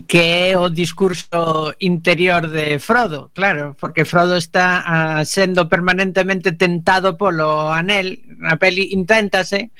que 0.05 0.53
é 0.53 0.57
o 0.57 0.69
discurso 0.69 1.73
interior 1.81 2.45
de 2.45 2.77
Frodo, 2.77 3.33
claro, 3.33 3.73
porque 3.81 4.05
Frodo 4.05 4.37
está 4.37 4.85
a, 4.85 5.25
sendo 5.25 5.65
permanentemente 5.65 6.53
tentado 6.53 7.17
polo 7.17 7.73
anel, 7.73 8.21
a 8.45 8.61
peli 8.61 8.93
inténtase, 8.93 9.73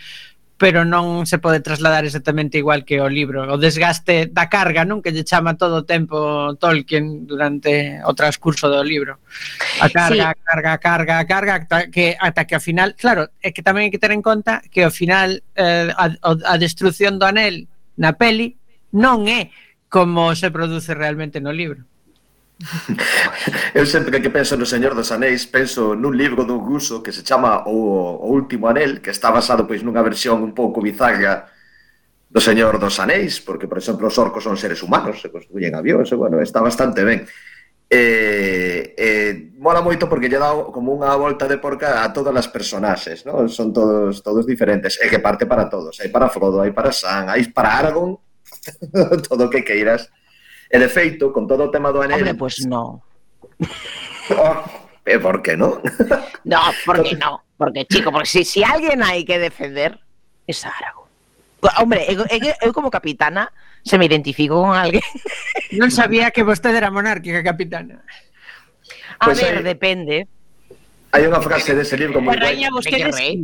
pero 0.60 0.84
non 0.84 1.24
se 1.24 1.39
pode 1.39 1.64
trasladar 1.64 2.03
exactamente 2.03 2.60
igual 2.60 2.84
que 2.84 2.99
o 2.99 3.07
libro. 3.07 3.47
O 3.47 3.55
desgaste 3.55 4.28
da 4.28 4.51
carga, 4.51 4.84
non? 4.84 4.99
Que 4.99 5.16
lle 5.16 5.24
chama 5.24 5.55
todo 5.55 5.82
o 5.82 5.88
tempo 5.88 6.53
Tolkien 6.60 7.24
durante 7.24 8.03
o 8.03 8.12
transcurso 8.12 8.68
do 8.68 8.84
libro. 8.84 9.24
A 9.80 9.88
carga, 9.88 10.14
sí. 10.14 10.20
a 10.20 10.36
carga, 10.36 10.72
a 10.76 10.80
carga, 10.84 11.16
a 11.16 11.26
carga, 11.26 11.53
ata 11.64 11.88
que, 11.88 12.20
ata 12.20 12.43
que 12.43 12.60
ao 12.60 12.62
final... 12.62 12.91
Claro, 12.99 13.32
é 13.39 13.55
que 13.55 13.64
tamén 13.64 13.88
hai 13.88 13.91
que 13.95 14.03
ter 14.03 14.12
en 14.12 14.20
conta 14.20 14.60
que 14.68 14.84
ao 14.84 14.91
final 14.91 15.39
eh, 15.55 15.95
a, 15.95 16.05
a 16.20 16.55
destrucción 16.60 17.16
do 17.16 17.26
anel 17.26 17.72
na 17.95 18.20
peli 18.20 18.60
non 18.91 19.32
é 19.32 19.55
como 19.88 20.36
se 20.38 20.51
produce 20.51 20.91
realmente 20.93 21.39
no 21.39 21.55
libro. 21.55 21.89
Eu 23.74 23.86
sempre 23.88 24.20
que 24.20 24.30
penso 24.30 24.60
no 24.60 24.68
Señor 24.68 24.91
dos 24.91 25.16
Anéis 25.16 25.47
penso 25.47 25.95
nun 25.95 26.12
libro 26.12 26.43
dun 26.43 26.60
ruso 26.60 26.99
que 26.99 27.16
se 27.16 27.24
chama 27.24 27.64
O, 27.72 28.20
o 28.20 28.28
Último 28.36 28.68
Anel 28.68 28.99
que 28.99 29.16
está 29.16 29.32
basado 29.32 29.64
pois 29.64 29.80
nunha 29.80 30.03
versión 30.03 30.43
un 30.43 30.51
pouco 30.51 30.84
bizarra 30.84 31.47
do 32.28 32.43
Señor 32.43 32.76
dos 32.76 32.99
Anéis 32.99 33.39
porque, 33.39 33.66
por 33.72 33.80
exemplo, 33.80 34.12
os 34.12 34.20
orcos 34.20 34.43
son 34.43 34.60
seres 34.60 34.84
humanos 34.84 35.24
se 35.24 35.32
construyen 35.32 35.72
avións, 35.72 36.12
e, 36.12 36.16
bueno, 36.20 36.43
está 36.43 36.60
bastante 36.60 37.07
ben 37.07 37.24
eh, 37.89 38.93
eh, 38.93 39.49
mola 39.57 39.82
moito 39.82 40.12
porque 40.12 40.28
lle 40.28 40.38
dá 40.38 40.51
como 40.70 40.93
unha 40.93 41.16
volta 41.16 41.47
de 41.47 41.57
porca 41.57 42.03
a 42.03 42.12
todas 42.14 42.36
as 42.36 42.51
personaxes, 42.51 43.26
¿no? 43.26 43.47
son 43.49 43.74
todos 43.74 44.22
todos 44.22 44.45
diferentes, 44.45 44.99
e 45.01 45.10
que 45.10 45.24
parte 45.24 45.47
para 45.49 45.72
todos, 45.72 45.97
hai 46.03 46.12
para 46.12 46.30
Frodo, 46.30 46.62
hai 46.62 46.76
para 46.76 46.93
Sam, 46.93 47.34
hai 47.34 47.49
para 47.49 47.82
Aragorn, 47.82 48.20
todo 49.28 49.47
o 49.47 49.49
que 49.49 49.66
queiras. 49.66 50.12
E 50.70 50.78
de 50.78 50.89
feito, 50.89 51.34
con 51.34 51.49
todo 51.49 51.65
o 51.67 51.72
tema 51.74 51.89
do 51.89 52.05
anel... 52.05 52.22
Hombre, 52.22 52.38
pois 52.38 52.61
pues 52.61 52.70
non. 52.70 53.01
oh, 53.01 54.38
ah, 54.45 54.61
e 55.01 55.17
por 55.17 55.41
que 55.41 55.57
non? 55.57 55.82
no, 56.45 56.61
porque 56.86 57.17
non. 57.17 57.41
Porque, 57.57 57.84
chico, 57.89 58.13
porque 58.13 58.30
si, 58.30 58.45
si 58.45 58.63
alguien 58.63 59.03
hai 59.03 59.28
que 59.28 59.36
defender, 59.36 59.99
es 60.47 60.63
Aragón. 60.63 61.09
Hombre, 61.82 62.07
eu, 62.07 62.24
eu 62.24 62.72
como 62.72 62.88
capitana 62.88 63.51
se 63.84 63.97
me 63.97 64.05
identifico 64.05 64.61
con 64.61 64.78
alguén. 64.78 65.03
non 65.82 65.91
sabía 65.91 66.32
que 66.32 66.47
vostede 66.47 66.80
era 66.80 66.88
monárquica 66.88 67.43
capitana. 67.43 67.99
A 69.20 69.28
pues 69.28 69.43
ver, 69.43 69.59
hai, 69.59 69.63
depende. 69.65 70.30
Hai 71.11 71.28
unha 71.28 71.43
frase 71.43 71.76
dese 71.76 71.99
libro 71.99 72.24
moi 72.24 72.38
guai. 72.39 72.55
Raña, 72.55 72.70
rei. 73.11 73.43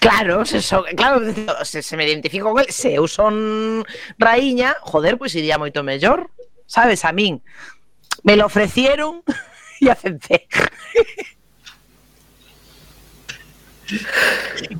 Claro, 0.00 0.44
se 0.44 0.60
son, 0.62 0.84
claro, 0.96 1.20
se, 1.64 1.82
se 1.82 1.96
me 1.96 2.06
identifico 2.06 2.52
con 2.52 2.60
el, 2.62 2.70
se 2.70 2.94
eu 2.94 3.08
son 3.08 3.84
raíña, 4.18 4.76
joder, 4.80 5.18
pois 5.18 5.32
pues 5.32 5.40
iría 5.40 5.58
moito 5.58 5.82
mellor, 5.82 6.30
sabes, 6.66 7.04
a 7.04 7.12
min. 7.12 7.42
Me 8.22 8.36
lo 8.36 8.46
ofrecieron 8.46 9.22
e 9.80 9.90
acepté. 9.90 10.46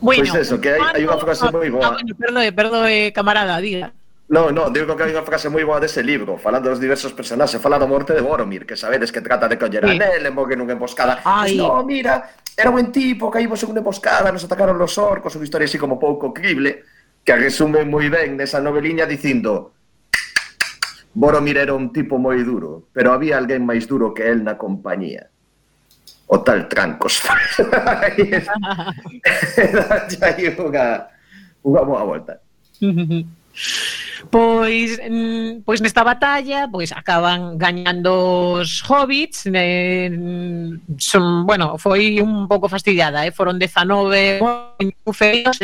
bueno, 0.00 0.22
pois 0.22 0.30
pues 0.30 0.46
eso, 0.46 0.60
que 0.60 0.70
hai, 0.74 0.80
hai 0.80 1.02
unha 1.06 1.18
frase 1.18 1.46
moi 1.50 1.68
ah, 1.68 1.74
boa. 1.74 1.88
Bueno, 1.96 2.12
perdón, 2.18 2.42
perdón, 2.54 2.86
camarada, 3.14 3.58
diga. 3.58 3.94
No, 4.28 4.50
no, 4.50 4.70
digo 4.70 4.98
que 4.98 5.06
hai 5.06 5.14
unha 5.14 5.22
frase 5.22 5.46
moi 5.46 5.62
boa 5.62 5.78
dese 5.78 6.02
libro, 6.02 6.34
falando 6.34 6.66
dos 6.66 6.82
diversos 6.82 7.14
personaxes, 7.14 7.62
fala 7.62 7.78
da 7.78 7.86
morte 7.86 8.10
de 8.10 8.22
Boromir, 8.22 8.66
que 8.66 8.74
sabedes 8.74 9.14
que 9.14 9.22
trata 9.22 9.46
de 9.46 9.54
coller 9.54 9.86
sí. 9.86 9.90
a 9.90 9.94
Nel, 9.94 10.26
en 10.26 10.34
que 10.34 10.56
nunha 10.58 10.74
emboscada. 10.74 11.22
Ai. 11.22 11.54
Pues, 11.54 11.62
no, 11.62 11.86
mira, 11.86 12.34
Era 12.56 12.70
un 12.70 12.90
tipo, 12.90 13.28
caímos 13.30 13.60
en 13.62 13.76
unha 13.76 13.84
emboscada, 13.84 14.32
nos 14.32 14.48
atacaron 14.48 14.80
los 14.80 14.96
orcos, 14.96 15.36
unha 15.36 15.44
historia 15.44 15.68
así 15.68 15.76
como 15.76 16.00
pouco 16.00 16.32
crible, 16.32 16.88
que 17.20 17.36
resume 17.36 17.84
moi 17.84 18.08
ben 18.08 18.40
nesa 18.40 18.64
noveliña 18.64 19.04
dicindo 19.04 19.76
Boromir 21.16 21.56
era 21.56 21.72
un 21.72 21.92
tipo 21.92 22.16
moi 22.16 22.40
duro, 22.44 22.88
pero 22.92 23.12
había 23.12 23.36
alguén 23.36 23.64
máis 23.64 23.88
duro 23.88 24.12
que 24.12 24.24
él 24.24 24.44
na 24.44 24.60
compañía. 24.60 25.28
O 26.28 26.40
tal 26.40 26.68
Trancos. 26.68 27.20
Dalle 30.20 30.48
era 30.52 30.60
unha, 30.60 30.86
unha 31.64 31.82
boa 31.84 32.04
volta. 32.04 32.40
Pois 34.30 34.98
mm, 34.98 35.62
pois 35.62 35.80
nesta 35.80 36.02
batalla, 36.02 36.68
pois 36.68 36.90
acaban 36.92 37.58
gañando 37.58 38.60
os 38.60 38.82
hobbits, 38.82 39.46
eh, 39.52 40.10
mm, 40.10 40.98
son, 40.98 41.46
bueno, 41.46 41.78
foi 41.78 42.20
un 42.20 42.48
pouco 42.48 42.68
fastidiada, 42.68 43.26
eh, 43.26 43.32
foron 43.32 43.58
19 43.58 44.40
feios. 45.12 45.58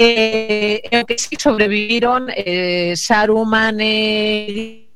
Eh, 0.00 0.78
o 0.94 1.06
que 1.06 1.18
sí 1.18 1.34
sobreviviron 1.34 2.30
eh, 2.30 2.94
Saruman 2.94 3.82
e 3.82 4.86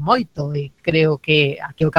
moito 0.00 0.50
e 0.56 0.74
creo 0.82 1.18
que 1.18 1.58
aquí 1.62 1.86
o 1.86 1.92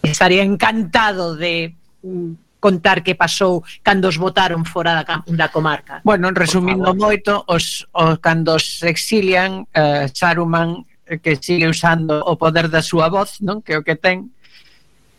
estaría 0.00 0.42
encantado 0.42 1.36
de 1.36 1.74
mm, 2.02 2.43
contar 2.64 3.04
que 3.04 3.12
pasou 3.12 3.60
cando 3.84 4.08
os 4.08 4.16
votaron 4.16 4.64
fora 4.64 5.04
da, 5.04 5.20
da 5.28 5.52
comarca. 5.52 6.00
Bueno, 6.00 6.32
resumindo 6.32 6.96
moito, 6.96 7.44
os, 7.44 7.84
os 7.92 8.16
cando 8.24 8.56
se 8.56 8.88
exilian, 8.88 9.68
eh, 9.76 10.08
Saruman 10.08 10.80
eh, 11.04 11.20
que 11.20 11.36
sigue 11.36 11.68
usando 11.68 12.24
o 12.24 12.40
poder 12.40 12.72
da 12.72 12.80
súa 12.80 13.12
voz, 13.12 13.44
non? 13.44 13.60
Que 13.60 13.76
o 13.76 13.84
que 13.84 14.00
ten 14.00 14.32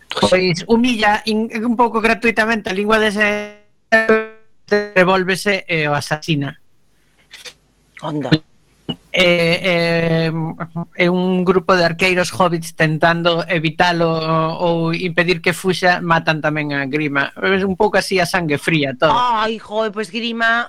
pois 0.10 0.66
humilla 0.66 1.22
in, 1.30 1.46
un 1.62 1.78
pouco 1.78 2.02
gratuitamente 2.02 2.74
a 2.74 2.74
lingua 2.74 2.98
dese 2.98 3.62
revolvese 4.98 5.70
e 5.70 5.86
eh, 5.86 5.90
o 5.90 5.94
asasina. 5.94 6.58
Onda 8.02 8.34
eh, 9.16 10.28
eh, 10.28 10.32
é 11.00 11.08
un 11.08 11.48
grupo 11.48 11.72
de 11.72 11.88
arqueiros 11.88 12.36
hobbits 12.36 12.76
tentando 12.76 13.48
evitalo 13.48 14.12
ou 14.60 14.92
impedir 14.92 15.40
que 15.40 15.56
fuxa, 15.56 16.04
matan 16.04 16.44
tamén 16.44 16.76
a 16.76 16.84
Grima. 16.84 17.32
É 17.40 17.64
un 17.64 17.80
pouco 17.80 17.96
así 17.96 18.20
a 18.20 18.28
sangue 18.28 18.60
fría 18.60 18.92
todo. 18.92 19.16
Ai, 19.16 19.56
joe, 19.56 19.88
pois 19.88 20.12
pues 20.12 20.12
Grima 20.12 20.68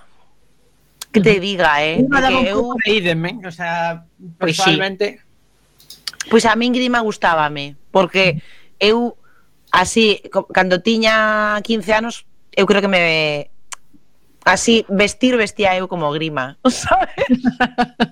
que 1.11 1.19
te 1.19 1.41
diga, 1.41 1.83
eh? 1.83 2.07
Nada, 2.07 2.29
que 2.29 2.55
eu... 2.55 2.77
Reídeme, 2.87 3.41
o 3.43 3.51
sea, 3.51 4.07
pois 4.39 4.55
personalmente... 4.55 5.19
Pois, 5.19 5.91
sí. 5.91 6.31
pois 6.31 6.45
a 6.47 6.55
min 6.55 6.71
Grima 6.71 7.03
gustábame, 7.03 7.75
porque 7.91 8.39
eu 8.79 9.19
así, 9.73 10.23
cando 10.55 10.87
tiña 10.87 11.59
15 11.67 11.93
anos, 11.95 12.27
eu 12.55 12.67
creo 12.67 12.79
que 12.79 12.89
me 12.89 13.51
Así, 14.47 14.87
vestir 14.89 15.35
vestía 15.35 15.75
eu 15.75 15.91
como 15.91 16.07
grima, 16.15 16.55
sabes? 16.71 17.43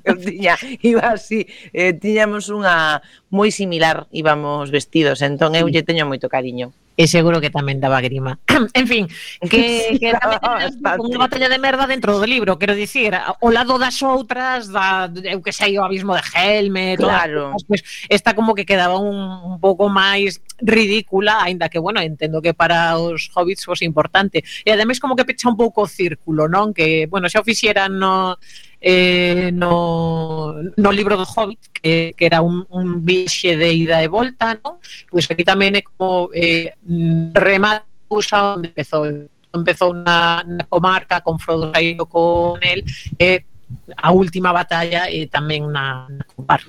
eu 0.03 0.18
tiña, 0.18 0.59
iba 0.82 1.14
así, 1.14 1.47
eh, 1.70 1.95
tiñamos 1.95 2.51
unha 2.51 3.07
moi 3.30 3.55
similar, 3.55 4.11
íbamos 4.11 4.74
vestidos, 4.74 5.22
entón 5.22 5.55
eu 5.55 5.70
lle 5.70 5.87
teño 5.87 6.11
moito 6.11 6.26
cariño 6.26 6.74
e 6.95 7.11
seguro 7.11 7.43
que 7.43 7.51
tamén 7.51 7.83
daba 7.83 7.99
grima. 7.99 8.39
en 8.75 8.87
fin, 8.87 9.05
que, 9.43 9.95
que 10.01 10.15
tamén 10.15 11.03
unha 11.03 11.19
batalla 11.19 11.51
de 11.51 11.59
merda 11.59 11.91
dentro 11.91 12.15
do 12.15 12.27
libro, 12.27 12.55
quero 12.55 12.79
dicir, 12.79 13.15
o 13.43 13.51
lado 13.51 13.77
das 13.83 13.99
outras, 14.07 14.71
da, 14.71 15.11
eu 15.27 15.43
que 15.43 15.51
sei, 15.51 15.75
o 15.79 15.83
abismo 15.83 16.15
de 16.15 16.23
Helme, 16.23 16.95
claro. 16.95 17.55
Todas, 17.55 17.65
pues, 17.67 17.81
esta 18.07 18.39
como 18.39 18.55
que 18.55 18.63
quedaba 18.63 18.99
un, 18.99 19.19
un 19.19 19.57
pouco 19.59 19.91
máis 19.91 20.39
ridícula, 20.63 21.43
aínda 21.43 21.69
que, 21.69 21.83
bueno, 21.83 21.99
entendo 21.99 22.39
que 22.39 22.55
para 22.55 22.95
os 22.97 23.27
hobbits 23.35 23.67
fose 23.67 23.85
importante. 23.85 24.47
E 24.63 24.71
ademais 24.71 25.03
como 25.03 25.19
que 25.19 25.27
pecha 25.27 25.51
un 25.51 25.59
pouco 25.59 25.83
o 25.83 25.91
círculo, 25.91 26.47
non? 26.47 26.71
Que, 26.71 27.11
bueno, 27.11 27.27
xa 27.27 27.43
o 27.43 27.47
fixeran 27.47 27.99
no 27.99 28.39
eh, 28.87 29.51
no, 29.51 30.53
no 30.76 30.93
libro 30.93 31.16
do 31.16 31.24
Hobbit 31.24 31.72
que, 31.72 32.12
que 32.14 32.26
era 32.26 32.43
un, 32.43 32.66
un 32.68 33.03
vixe 33.03 33.57
de 33.57 33.72
ida 33.72 34.05
e 34.05 34.09
volta 34.12 34.61
non? 34.61 34.76
pois 35.09 35.24
aquí 35.24 35.41
tamén 35.41 35.72
é 35.72 35.80
como 35.80 36.28
eh, 36.37 36.76
mm, 36.85 37.32
remata 37.32 37.89
onde 38.12 38.68
empezou 38.68 39.09
empezou 39.57 39.97
na, 39.97 40.45
na 40.45 40.68
comarca 40.68 41.24
con 41.24 41.41
Frodo 41.41 41.72
saído 41.72 42.05
con 42.05 42.61
el 42.61 42.85
e 43.16 43.41
eh, 43.41 43.54
a 43.97 44.09
última 44.12 44.53
batalla 44.53 45.11
e 45.11 45.27
tamén 45.29 45.68
na, 45.70 46.09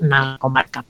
na 0.02 0.38
comarca. 0.38 0.86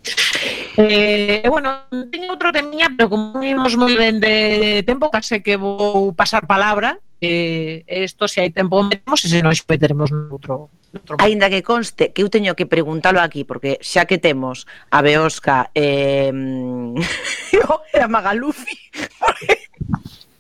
Eh, 0.78 1.46
bueno, 1.48 1.88
teño 2.12 2.36
outro 2.36 2.52
temiña, 2.52 2.92
pero 2.98 3.08
como 3.08 3.40
vimos 3.40 3.74
moi 3.80 3.96
ben 3.96 4.20
de 4.20 4.84
tempo, 4.84 5.14
case 5.14 5.40
que 5.40 5.56
vou 5.56 6.12
pasar 6.12 6.44
palabra, 6.46 7.00
eh, 7.22 7.84
esto 7.88 8.28
se 8.28 8.42
hai 8.44 8.52
tempo 8.52 8.84
metemos 8.84 9.24
e 9.24 9.32
se 9.32 9.40
non 9.40 9.56
meteremos 9.56 10.12
noutro 10.12 10.70
outro... 10.96 11.16
Ainda 11.20 11.50
que 11.50 11.64
conste 11.64 12.12
que 12.12 12.24
eu 12.24 12.30
teño 12.32 12.56
que 12.56 12.66
preguntalo 12.66 13.20
aquí 13.20 13.44
porque 13.44 13.80
xa 13.84 14.08
que 14.08 14.18
temos 14.20 14.68
a 14.92 15.00
Beosca 15.02 15.72
eh, 15.76 16.32
e 17.96 18.00
a 18.00 18.08
Magalufi 18.08 18.78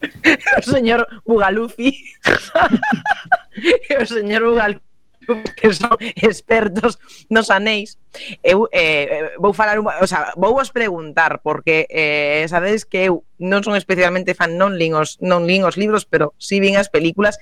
o 0.60 0.64
señor 0.64 1.08
Bugalufi 1.26 1.92
o 4.02 4.06
señor 4.06 4.44
Bugalufi 4.48 4.95
que 5.60 5.74
son 5.74 5.98
expertos 6.16 7.00
nos 7.30 7.50
anéis, 7.50 7.98
eu 8.44 8.70
eh, 8.72 9.08
eh, 9.12 9.24
vou 9.38 9.52
falar, 9.52 9.80
unha, 9.80 10.00
o 10.02 10.08
sea, 10.08 10.32
vou 10.40 10.56
vos 10.56 10.72
preguntar 10.72 11.42
porque 11.44 11.88
eh, 11.92 12.46
sabedes 12.48 12.86
que 12.86 13.12
eu 13.12 13.26
non 13.42 13.62
son 13.66 13.76
especialmente 13.76 14.38
fan, 14.38 14.56
non 14.56 14.80
lin 14.80 14.96
os, 14.96 15.20
non 15.20 15.44
lin 15.44 15.68
os 15.68 15.76
libros, 15.76 16.08
pero 16.08 16.34
si 16.40 16.58
sí 16.58 16.64
vin 16.64 16.80
as 16.80 16.88
películas 16.88 17.38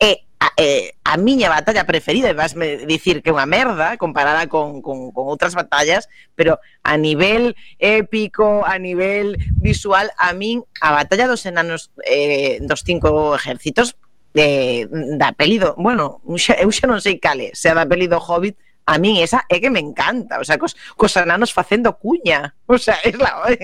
e 0.00 0.24
a, 0.40 0.50
eh, 0.56 0.94
a 1.04 1.16
miña 1.16 1.48
batalla 1.48 1.86
preferida, 1.86 2.28
e 2.28 2.36
vasme 2.36 2.84
dicir 2.84 3.22
que 3.22 3.32
é 3.32 3.36
unha 3.36 3.48
merda 3.48 3.96
comparada 3.96 4.44
con, 4.50 4.84
con, 4.84 5.08
con 5.12 5.24
outras 5.30 5.56
batallas, 5.56 6.12
pero 6.36 6.60
a 6.84 6.94
nivel 7.00 7.56
épico, 7.80 8.64
a 8.64 8.76
nivel 8.76 9.40
visual, 9.56 10.12
a 10.20 10.36
min 10.36 10.64
a 10.84 10.92
batalla 10.92 11.30
dos 11.30 11.48
enanos 11.48 11.88
eh, 12.04 12.60
dos 12.60 12.84
cinco 12.84 13.32
ejércitos 13.32 13.96
de, 14.34 14.88
mm, 14.90 15.16
da 15.16 15.32
peli 15.32 15.58
do, 15.58 15.74
bueno, 15.78 16.20
xa, 16.36 16.58
eu 16.58 16.68
xa 16.74 16.90
non 16.90 17.00
sei 17.00 17.22
cale, 17.22 17.54
se 17.54 17.70
a 17.70 17.78
da 17.78 17.86
peli 17.86 18.10
do 18.10 18.18
Hobbit, 18.18 18.58
a 18.84 18.98
min 19.00 19.16
esa 19.22 19.46
é 19.48 19.62
que 19.62 19.72
me 19.72 19.80
encanta, 19.80 20.42
o 20.42 20.44
sea, 20.44 20.58
cos, 20.58 20.76
cos 20.98 21.16
ananos 21.16 21.54
facendo 21.54 21.96
cuña, 21.96 22.52
o 22.66 22.76
sea, 22.76 22.98
é 23.00 23.14
la... 23.16 23.48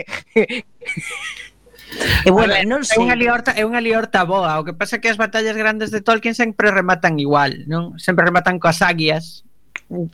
E 2.25 2.31
bueno, 2.31 2.55
ver, 2.55 2.71
non 2.71 2.87
sei. 2.87 3.03
É 3.03 3.03
unha 3.03 3.19
liorta, 3.19 3.51
é 3.51 3.67
unha 3.67 3.83
liorta 3.83 4.23
boa, 4.23 4.63
o 4.63 4.65
que 4.65 4.71
pasa 4.71 4.97
é 4.97 5.03
que 5.03 5.11
as 5.11 5.19
batallas 5.19 5.59
grandes 5.59 5.91
de 5.91 5.99
Tolkien 5.99 6.39
sempre 6.39 6.71
rematan 6.71 7.19
igual, 7.19 7.67
non? 7.67 7.99
Sempre 7.99 8.31
rematan 8.31 8.63
coas 8.63 8.79
águias, 8.79 9.43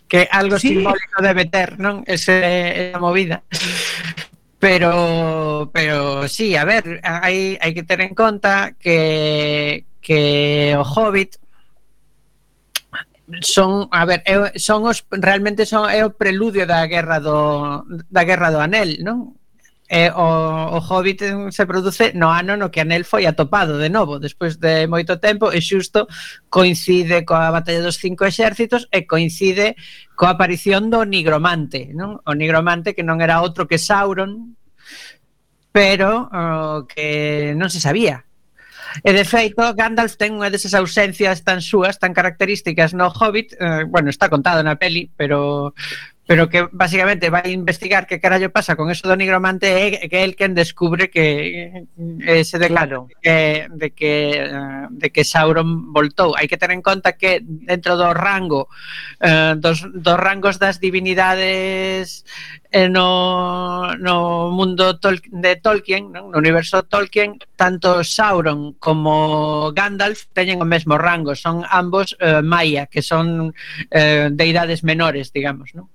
que 0.09 0.24
algo 0.32 0.57
sí. 0.57 0.72
simbólico 0.72 1.20
debe 1.20 1.44
ter, 1.44 1.76
non? 1.76 2.00
Ese 2.09 2.32
é 2.32 2.96
a 2.96 2.98
movida. 2.98 3.44
Pero 4.57 5.68
pero 5.68 6.24
sí, 6.32 6.57
a 6.57 6.64
ver, 6.64 7.04
hai 7.04 7.61
hai 7.61 7.72
que 7.76 7.84
ter 7.84 8.00
en 8.00 8.16
conta 8.16 8.72
que 8.80 9.84
que 10.07 10.72
o 10.78 10.84
Hobbit 10.84 11.36
son, 13.42 13.88
a 13.90 14.07
ver, 14.07 14.22
son 14.54 14.86
os 14.86 15.02
realmente 15.11 15.66
son 15.66 15.90
é 15.90 16.07
o 16.07 16.14
preludio 16.14 16.62
da 16.62 16.86
guerra 16.86 17.18
do 17.18 17.82
da 18.07 18.22
guerra 18.22 18.54
do 18.54 18.62
Anel, 18.62 19.02
non? 19.02 19.34
E 19.90 20.11
o, 20.14 20.26
o 20.74 20.78
Hobbit 20.78 21.50
se 21.50 21.66
produce 21.66 22.14
no 22.14 22.30
ano 22.30 22.54
no 22.54 22.70
que 22.70 22.86
Anel 22.86 23.02
foi 23.02 23.26
atopado 23.26 23.82
de 23.82 23.90
novo 23.90 24.22
despois 24.22 24.62
de 24.62 24.86
moito 24.86 25.18
tempo 25.18 25.50
e 25.50 25.59
xusto 25.59 26.07
coincide 26.50 27.26
coa 27.26 27.50
batalla 27.50 27.82
dos 27.82 27.98
cinco 27.98 28.22
exércitos 28.30 28.86
e 28.94 29.11
coincide 29.11 29.74
coa 30.14 30.38
aparición 30.38 30.90
do 30.90 31.02
nigromante 31.02 31.90
non? 31.94 32.18
o 32.22 32.32
nigromante 32.34 32.94
que 32.94 33.07
non 33.07 33.22
era 33.22 33.42
outro 33.42 33.70
que 33.70 33.78
Sauron 33.78 34.59
pero 35.70 36.30
o, 36.34 36.86
que 36.90 37.54
non 37.54 37.70
se 37.70 37.78
sabía 37.78 38.26
E 39.05 39.11
de 39.12 39.24
feito, 39.24 39.61
Gandalf 39.74 40.16
ten 40.16 40.36
unha 40.36 40.49
desas 40.49 40.72
ausencias 40.72 41.42
tan 41.42 41.61
súas, 41.61 42.01
tan 42.01 42.16
características 42.16 42.94
no 42.94 43.12
Hobbit, 43.12 43.57
eh, 43.59 43.84
bueno, 43.84 44.09
está 44.09 44.28
contado 44.28 44.62
na 44.62 44.78
peli, 44.78 45.11
pero 45.16 45.74
pero 46.27 46.51
que 46.51 46.66
basicamente 46.72 47.31
vai 47.31 47.55
investigar 47.55 48.07
que 48.07 48.18
carallo 48.18 48.51
pasa 48.51 48.74
con 48.74 48.91
eso 48.91 49.07
do 49.07 49.14
nigromante 49.14 49.70
e 50.03 50.11
que 50.11 50.27
el 50.27 50.35
quen 50.35 50.59
descubre 50.59 51.07
que 51.07 51.87
eh, 51.87 52.43
ese 52.43 52.59
declaro 52.59 53.07
que, 53.22 53.70
de 53.70 53.95
que 53.95 54.35
eh, 54.35 54.87
de 54.91 55.09
que 55.14 55.22
Sauron 55.22 55.95
voltou. 55.95 56.35
Hai 56.35 56.51
que 56.51 56.59
ter 56.59 56.74
en 56.74 56.83
conta 56.83 57.14
que 57.14 57.39
dentro 57.47 57.95
do 57.95 58.11
rango 58.11 58.66
eh, 59.22 59.55
dos, 59.55 59.87
dos 59.87 60.18
rangos 60.18 60.59
das 60.59 60.83
divinidades 60.83 62.27
eh, 62.74 62.91
no, 62.91 63.95
no 63.95 64.51
mundo 64.51 64.99
tol 64.99 65.22
de 65.31 65.55
Tolkien, 65.62 66.11
non? 66.11 66.35
no 66.35 66.43
universo 66.43 66.83
Tolkien, 66.83 67.39
tanto 67.55 68.03
Sauron 68.03 68.74
como 68.83 69.70
Gandalf 69.70 70.27
teñen 70.35 70.59
o 70.59 70.66
mesmo 70.66 70.99
rango, 70.99 71.39
son 71.39 71.62
ambos 71.70 72.18
eh, 72.18 72.43
Maia, 72.43 72.91
que 72.91 73.01
son 73.01 73.55
eh, 73.95 74.27
deidades 74.35 74.83
menores, 74.83 75.31
digamos, 75.31 75.70
non? 75.70 75.87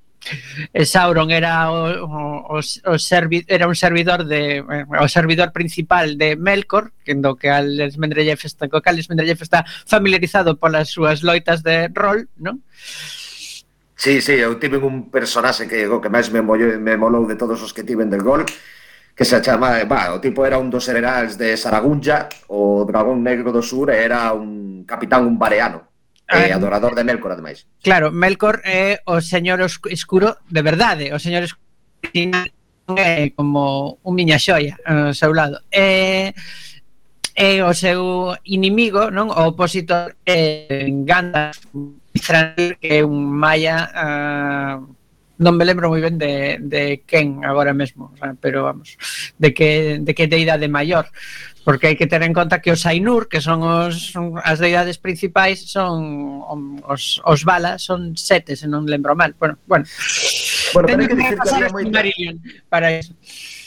E 0.74 0.86
Sauron 0.86 1.32
era 1.34 1.72
o, 1.74 2.56
o, 2.56 2.60
o 2.62 2.96
servi, 3.02 3.44
era 3.50 3.68
un 3.68 3.76
servidor 3.76 4.26
de 4.26 4.62
eh, 4.62 4.86
o 4.88 5.08
servidor 5.10 5.52
principal 5.52 6.18
de 6.18 6.38
Melkor, 6.38 6.94
que 7.04 7.18
do 7.18 7.36
que 7.36 7.50
Alex 7.50 7.98
Mendeleev 7.98 8.40
está, 8.46 8.70
co 8.70 8.82
Alex 8.86 9.10
Mendeleev 9.10 9.42
está 9.42 9.66
familiarizado 9.86 10.62
polas 10.62 10.94
súas 10.94 11.26
loitas 11.26 11.66
de 11.66 11.90
rol, 11.90 12.30
non? 12.38 12.62
Sí, 14.02 14.22
sí, 14.22 14.34
eu 14.34 14.58
tive 14.58 14.82
un 14.82 15.14
personaxe 15.14 15.70
que 15.70 15.86
o 15.86 16.02
que 16.02 16.10
máis 16.10 16.34
me, 16.34 16.42
mollo, 16.42 16.74
me 16.82 16.98
molou 16.98 17.26
de 17.30 17.38
todos 17.38 17.62
os 17.62 17.70
que 17.74 17.86
tiven 17.86 18.10
del 18.10 18.26
gol, 18.26 18.46
que 19.14 19.26
se 19.26 19.38
chama, 19.42 19.78
eh, 19.78 19.86
va, 19.86 20.14
o 20.14 20.22
tipo 20.22 20.46
era 20.46 20.58
un 20.58 20.70
dos 20.74 20.90
heredáis 20.90 21.38
de 21.38 21.54
Saragunja, 21.58 22.30
o 22.50 22.82
dragón 22.86 23.22
negro 23.22 23.54
do 23.54 23.62
sur, 23.62 23.94
e 23.94 24.02
era 24.02 24.34
un 24.34 24.86
capitán 24.90 25.26
un 25.26 25.38
bareano. 25.38 25.91
Eh, 26.32 26.48
eh, 26.48 26.54
adorador 26.54 26.96
de 26.96 27.04
Melkor, 27.04 27.34
ademais. 27.34 27.68
Claro, 27.84 28.12
Melkor 28.12 28.62
é 28.64 29.04
o 29.06 29.20
señor 29.20 29.60
escuro 29.92 30.38
de 30.50 30.62
verdade, 30.62 31.14
o 31.14 31.20
señor 31.20 31.44
escuro 31.44 31.68
é 32.96 33.30
como 33.36 34.00
un 34.04 34.16
miña 34.16 34.40
xoia 34.40 34.80
eh, 34.88 35.12
ao 35.12 35.14
seu 35.14 35.36
lado. 35.36 35.60
Eh 35.72 36.32
eh 37.36 37.64
o 37.64 37.74
seu 37.76 38.36
inimigo, 38.44 39.12
non? 39.12 39.32
O 39.32 39.52
opositor 39.52 40.16
é 40.24 40.88
Gandalf, 41.04 41.60
que 42.80 43.00
é 43.00 43.04
un 43.04 43.28
maya 43.28 43.88
uh, 43.92 44.80
eh, 44.80 45.02
non 45.42 45.58
me 45.58 45.66
lembro 45.66 45.90
moi 45.90 46.00
ben 46.00 46.22
de, 46.22 46.62
de 46.62 47.02
quen 47.10 47.42
agora 47.42 47.74
mesmo, 47.74 48.14
o 48.14 48.16
sea, 48.16 48.38
pero 48.38 48.70
vamos, 48.70 48.94
de 49.42 49.50
que 49.58 49.98
de 49.98 50.14
que 50.14 50.30
deidade 50.30 50.70
maior. 50.70 51.10
Porque 51.64 51.94
hai 51.94 51.96
que 51.96 52.10
ter 52.10 52.26
en 52.26 52.34
conta 52.34 52.58
que 52.58 52.74
os 52.74 52.90
Ainur, 52.90 53.30
que 53.30 53.38
son 53.38 53.62
os 53.62 54.18
as 54.42 54.58
deidades 54.58 54.98
principais, 54.98 55.70
son 55.70 56.42
os, 56.90 57.22
os 57.22 57.42
Bala, 57.46 57.78
son 57.78 58.18
sete, 58.18 58.58
se 58.58 58.66
non 58.66 58.90
lembro 58.90 59.14
mal. 59.14 59.38
Bueno, 59.38 59.62
bueno. 59.70 59.86
bueno 60.74 60.86
Teño 60.90 61.06
que, 61.06 61.16
que 61.22 61.38
pasar 61.38 61.70
que 61.70 61.74
moita, 61.74 62.02
para 62.66 62.90
iso. 62.98 63.14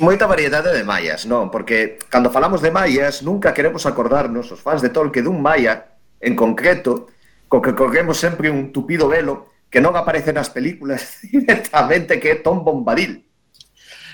Moita 0.03 0.27
variedade 0.27 0.75
de 0.75 0.83
maias, 0.83 1.23
non? 1.23 1.55
Porque 1.55 2.03
cando 2.11 2.35
falamos 2.35 2.59
de 2.59 2.75
maias, 2.75 3.23
nunca 3.23 3.55
queremos 3.55 3.87
acordarnos, 3.87 4.51
os 4.51 4.59
fans 4.59 4.83
de 4.83 4.91
Tolkien, 4.91 5.31
dun 5.31 5.39
maia 5.39 5.95
en 6.19 6.35
concreto, 6.35 7.15
co 7.47 7.63
que 7.63 7.79
corremos 7.79 8.19
sempre 8.19 8.51
un 8.51 8.75
tupido 8.75 9.07
velo 9.07 9.55
que 9.71 9.79
non 9.79 9.95
aparece 9.95 10.35
nas 10.35 10.51
películas 10.51 11.19
directamente, 11.31 12.19
que 12.19 12.35
é 12.35 12.37
Tom 12.43 12.67
Bombadil. 12.67 13.23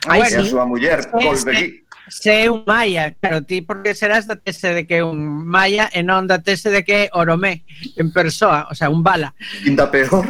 Ai, 0.04 0.20
bueno, 0.24 0.40
a 0.40 0.48
súa 0.48 0.64
muller, 0.68 1.00
Colberí 1.12 1.84
se 2.10 2.44
é 2.44 2.50
un 2.50 2.66
maia, 2.66 3.14
claro, 3.14 3.46
ti 3.46 3.62
porque 3.62 3.94
serás 3.94 4.26
da 4.26 4.36
tese 4.36 4.74
de 4.74 4.82
que 4.86 4.98
é 4.98 5.04
un 5.06 5.46
maia 5.46 5.86
e 5.94 6.02
non 6.02 6.26
da 6.26 6.42
tese 6.42 6.68
de 6.68 6.82
que 6.82 7.06
é 7.06 7.10
oromé 7.14 7.62
en 7.94 8.10
persoa, 8.10 8.66
o 8.66 8.74
sea, 8.74 8.90
un 8.90 9.06
bala. 9.06 9.32
Quinta 9.62 9.86
peor. 9.86 10.26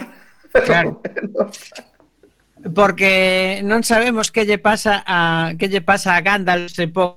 Claro. 0.53 1.01
Porque 2.75 3.65
non 3.65 3.81
sabemos 3.83 4.29
que 4.29 4.45
lle 4.45 4.61
pasa 4.61 5.01
a 5.09 5.57
que 5.57 5.73
lle 5.73 5.81
pasa 5.81 6.13
a 6.13 6.21
Gandalf 6.21 6.69
se 6.69 6.87
po... 6.93 7.17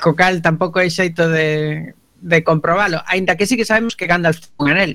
co 0.00 0.14
cal 0.16 0.40
tampouco 0.40 0.80
hai 0.80 0.88
xeito 0.88 1.28
de 1.28 1.92
de 2.18 2.38
comprobalo, 2.42 2.98
aínda 3.06 3.36
que 3.36 3.46
sí 3.46 3.54
que 3.54 3.68
sabemos 3.68 3.94
que 3.94 4.08
Gandalf 4.08 4.40
ten 4.40 4.50
un 4.58 4.68
anel 4.72 4.92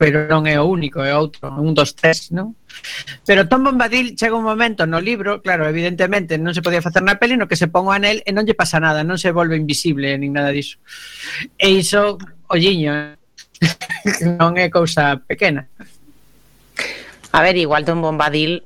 pero 0.00 0.24
non 0.32 0.48
é 0.48 0.56
o 0.56 0.64
único, 0.64 1.04
é 1.04 1.12
outro, 1.12 1.52
un 1.60 1.76
dos 1.76 1.92
tres, 1.92 2.32
non? 2.32 2.56
Pero 3.28 3.44
Tom 3.52 3.68
Bombadil 3.68 4.16
chega 4.16 4.32
un 4.32 4.48
momento 4.48 4.88
no 4.88 4.96
libro, 4.96 5.44
claro, 5.44 5.68
evidentemente 5.68 6.40
non 6.40 6.56
se 6.56 6.64
podía 6.64 6.80
facer 6.80 7.04
na 7.04 7.20
peli, 7.20 7.36
no 7.36 7.44
que 7.44 7.60
se 7.60 7.68
pon 7.68 7.84
o 7.84 7.92
anel 7.92 8.24
e 8.24 8.32
non 8.32 8.48
lle 8.48 8.56
pasa 8.56 8.80
nada, 8.80 9.04
non 9.04 9.20
se 9.20 9.28
volve 9.28 9.60
invisible 9.60 10.16
nin 10.16 10.32
nada 10.32 10.56
diso. 10.56 10.80
E 11.60 11.68
iso, 11.68 12.16
olliño, 12.48 13.12
non 14.40 14.56
é 14.56 14.72
cousa 14.72 15.20
pequena. 15.20 15.68
A 17.36 17.44
ver, 17.44 17.60
igual 17.60 17.84
Tom 17.84 18.00
Bombadil 18.00 18.64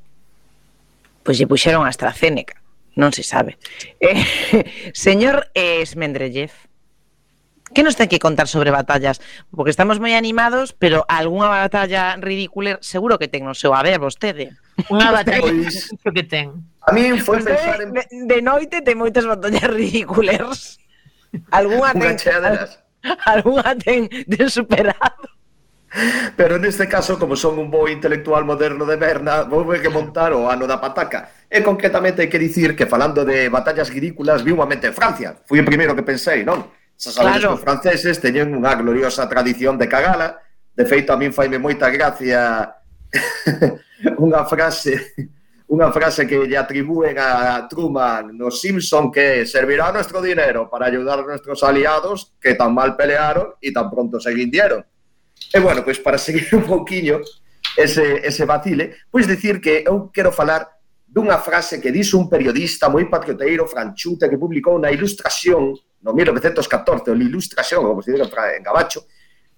pois 1.26 1.35
lle 1.35 1.51
puxeron 1.51 1.82
a 1.82 1.91
AstraZeneca, 1.91 2.62
non 2.95 3.11
se 3.11 3.26
sabe. 3.26 3.59
Eh, 3.99 4.22
señor 4.95 5.51
Esmendrellev, 5.51 6.55
eh, 6.55 6.74
Que 7.75 7.83
nos 7.83 7.99
ten 7.99 8.07
que 8.07 8.22
contar 8.22 8.47
sobre 8.47 8.70
batallas? 8.70 9.18
Porque 9.51 9.75
estamos 9.75 9.99
moi 9.99 10.14
animados, 10.14 10.70
pero 10.79 11.03
algunha 11.11 11.51
batalla 11.51 12.14
ridícula 12.22 12.79
seguro 12.79 13.18
que 13.18 13.27
ten 13.27 13.43
no 13.43 13.59
seu 13.59 13.75
a 13.75 13.83
vostede. 13.99 14.55
Unha 14.87 15.11
batalla 15.18 15.43
pois, 15.43 15.91
que 15.91 16.22
ten. 16.22 16.55
A 16.87 16.95
min 16.95 17.18
foi 17.18 17.43
pensar 17.43 17.83
en... 17.83 17.91
De, 17.91 18.07
de 18.07 18.39
noite 18.39 18.79
ten 18.79 18.95
moitas 18.95 19.27
batallas 19.27 19.66
ridículas. 19.66 20.79
Algúnha 21.51 21.91
ten... 21.99 22.14
Algúnha 23.35 23.75
ten 23.75 24.07
de 24.07 24.47
superado. 24.47 25.35
Pero 26.39 26.59
neste 26.59 26.87
caso, 26.87 27.18
como 27.18 27.35
son 27.35 27.59
un 27.59 27.70
bo 27.70 27.87
intelectual 27.87 28.47
moderno 28.47 28.87
de 28.87 28.99
Berna, 28.99 29.43
vou 29.47 29.66
ver 29.66 29.83
que 29.83 29.91
montar 29.91 30.31
o 30.35 30.51
ano 30.51 30.66
da 30.66 30.79
pataca. 30.79 31.47
E 31.51 31.62
concretamente 31.62 32.22
hai 32.22 32.31
que 32.31 32.39
dicir 32.39 32.75
que 32.75 32.87
falando 32.87 33.22
de 33.22 33.51
batallas 33.51 33.91
ridículas, 33.91 34.43
vi 34.43 34.51
unha 34.51 34.66
mente 34.66 34.91
en 34.91 34.95
Francia. 34.95 35.39
Fui 35.47 35.59
o 35.62 35.66
primeiro 35.66 35.95
que 35.95 36.07
pensei, 36.07 36.43
non? 36.43 36.66
Xa 36.97 37.11
sabes 37.11 37.43
claro. 37.43 37.49
que 37.49 37.55
os 37.59 37.65
franceses 37.65 38.17
teñen 38.23 38.55
unha 38.55 38.75
gloriosa 38.79 39.29
tradición 39.29 39.79
de 39.79 39.87
cagala. 39.91 40.41
De 40.75 40.85
feito, 40.87 41.15
a 41.15 41.19
min 41.19 41.35
faime 41.35 41.59
moita 41.59 41.91
gracia 41.91 42.71
unha 44.25 44.43
frase 44.47 45.15
unha 45.65 45.89
frase 45.91 46.29
que 46.29 46.45
lle 46.45 46.61
atribúen 46.61 47.17
a 47.17 47.65
Truman 47.67 48.37
no 48.37 48.53
Simpson 48.53 49.09
que 49.11 49.49
servirá 49.49 49.91
nuestro 49.91 50.21
dinero 50.21 50.69
para 50.69 50.87
ayudar 50.87 51.21
a 51.21 51.27
nuestros 51.27 51.65
aliados 51.65 52.37
que 52.37 52.55
tan 52.55 52.77
mal 52.77 52.95
pelearon 52.95 53.57
e 53.59 53.73
tan 53.73 53.89
pronto 53.89 54.21
se 54.21 54.31
guindieron. 54.31 54.85
E 55.51 55.59
bueno, 55.59 55.83
pois 55.83 55.99
para 55.99 56.21
seguir 56.21 56.47
un 56.53 56.69
pouquiño 56.69 57.19
ese, 57.77 58.21
ese 58.23 58.45
vacile, 58.45 59.09
pois 59.11 59.27
dicir 59.27 59.59
que 59.59 59.83
eu 59.89 60.13
quero 60.13 60.31
falar 60.31 60.69
dunha 61.09 61.41
frase 61.41 61.81
que 61.81 61.95
dixo 61.95 62.21
un 62.21 62.29
periodista 62.29 62.93
moi 62.93 63.09
patrioteiro 63.09 63.65
franchute 63.65 64.29
que 64.29 64.39
publicou 64.39 64.77
na 64.77 64.93
ilustración 64.93 65.73
no 66.05 66.13
1914, 66.13 67.11
o 67.11 67.15
l'ilustración, 67.15 67.83
como 67.83 68.03
se 68.03 68.13
dice 68.13 68.29
en 68.57 68.63
gabacho, 68.63 69.07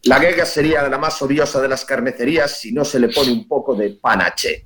la 0.05 0.19
guerra 0.19 0.47
sería 0.47 0.89
la 0.89 0.99
más 0.99 1.21
odiosa 1.21 1.61
de 1.61 1.69
las 1.69 1.85
carnecerías 1.85 2.61
si 2.61 2.73
no 2.73 2.85
se 2.85 3.01
le 3.01 3.09
pone 3.09 3.33
un 3.33 3.49
pouco 3.49 3.75
de 3.75 3.99
panache. 4.01 4.65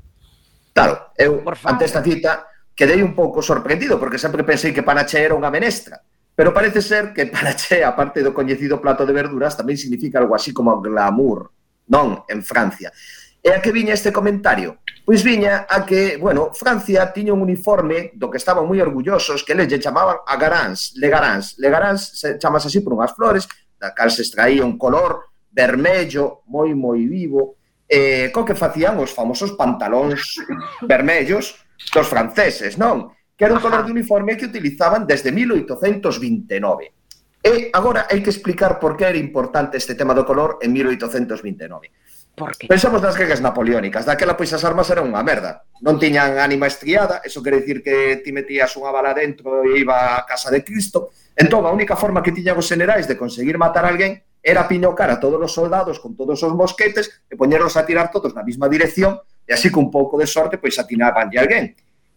Claro, 0.73 1.13
eu, 1.17 1.43
ante 1.65 1.85
esta 1.87 2.05
cita, 2.05 2.47
quedei 2.77 3.03
un 3.03 3.15
pouco 3.15 3.41
sorprendido, 3.41 3.99
porque 3.99 4.19
sempre 4.19 4.45
pensei 4.45 4.73
que 4.73 4.85
panache 4.85 5.25
era 5.25 5.35
unha 5.35 5.49
menestra. 5.49 5.97
Pero 6.37 6.53
parece 6.53 6.85
ser 6.85 7.17
que 7.17 7.27
panache, 7.27 7.81
aparte 7.81 8.21
do 8.21 8.37
coñecido 8.37 8.81
plato 8.81 9.09
de 9.09 9.17
verduras, 9.17 9.57
tamén 9.57 9.81
significa 9.81 10.21
algo 10.21 10.37
así 10.37 10.53
como 10.53 10.77
glamour, 10.85 11.49
non 11.89 12.29
en 12.29 12.45
Francia. 12.45 12.93
E 13.41 13.57
a 13.57 13.65
que 13.65 13.73
viña 13.73 13.97
este 13.97 14.13
comentario? 14.13 14.85
Pois 15.11 15.25
viña 15.25 15.67
a 15.69 15.85
que, 15.85 16.19
bueno, 16.19 16.55
Francia 16.55 17.13
tiña 17.13 17.35
un 17.35 17.43
uniforme 17.43 18.15
do 18.15 18.31
que 18.31 18.39
estaban 18.39 18.63
moi 18.63 18.79
orgullosos 18.79 19.43
que 19.43 19.59
eles 19.59 19.67
lle 19.67 19.83
chamaban 19.83 20.23
a 20.23 20.39
Garans, 20.39 20.95
Le 21.03 21.11
Garans. 21.11 21.59
Le 21.59 21.67
Garans 21.67 22.15
se 22.15 22.39
chamas 22.39 22.63
así 22.71 22.79
por 22.79 22.95
unhas 22.95 23.11
flores 23.19 23.51
da 23.75 23.91
cal 23.91 24.15
se 24.15 24.23
extraía 24.23 24.63
un 24.63 24.79
color 24.79 25.35
vermello 25.51 26.47
moi 26.47 26.79
moi 26.79 27.03
vivo 27.11 27.59
eh, 27.91 28.31
co 28.31 28.47
que 28.47 28.55
facían 28.55 29.03
os 29.03 29.11
famosos 29.11 29.59
pantalóns 29.59 30.39
vermellos 30.87 31.59
dos 31.91 32.07
franceses, 32.07 32.79
non? 32.79 33.11
Que 33.35 33.51
era 33.51 33.59
un 33.59 33.65
color 33.67 33.83
de 33.83 33.91
uniforme 33.91 34.39
que 34.39 34.47
utilizaban 34.47 35.11
desde 35.11 35.35
1829. 35.35 36.95
E 37.43 37.67
agora 37.75 38.07
hai 38.07 38.23
que 38.23 38.31
explicar 38.31 38.79
por 38.79 38.95
que 38.95 39.11
era 39.11 39.19
importante 39.19 39.75
este 39.75 39.99
tema 39.99 40.15
do 40.15 40.23
color 40.23 40.63
en 40.63 40.71
1829. 40.71 42.10
Porque... 42.35 42.67
Pensamos 42.67 43.03
nas 43.03 43.17
guerras 43.17 43.41
napoleónicas. 43.41 44.07
Daquela, 44.07 44.37
pois, 44.37 44.53
as 44.53 44.65
armas 44.65 44.89
eran 44.89 45.09
unha 45.09 45.21
merda. 45.21 45.67
Non 45.85 46.01
tiñan 46.01 46.41
ánima 46.41 46.69
estriada, 46.69 47.21
eso 47.25 47.43
quere 47.45 47.61
dicir 47.61 47.85
que 47.85 48.21
ti 48.25 48.33
metías 48.33 48.73
unha 48.81 48.93
bala 48.93 49.13
dentro 49.13 49.65
e 49.65 49.81
iba 49.81 50.17
a 50.17 50.25
casa 50.25 50.49
de 50.49 50.65
Cristo. 50.65 51.13
Entón, 51.37 51.65
a 51.65 51.75
única 51.75 51.97
forma 51.97 52.25
que 52.25 52.33
tiñan 52.33 52.57
os 52.57 52.69
generais 52.69 53.05
de 53.09 53.17
conseguir 53.17 53.57
matar 53.57 53.85
a 53.85 53.93
alguén 53.93 54.21
era 54.41 54.65
piñocar 54.65 55.11
a 55.13 55.21
todos 55.21 55.41
os 55.41 55.53
soldados 55.53 56.01
con 56.01 56.17
todos 56.17 56.41
os 56.41 56.53
mosquetes 56.57 57.25
e 57.29 57.37
poñerlos 57.37 57.77
a 57.77 57.85
tirar 57.85 58.09
todos 58.09 58.33
na 58.33 58.41
mesma 58.41 58.73
dirección 58.73 59.21
e 59.45 59.53
así 59.53 59.69
con 59.69 59.93
pouco 59.93 60.17
de 60.17 60.25
sorte, 60.25 60.57
pois 60.57 60.79
atinaban 60.81 61.29
de 61.29 61.37
alguén. 61.37 61.65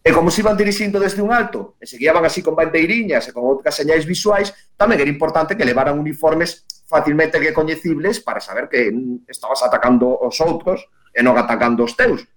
E 0.04 0.12
como 0.12 0.28
se 0.28 0.44
iban 0.44 0.60
dirixindo 0.60 1.00
desde 1.00 1.24
un 1.24 1.32
alto, 1.32 1.80
e 1.80 1.88
se 1.88 1.96
guiaban 1.96 2.28
así 2.28 2.44
con 2.44 2.60
bandeiriñas 2.60 3.24
e 3.24 3.32
con 3.32 3.48
outras 3.48 3.72
señais 3.72 4.04
visuais, 4.04 4.52
tamén 4.76 5.00
era 5.00 5.08
importante 5.08 5.56
que 5.56 5.64
levaran 5.64 5.96
uniformes 5.96 6.68
facilmente 6.92 7.40
recoñecibles 7.40 8.20
para 8.20 8.44
saber 8.44 8.68
que 8.68 8.92
estabas 9.32 9.64
atacando 9.64 10.12
os 10.12 10.36
outros 10.44 10.84
e 11.16 11.24
non 11.24 11.40
atacando 11.40 11.88
os 11.88 11.96
teus. 11.96 12.28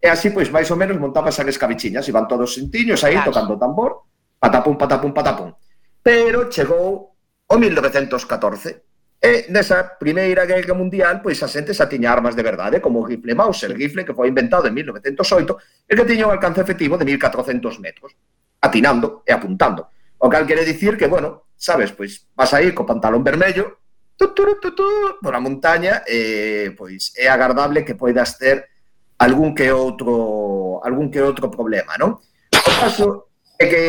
E 0.00 0.08
así, 0.08 0.32
pois, 0.32 0.48
máis 0.48 0.72
ou 0.72 0.80
menos, 0.80 0.96
montabas 0.96 1.36
as 1.36 1.44
escabichiñas, 1.44 2.08
iban 2.08 2.24
todos 2.24 2.56
sentiños 2.56 3.04
aí, 3.04 3.20
claro. 3.20 3.28
tocando 3.28 3.60
tambor, 3.60 4.08
patapum, 4.40 4.80
patapum, 4.80 5.12
patapum. 5.12 5.52
Pero 6.00 6.48
chegou 6.48 7.12
o 7.44 7.54
1914, 7.60 8.89
E 9.20 9.52
nesa 9.52 10.00
Primeira 10.00 10.48
Guerra 10.48 10.72
Mundial, 10.72 11.20
pois 11.20 11.36
a 11.44 11.48
xente 11.48 11.76
xa 11.76 11.84
tiña 11.84 12.08
armas 12.08 12.32
de 12.32 12.40
verdade, 12.40 12.80
como 12.80 13.04
o 13.04 13.06
rifle 13.06 13.36
Mauser, 13.36 13.76
rifle 13.76 14.00
que 14.00 14.16
foi 14.16 14.32
inventado 14.32 14.64
en 14.64 14.72
1908 14.72 15.84
e 15.84 15.92
que 15.92 16.08
tiña 16.08 16.24
un 16.24 16.32
alcance 16.32 16.64
efectivo 16.64 16.96
de 16.96 17.04
1400 17.04 17.84
metros, 17.84 18.16
atinando 18.64 19.20
e 19.28 19.36
apuntando. 19.36 19.92
O 20.24 20.32
cal 20.32 20.48
quere 20.48 20.64
dicir 20.64 20.96
que, 20.96 21.04
bueno, 21.04 21.52
sabes, 21.52 21.92
pois 21.92 22.32
vas 22.32 22.56
aí 22.56 22.72
co 22.72 22.88
pantalón 22.88 23.20
vermello, 23.20 23.84
tu, 24.16 24.32
tu, 24.32 24.56
tu, 24.56 24.72
tu, 24.72 24.88
por 25.20 25.36
a 25.36 25.40
montaña, 25.44 26.00
e, 26.08 26.72
pois 26.72 27.12
é 27.12 27.28
agardable 27.28 27.84
que 27.84 28.00
poidas 28.00 28.40
ter 28.40 28.72
algún 29.20 29.52
que 29.52 29.68
outro 29.68 30.80
algún 30.80 31.12
que 31.12 31.20
outro 31.20 31.52
problema, 31.52 32.00
non? 32.00 32.16
O 32.56 32.72
caso 32.80 33.28
é 33.60 33.68
que 33.68 33.84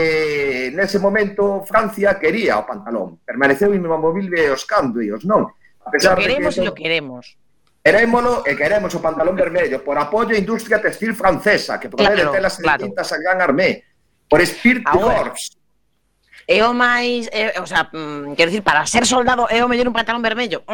nese 0.70 1.01
momento 1.01 1.66
Francia 1.66 2.22
quería 2.22 2.62
o 2.62 2.68
pantalón. 2.70 3.18
Permaneceu 3.26 3.74
inmovible 3.74 4.53
os 4.53 4.62
cambios, 4.70 5.26
non? 5.26 5.49
A 5.82 5.89
pesar 5.89 6.14
lo 6.14 6.22
queremos 6.22 6.53
de 6.53 6.62
que, 6.62 6.62
e 6.62 6.68
lo 6.70 6.74
queremos. 6.78 7.24
Querémolo 7.82 8.45
e 8.45 8.53
queremos 8.53 8.93
o 8.93 9.01
pantalón 9.01 9.34
vermello 9.34 9.82
por 9.82 9.97
apoio 9.97 10.36
á 10.36 10.38
industria 10.38 10.78
textil 10.78 11.18
francesa 11.18 11.82
que 11.82 11.89
provee 11.89 12.22
claro, 12.22 12.36
telas 12.36 12.62
claro. 12.62 12.86
tintas 12.86 13.09
a 13.09 13.18
Gran 13.18 13.41
Armé 13.41 13.82
por 14.30 14.38
Spirit 14.45 14.86
Corps 14.86 15.57
é 16.51 16.59
o 16.68 16.74
máis, 16.74 17.30
é, 17.32 17.55
o 17.62 17.68
sea, 17.68 17.88
mm, 17.88 18.36
quero 18.36 18.51
dicir, 18.51 18.64
para 18.64 18.86
ser 18.86 19.05
soldado 19.05 19.47
é 19.47 19.64
o 19.64 19.70
mellor 19.72 19.88
un 19.88 19.95
pantalón 19.95 20.22
vermello. 20.22 20.68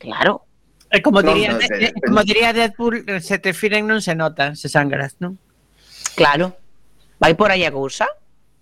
Claro. 0.00 0.42
É 0.90 0.98
como 0.98 1.22
diría, 1.22 1.54
no, 1.54 1.60
no, 1.60 1.68
de, 1.68 1.92
no, 1.94 2.00
como 2.02 2.20
diría 2.26 2.52
Deadpool, 2.52 3.06
se 3.22 3.38
te 3.38 3.54
firen 3.54 3.86
non 3.86 4.02
se 4.02 4.18
nota, 4.18 4.58
se 4.58 4.66
sangras, 4.66 5.14
non? 5.22 5.38
Claro. 6.18 6.58
Vai 7.22 7.38
por 7.38 7.54
aí 7.54 7.62
a 7.62 7.70
cousa. 7.70 8.10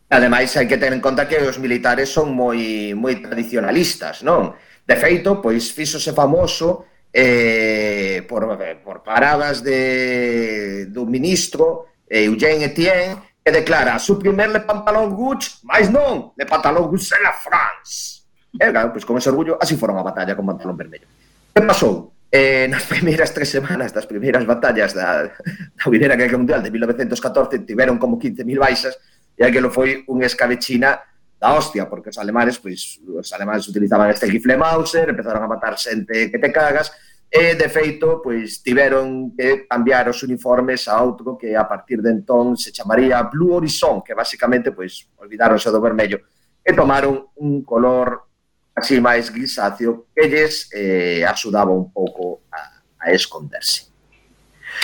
Ademais, 0.09 0.49
hai 0.57 0.65
que 0.65 0.81
ter 0.81 0.93
en 0.97 1.05
conta 1.05 1.29
que 1.29 1.37
os 1.45 1.61
militares 1.61 2.09
son 2.09 2.33
moi 2.33 2.97
moi 2.97 3.21
tradicionalistas, 3.21 4.25
non? 4.25 4.57
De 4.89 4.97
feito, 4.97 5.37
pois 5.45 5.69
fíxose 5.69 6.17
famoso 6.17 6.89
eh, 7.13 8.25
por, 8.25 8.49
por 8.81 9.05
paradas 9.05 9.61
de, 9.61 10.89
do 10.89 11.05
ministro 11.05 11.93
eh, 12.09 12.25
Eugène 12.25 12.73
Etienne 12.73 13.37
que 13.45 13.53
declara 13.53 13.99
su 13.99 14.19
primer 14.19 14.49
le 14.49 14.61
pantalón 14.61 15.13
Gucci, 15.13 15.61
máis 15.69 15.93
non, 15.93 16.33
le 16.37 16.45
pantalón 16.49 16.89
Gucci 16.89 17.13
en 17.13 17.29
la 17.29 17.37
France. 17.37 18.25
E 18.57 18.65
claro, 18.73 18.93
pois 18.93 19.05
con 19.05 19.21
ese 19.21 19.29
orgullo 19.29 19.61
así 19.61 19.77
foron 19.77 20.01
a 20.01 20.05
batalla 20.05 20.33
con 20.33 20.49
pantalón 20.49 20.77
vermelho. 20.77 21.09
Que 21.53 21.61
pasou? 21.65 22.17
Eh, 22.29 22.69
nas 22.69 22.85
primeiras 22.85 23.33
tres 23.33 23.49
semanas 23.49 23.89
das 23.93 24.05
primeiras 24.05 24.45
batallas 24.45 24.93
da, 24.93 25.33
da 25.33 25.85
Primeira 25.89 26.13
Guerra 26.13 26.37
Mundial 26.37 26.61
de 26.61 26.69
1914 26.69 27.65
tiveron 27.65 27.97
como 27.97 28.21
15.000 28.21 28.57
baixas 28.61 29.01
e 29.39 29.45
aquilo 29.47 29.71
foi 29.71 30.03
un 30.11 30.23
escabechina 30.27 30.99
da 31.39 31.55
hostia, 31.55 31.87
porque 31.87 32.11
os 32.11 32.19
alemanes, 32.19 32.59
pois, 32.59 32.99
os 33.07 33.33
alemanes 33.33 33.69
utilizaban 33.71 34.11
este 34.11 34.27
rifle 34.27 34.59
Mauser, 34.59 35.09
empezaron 35.09 35.47
a 35.47 35.47
matar 35.47 35.79
xente 35.79 36.31
que 36.31 36.39
te 36.43 36.51
cagas, 36.51 36.91
e, 37.31 37.55
de 37.55 37.69
feito, 37.69 38.19
pois, 38.19 38.63
tiveron 38.63 39.31
que 39.37 39.69
cambiar 39.69 40.09
os 40.09 40.19
uniformes 40.27 40.89
a 40.89 40.99
outro 40.99 41.39
que 41.39 41.55
a 41.55 41.69
partir 41.69 42.03
de 42.03 42.11
entón 42.11 42.59
se 42.59 42.75
chamaría 42.75 43.23
Blue 43.31 43.55
Horizon, 43.55 44.03
que 44.03 44.19
basicamente, 44.19 44.75
pois, 44.75 45.07
olvidaronse 45.23 45.71
do 45.71 45.79
vermello, 45.79 46.19
e 46.65 46.75
tomaron 46.75 47.31
un 47.39 47.63
color 47.63 48.27
así 48.75 48.99
máis 48.99 49.31
grisáceo 49.31 50.11
que 50.11 50.27
lles 50.27 50.67
eh, 50.75 51.23
axudaba 51.23 51.71
un 51.71 51.95
pouco 51.95 52.43
a, 52.51 52.83
a 52.99 53.15
esconderse. 53.15 53.87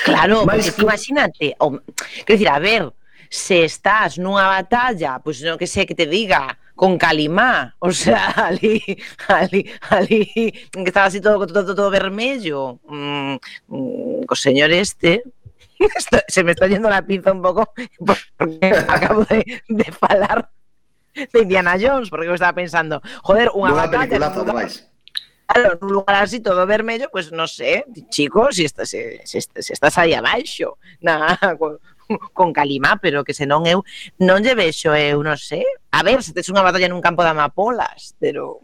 Claro, 0.04 0.46
Mais, 0.46 0.70
porque 0.70 0.82
imagínate, 0.82 1.56
o, 1.58 1.78
quer 2.26 2.34
dizer, 2.38 2.48
a 2.48 2.58
ver, 2.58 2.92
se 3.34 3.66
estás 3.66 4.14
nunha 4.14 4.46
batalla, 4.46 5.18
pois 5.18 5.42
non 5.42 5.58
que 5.58 5.66
sei 5.66 5.82
que 5.90 5.98
te 5.98 6.06
diga, 6.06 6.54
con 6.78 6.94
Calimá, 6.94 7.74
o 7.82 7.90
sea, 7.90 8.30
ali, 8.46 8.78
ali, 9.26 9.66
ali, 9.90 10.22
que 10.70 10.86
estaba 10.86 11.10
así 11.10 11.20
todo, 11.20 11.42
todo, 11.46 11.74
todo 11.74 11.90
vermello, 11.90 12.78
mm, 12.86 13.34
mm, 13.66 14.22
co 14.22 14.34
señor 14.38 14.70
este, 14.70 15.26
esto, 15.98 16.22
se 16.28 16.44
me 16.46 16.54
está 16.54 16.70
yendo 16.70 16.86
la 16.88 17.02
pinza 17.02 17.34
un 17.34 17.42
pouco, 17.42 17.74
porque 18.38 18.70
acabo 18.86 19.26
de, 19.26 19.62
de 19.66 19.88
falar 19.90 20.50
de 21.14 21.42
Indiana 21.42 21.74
Jones, 21.74 22.10
porque 22.10 22.30
eu 22.30 22.38
estaba 22.38 22.54
pensando, 22.54 23.02
joder, 23.26 23.50
unha 23.50 23.74
batalla... 23.74 24.30
Unha 24.30 24.70
claro, 25.46 25.78
nun 25.82 25.90
lugar 25.90 26.22
así 26.22 26.40
todo 26.40 26.66
vermello, 26.66 27.10
pois 27.10 27.30
pues, 27.30 27.36
non 27.36 27.46
sé, 27.46 27.86
chicos, 28.10 28.56
si 28.56 28.64
estás, 28.64 28.90
se, 28.90 29.22
si, 29.26 29.42
se, 29.42 29.62
si 29.62 29.72
estás 29.74 29.94
aí 29.98 30.14
abaixo, 30.14 30.78
na, 31.02 31.38
con 32.32 32.52
Calimá, 32.52 32.98
pero 33.00 33.24
que 33.24 33.34
senón 33.34 33.66
eu 33.66 33.82
non 34.20 34.42
lle 34.44 34.54
vexo 34.54 34.92
eu, 34.92 35.22
non 35.24 35.36
sei. 35.36 35.64
A 35.90 36.02
ver, 36.02 36.22
se 36.22 36.34
tes 36.34 36.48
unha 36.50 36.64
batalla 36.64 36.90
nun 36.90 37.04
campo 37.04 37.22
de 37.24 37.32
amapolas, 37.32 38.14
pero... 38.18 38.60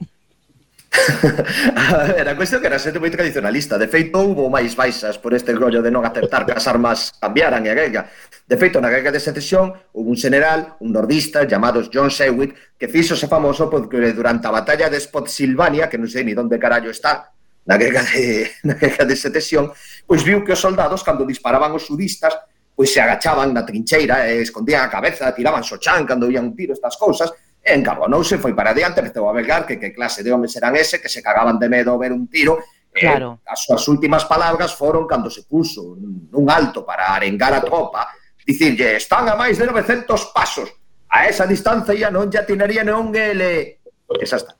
a 1.77 2.05
ver, 2.05 2.29
a 2.29 2.35
cuestión 2.35 2.61
que 2.61 2.67
era 2.67 2.79
sete 2.79 2.99
moi 2.99 3.15
tradicionalista 3.15 3.79
De 3.79 3.87
feito, 3.87 4.19
houve 4.19 4.51
máis 4.51 4.75
baixas 4.75 5.23
por 5.23 5.31
este 5.39 5.55
rollo 5.55 5.87
de 5.87 5.91
non 5.95 6.03
aceptar 6.03 6.43
que 6.43 6.51
as 6.51 6.67
armas 6.67 7.15
cambiaran 7.15 7.63
e 7.63 7.71
a 7.71 7.79
grega 7.79 8.11
De 8.43 8.59
feito, 8.59 8.83
na 8.83 8.91
grega 8.91 9.15
de 9.15 9.23
secesión 9.23 9.71
houve 9.95 10.11
un 10.11 10.19
general, 10.19 10.75
un 10.83 10.91
nordista 10.91 11.47
chamado 11.47 11.87
John 11.87 12.11
Sewick 12.11 12.75
Que 12.75 12.91
fixose 12.91 13.31
famoso 13.31 13.71
porque 13.71 14.03
durante 14.11 14.51
a 14.51 14.55
batalla 14.55 14.91
de 14.91 14.99
Spotsylvania 14.99 15.87
Que 15.87 15.95
non 15.95 16.11
sei 16.11 16.27
ni 16.27 16.35
onde 16.35 16.59
carallo 16.59 16.91
está 16.91 17.31
na 17.71 17.79
grega 17.79 18.03
de, 18.11 18.51
na 18.67 18.75
grega 18.75 19.07
de 19.07 19.15
secesión 19.15 19.71
Pois 20.11 20.27
viu 20.27 20.43
que 20.43 20.59
os 20.59 20.63
soldados, 20.63 21.07
cando 21.07 21.23
disparaban 21.23 21.71
os 21.71 21.87
sudistas 21.87 22.35
pois 22.81 22.97
se 22.97 22.97
agachaban 22.97 23.53
na 23.53 23.61
trincheira 23.61 24.25
e 24.25 24.41
escondían 24.41 24.81
a 24.81 24.89
cabeza, 24.89 25.37
tiraban 25.37 25.61
so 25.61 25.77
chan 25.77 26.09
cando 26.09 26.33
ía 26.33 26.41
un 26.41 26.57
tiro, 26.57 26.73
estas 26.73 26.97
cousas, 26.97 27.29
e 27.61 27.77
encarbonouse, 27.77 28.41
foi 28.41 28.57
para 28.57 28.73
adiante, 28.73 29.05
empezou 29.05 29.29
a 29.29 29.37
belgar 29.37 29.69
que 29.69 29.77
que 29.77 29.93
clase 29.93 30.25
de 30.25 30.33
homes 30.33 30.57
eran 30.57 30.73
ese, 30.73 30.97
que 30.97 31.13
se 31.13 31.21
cagaban 31.21 31.61
de 31.61 31.69
medo 31.69 32.01
ver 32.01 32.09
un 32.09 32.25
tiro, 32.33 32.57
Claro. 32.89 33.37
e, 33.45 33.53
as 33.53 33.69
súas 33.69 33.85
últimas 33.85 34.25
palabras 34.25 34.73
foron 34.73 35.05
cando 35.05 35.29
se 35.29 35.45
puso 35.45 35.93
nun 36.01 36.49
alto 36.49 36.81
para 36.81 37.13
arengar 37.13 37.53
a 37.53 37.61
tropa, 37.61 38.09
dicirlle, 38.49 38.97
están 38.97 39.29
a 39.29 39.37
máis 39.37 39.61
de 39.61 39.69
900 39.69 40.33
pasos, 40.33 40.73
a 41.13 41.29
esa 41.29 41.45
distancia 41.45 41.93
ya 41.93 42.09
non 42.09 42.33
ya 42.33 42.49
tiraría 42.49 42.81
non 42.81 43.13
ele. 43.13 43.85
Esa 44.17 44.41
está. 44.41 44.57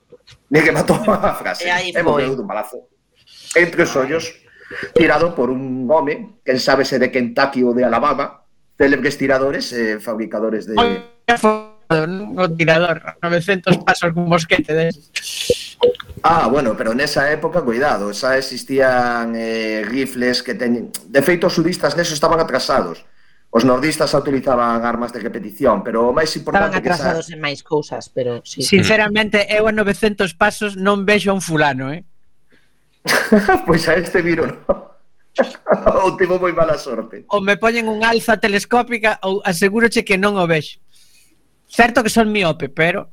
Ni 0.53 0.61
que 0.61 0.69
matou 0.69 1.01
a 1.09 1.33
frase. 1.33 1.65
E 1.65 1.73
aí 1.73 1.89
foi. 1.89 2.29
un 2.29 2.45
balazo. 2.45 2.85
Entre 3.57 3.81
os 3.81 3.97
ollos, 3.97 4.29
tirado 4.93 5.35
por 5.35 5.49
un 5.49 5.87
home, 5.89 6.41
quen 6.45 6.59
sabe 6.59 6.85
se 6.85 6.99
de 6.99 7.11
Kentucky 7.11 7.63
ou 7.63 7.73
de 7.73 7.83
Alabama, 7.83 8.43
célebres 8.77 9.17
tiradores, 9.17 9.73
eh, 9.73 9.99
fabricadores 9.99 10.65
de... 10.65 10.75
O 10.77 12.49
tirador, 12.55 13.03
900 13.21 13.77
pasos 13.83 14.13
con 14.13 14.27
mosquete 14.27 14.73
de... 14.73 14.95
Ah, 16.23 16.47
bueno, 16.47 16.77
pero 16.77 16.93
nesa 16.93 17.31
época, 17.33 17.61
cuidado, 17.65 18.13
xa 18.13 18.37
existían 18.37 19.33
eh, 19.35 19.83
rifles 19.83 20.45
que 20.45 20.53
teñen... 20.53 20.93
De 21.09 21.21
feito, 21.25 21.49
os 21.49 21.57
sudistas 21.57 21.97
neso 21.97 22.13
estaban 22.13 22.39
atrasados. 22.39 23.03
Os 23.51 23.65
nordistas 23.67 24.13
utilizaban 24.13 24.85
armas 24.85 25.11
de 25.11 25.19
repetición, 25.19 25.83
pero 25.83 26.07
o 26.07 26.15
máis 26.15 26.31
importante 26.39 26.79
Estaban 26.79 26.85
atrasados 26.87 27.25
que 27.27 27.33
xa... 27.33 27.35
en 27.35 27.41
máis 27.41 27.59
cousas, 27.65 28.07
pero... 28.07 28.39
Sí. 28.47 28.63
Sinceramente, 28.63 29.49
eu 29.51 29.67
a 29.67 29.73
900 29.75 30.31
pasos 30.37 30.79
non 30.79 31.03
vexo 31.03 31.33
a 31.33 31.35
un 31.35 31.43
fulano, 31.43 31.91
eh? 31.91 32.07
pois 33.65 33.87
a 33.89 33.95
este 33.97 34.21
viro 34.21 34.45
non. 34.45 34.91
ou 36.03 36.17
tivo 36.19 36.39
moi 36.39 36.51
mala 36.51 36.77
sorte. 36.77 37.23
Ou 37.31 37.39
me 37.39 37.55
poñen 37.55 37.87
un 37.87 38.03
alza 38.03 38.35
telescópica 38.37 39.19
ou 39.23 39.39
asegúroche 39.47 40.03
que 40.03 40.19
non 40.19 40.35
o 40.35 40.45
vexo. 40.45 40.79
Certo 41.71 42.03
que 42.03 42.11
son 42.11 42.31
miope, 42.31 42.67
pero... 42.67 43.07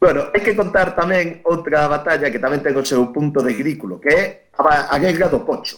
Bueno, 0.00 0.32
hai 0.32 0.40
que 0.40 0.56
contar 0.56 0.96
tamén 0.96 1.44
outra 1.44 1.84
batalla 1.84 2.32
que 2.32 2.40
tamén 2.40 2.64
ten 2.64 2.72
o 2.72 2.88
seu 2.88 3.12
punto 3.12 3.44
de 3.44 3.52
grículo, 3.52 4.00
que 4.00 4.08
é 4.08 4.20
a 4.56 4.96
guerra 4.96 5.28
do 5.28 5.44
Cocho. 5.44 5.76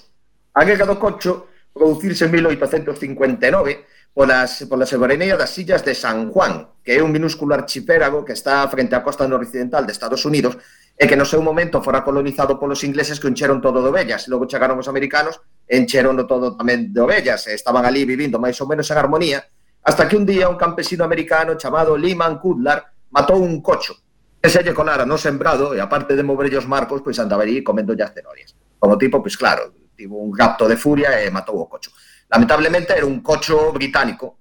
A 0.55 0.63
guerra 0.63 0.87
do 0.87 1.03
Cocho 1.03 1.51
producirse 1.75 2.31
en 2.31 2.39
1859 2.39 3.83
polas, 4.15 4.63
pola 4.69 4.87
soberanía 4.87 5.35
das 5.35 5.57
illas 5.59 5.83
de 5.83 5.99
San 5.99 6.31
Juan, 6.31 6.69
que 6.85 6.95
é 6.95 7.03
un 7.03 7.11
minúsculo 7.11 7.59
archipélago 7.59 8.23
que 8.23 8.37
está 8.37 8.63
frente 8.69 8.95
á 8.95 9.03
costa 9.03 9.27
noroccidental 9.27 9.83
de 9.83 9.97
Estados 9.97 10.23
Unidos, 10.23 10.55
e 11.03 11.11
que 11.11 11.19
no 11.19 11.27
seu 11.27 11.43
momento 11.43 11.83
fora 11.83 12.07
colonizado 12.07 12.63
polos 12.63 12.87
ingleses 12.87 13.19
que 13.19 13.27
encheron 13.27 13.59
todo 13.59 13.83
de 13.83 13.91
ovellas. 13.91 14.31
Logo 14.31 14.47
chegaron 14.47 14.79
os 14.79 14.87
americanos 14.87 15.43
e 15.67 15.75
encheron 15.75 16.15
todo 16.31 16.55
tamén 16.55 16.95
de 16.95 17.03
ovellas. 17.03 17.51
E 17.51 17.59
estaban 17.59 17.83
ali 17.83 18.07
vivindo 18.07 18.39
máis 18.39 18.55
ou 18.63 18.71
menos 18.71 18.87
en 18.87 19.03
armonía 19.03 19.43
hasta 19.83 20.07
que 20.07 20.15
un 20.15 20.23
día 20.23 20.47
un 20.47 20.55
campesino 20.55 21.03
americano 21.03 21.59
chamado 21.59 21.99
Lehman 21.99 22.39
Kudlar 22.39 22.87
matou 23.11 23.43
un 23.43 23.59
cocho 23.59 23.99
que 24.39 24.47
se 24.47 24.63
lle 24.63 24.71
colara 24.71 25.03
no 25.03 25.19
sembrado 25.19 25.75
e 25.75 25.83
aparte 25.83 26.15
de 26.15 26.23
moverlle 26.23 26.63
os 26.63 26.71
marcos, 26.71 27.03
pois 27.03 27.19
andaba 27.19 27.43
ali 27.43 27.67
comendo 27.67 27.99
as 27.99 28.15
cenorias. 28.15 28.55
Como 28.79 28.95
tipo, 28.95 29.19
pois 29.19 29.35
claro, 29.35 29.75
tivo 29.99 30.23
un 30.23 30.31
rapto 30.31 30.71
de 30.71 30.79
furia 30.79 31.19
e 31.19 31.35
matou 31.35 31.59
o 31.59 31.67
cocho. 31.67 31.91
Lamentablemente 32.31 32.95
era 32.95 33.11
un 33.11 33.19
cocho 33.27 33.75
británico 33.75 34.39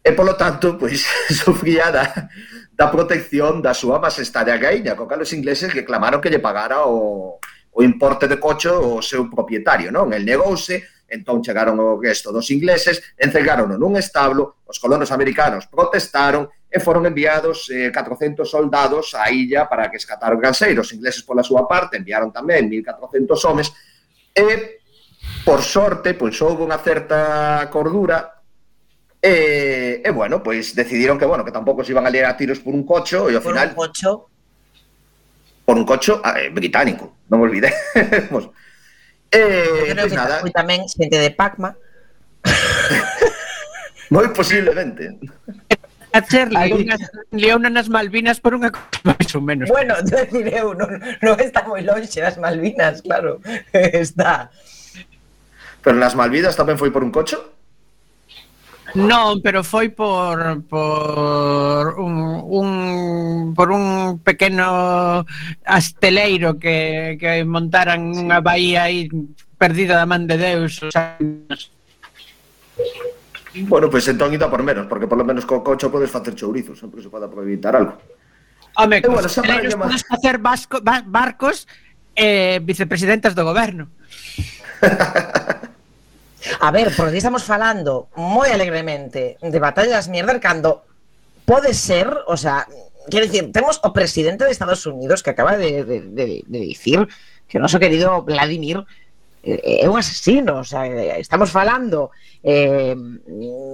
e 0.00 0.16
polo 0.16 0.40
tanto, 0.40 0.80
pois, 0.80 1.04
sufría 1.36 1.92
da, 1.92 2.32
da 2.76 2.92
protección 2.92 3.64
da 3.64 3.72
súa 3.72 3.96
majestade 3.96 4.52
a 4.52 4.60
Gaíña, 4.60 4.92
co 4.92 5.08
cal 5.08 5.24
os 5.24 5.32
ingleses 5.32 5.72
reclamaron 5.72 6.20
que 6.20 6.28
lle 6.28 6.44
pagara 6.44 6.84
o, 6.84 7.40
o 7.40 7.80
importe 7.80 8.28
de 8.28 8.36
cocho 8.36 9.00
o 9.00 9.00
seu 9.00 9.32
propietario, 9.32 9.88
non? 9.88 10.12
El 10.12 10.28
negouse, 10.28 10.84
entón 11.08 11.40
chegaron 11.40 11.80
o 11.80 11.96
resto 11.96 12.28
dos 12.28 12.52
ingleses, 12.52 13.00
encerraron 13.16 13.72
nun 13.72 13.96
establo, 13.96 14.60
os 14.68 14.76
colonos 14.76 15.08
americanos 15.08 15.64
protestaron 15.72 16.52
e 16.68 16.76
foron 16.76 17.08
enviados 17.08 17.72
eh, 17.72 17.88
400 17.88 18.44
soldados 18.44 19.16
á 19.16 19.32
illa 19.32 19.64
para 19.64 19.88
que 19.88 19.96
escatar 19.96 20.36
o. 20.36 20.84
Os 20.84 20.92
ingleses 20.92 21.24
pola 21.24 21.40
súa 21.40 21.64
parte 21.64 21.96
enviaron 21.96 22.28
tamén 22.28 22.68
1.400 22.68 23.48
homes 23.48 23.72
e, 24.36 24.84
por 25.48 25.64
sorte, 25.64 26.12
pois 26.12 26.36
houve 26.44 26.60
unha 26.60 26.76
certa 26.76 27.64
cordura 27.72 28.35
E, 29.26 30.02
e 30.06 30.10
bueno, 30.14 30.38
pois 30.38 30.70
decidiron 30.70 31.18
que 31.18 31.26
bueno, 31.26 31.42
que 31.42 31.50
tampouco 31.50 31.82
se 31.82 31.90
iban 31.90 32.06
a 32.06 32.10
liar 32.14 32.30
a 32.30 32.36
tiros 32.38 32.62
por 32.62 32.78
un 32.78 32.86
cocho 32.86 33.26
e 33.26 33.34
ao 33.34 33.42
final 33.42 33.74
por 33.74 33.90
un 33.90 33.90
cocho 33.90 34.10
por 35.66 35.74
un 35.74 35.82
cocho 35.82 36.22
eh, 36.22 36.46
británico, 36.54 37.26
non 37.26 37.42
olvidemos. 37.42 37.74
eh, 39.34 39.82
Yo 39.82 39.98
creo 39.98 40.06
pues 40.06 40.14
que 40.14 40.22
nada. 40.22 40.38
tamén 40.54 40.86
xente 40.86 41.18
de 41.18 41.34
Pacma. 41.34 41.74
Moi 44.14 44.30
posiblemente. 44.30 45.18
A 46.14 46.22
Cherly, 46.22 46.86
leona 47.34 47.66
nas 47.66 47.90
Malvinas 47.90 48.38
por 48.38 48.54
unha 48.54 48.70
máis 49.02 49.26
ou 49.34 49.42
menos. 49.42 49.66
Bueno, 49.66 49.98
decir 50.06 50.46
eu, 50.54 50.70
non, 50.70 51.02
non 51.02 51.34
está 51.42 51.66
moi 51.66 51.82
lonxe 51.82 52.22
das 52.22 52.38
Malvinas, 52.38 53.02
claro. 53.02 53.42
está. 53.74 54.54
Pero 55.82 55.98
nas 55.98 56.14
Malvinas 56.14 56.54
tamén 56.54 56.78
foi 56.78 56.94
por 56.94 57.02
un 57.02 57.10
cocho? 57.10 57.55
Non, 58.94 59.42
pero 59.42 59.66
foi 59.66 59.90
por 59.90 60.62
por 60.70 61.98
un, 61.98 62.38
un 62.46 62.68
por 63.56 63.74
un 63.74 64.22
pequeno 64.22 65.26
asteleiro 65.66 66.54
que, 66.54 67.18
que 67.18 67.42
montaran 67.42 68.14
unha 68.14 68.38
baía 68.38 68.86
aí 68.86 69.10
perdida 69.58 69.98
da 69.98 70.06
man 70.06 70.30
de 70.30 70.38
Deus. 70.38 70.78
O 70.86 70.90
sea, 70.94 71.18
Bueno, 73.56 73.88
pois 73.88 74.04
pues, 74.04 74.08
entón 74.12 74.34
ida 74.34 74.50
por 74.50 74.62
menos, 74.62 74.86
porque 74.86 75.06
por 75.08 75.16
lo 75.16 75.24
menos 75.24 75.46
co 75.48 75.64
cocho 75.64 75.90
podes 75.90 76.12
facer 76.12 76.36
chourizos, 76.36 76.78
sempre 76.78 77.00
se 77.00 77.08
pode 77.08 77.24
evitar 77.24 77.74
algo. 77.74 77.96
Home, 78.76 79.00
eh, 79.00 79.08
bueno, 79.08 79.28
xa 79.32 79.40
podes 79.40 80.04
facer 80.04 80.36
vasco, 80.36 80.84
barcos 81.08 81.64
eh, 82.12 82.60
vicepresidentas 82.60 83.32
do 83.32 83.48
goberno. 83.48 83.88
A 86.60 86.70
ver, 86.70 86.92
porque 86.96 87.16
estamos 87.16 87.44
falando 87.44 88.08
moi 88.16 88.50
alegremente 88.50 89.40
de 89.40 89.58
batallas 89.58 90.06
mierder 90.06 90.38
cando 90.38 90.84
pode 91.46 91.74
ser, 91.74 92.10
o 92.26 92.36
sea, 92.36 92.66
quero 93.10 93.26
dicir, 93.26 93.50
temos 93.54 93.78
o 93.82 93.94
presidente 93.94 94.44
de 94.44 94.52
Estados 94.52 94.84
Unidos 94.86 95.22
que 95.22 95.30
acaba 95.30 95.56
de, 95.56 95.84
de, 95.84 95.98
de, 96.10 96.26
de 96.46 96.60
dicir 96.60 97.06
que 97.46 97.58
o 97.58 97.62
noso 97.62 97.78
querido 97.78 98.22
Vladimir 98.26 98.82
é 99.46 99.88
un 99.88 99.96
asesino, 99.96 100.58
o 100.58 100.64
sea, 100.64 100.86
eh, 100.86 101.20
estamos 101.20 101.54
falando 101.54 102.10
eh, 102.42 102.96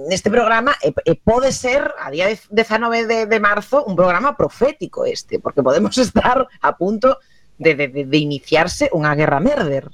neste 0.05 0.29
programa 0.29 0.77
eh, 0.85 0.93
e, 1.01 1.11
e 1.11 1.13
pode 1.17 1.49
ser 1.49 1.89
a 1.97 2.13
día 2.13 2.29
19 2.29 3.09
de, 3.09 3.25
de 3.25 3.39
marzo 3.41 3.81
un 3.89 3.97
programa 3.97 4.37
profético 4.37 5.01
este, 5.09 5.41
porque 5.41 5.65
podemos 5.65 5.97
estar 5.97 6.45
a 6.61 6.77
punto 6.77 7.17
de, 7.57 7.73
de, 7.73 7.87
de 8.05 8.17
iniciarse 8.21 8.93
unha 8.93 9.17
guerra 9.17 9.41
merder. 9.41 9.89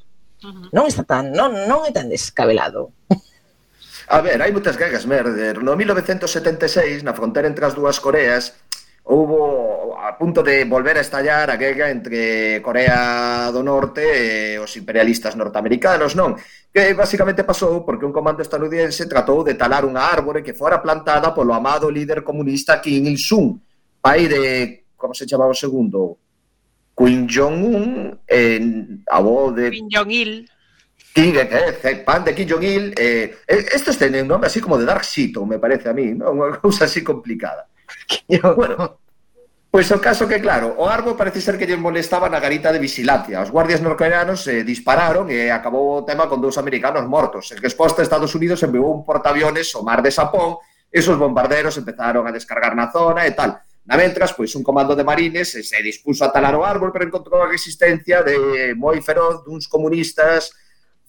Non 0.72 0.88
está 0.88 1.04
tan 1.04 1.36
non 1.36 1.68
non 1.68 1.84
é 1.84 1.92
tan 1.92 2.08
descabelado. 2.08 2.96
A 4.10 4.26
ver, 4.26 4.42
hai 4.42 4.50
moitas 4.50 4.74
gregas, 4.74 5.06
merder. 5.06 5.62
No 5.62 5.78
1976, 5.78 7.06
na 7.06 7.14
fronteira 7.14 7.46
entre 7.46 7.62
as 7.68 7.78
dúas 7.78 8.02
Coreas, 8.02 8.58
houbo 9.04 9.98
a 9.98 10.18
punto 10.18 10.42
de 10.42 10.66
volver 10.66 10.98
a 10.98 11.06
estallar 11.06 11.50
a 11.50 11.58
guerra 11.58 11.90
entre 11.90 12.62
Corea 12.62 13.52
do 13.52 13.62
Norte 13.62 14.02
e 14.02 14.58
os 14.58 14.74
imperialistas 14.78 15.36
norteamericanos, 15.36 16.14
non? 16.14 16.38
Que 16.74 16.94
basicamente 16.94 17.46
pasou 17.46 17.86
porque 17.86 18.06
un 18.06 18.14
comando 18.14 18.42
estadounidense 18.42 19.10
tratou 19.10 19.42
de 19.42 19.58
talar 19.58 19.86
unha 19.86 20.08
árbore 20.08 20.46
que 20.46 20.58
fora 20.58 20.82
plantada 20.82 21.34
polo 21.34 21.54
amado 21.54 21.90
líder 21.90 22.22
comunista 22.22 22.82
Kim 22.82 23.06
Il-sung, 23.10 23.58
pai 24.02 24.30
de, 24.30 24.42
como 24.94 25.14
se 25.14 25.26
chamaba 25.26 25.52
o 25.52 25.58
segundo, 25.58 26.29
Kim 27.00 27.28
Jong-un, 27.32 28.20
eh, 28.28 28.60
avó 29.08 29.52
de... 29.54 29.72
Kim 29.72 29.88
Jong-il. 29.90 30.52
Kim, 31.14 31.36
eh, 31.36 31.80
eh 31.82 31.96
pan 32.04 32.26
de 32.26 32.36
Kim 32.36 32.48
Jong-il. 32.50 32.94
Eh, 32.98 33.40
eh 33.48 33.66
estos 33.72 33.98
teñen 33.98 34.28
nome 34.28 34.48
así 34.48 34.60
como 34.60 34.78
de 34.78 34.84
Dark 34.84 35.06
Sito, 35.06 35.46
me 35.46 35.60
parece 35.60 35.88
a 35.88 35.94
mí, 35.94 36.12
¿no? 36.12 36.36
unha 36.36 36.60
cousa 36.60 36.92
así 36.92 37.00
complicada. 37.00 37.72
bueno, 38.60 39.00
Pois 39.72 39.86
pues 39.86 40.00
o 40.00 40.02
caso 40.02 40.28
que, 40.28 40.42
claro, 40.42 40.74
o 40.82 40.90
árbol 40.90 41.14
parece 41.14 41.46
ser 41.46 41.54
que 41.54 41.70
lle 41.70 41.78
molestaba 41.78 42.26
na 42.26 42.42
garita 42.42 42.74
de 42.74 42.82
vigilancia. 42.82 43.38
Os 43.38 43.54
guardias 43.54 43.86
norcoreanos 43.86 44.42
eh, 44.50 44.66
dispararon 44.66 45.30
e 45.30 45.54
acabou 45.54 46.02
o 46.02 46.06
tema 46.10 46.26
con 46.26 46.42
dous 46.42 46.58
americanos 46.58 47.06
mortos. 47.06 47.54
En 47.54 47.62
resposta, 47.62 48.02
Estados 48.02 48.34
Unidos 48.34 48.66
enviou 48.66 48.90
un 48.90 49.06
portaaviones 49.06 49.70
ao 49.78 49.86
mar 49.86 50.02
de 50.02 50.10
Sapón 50.10 50.58
e 50.90 50.98
os 50.98 51.14
bombarderos 51.14 51.78
empezaron 51.78 52.26
a 52.26 52.34
descargar 52.34 52.74
na 52.74 52.90
zona 52.90 53.30
e 53.30 53.32
tal. 53.38 53.62
Na 53.90 53.98
mentras, 53.98 54.38
pois 54.38 54.54
un 54.54 54.62
comando 54.62 54.94
de 54.94 55.02
marines 55.02 55.50
se 55.50 55.82
dispuso 55.82 56.22
a 56.22 56.30
talar 56.30 56.54
o 56.54 56.62
árbol, 56.62 56.94
pero 56.94 57.10
encontrou 57.10 57.42
a 57.42 57.50
resistencia 57.50 58.22
de 58.22 58.78
moi 58.78 59.02
feroz 59.02 59.42
duns 59.42 59.66
comunistas 59.66 60.54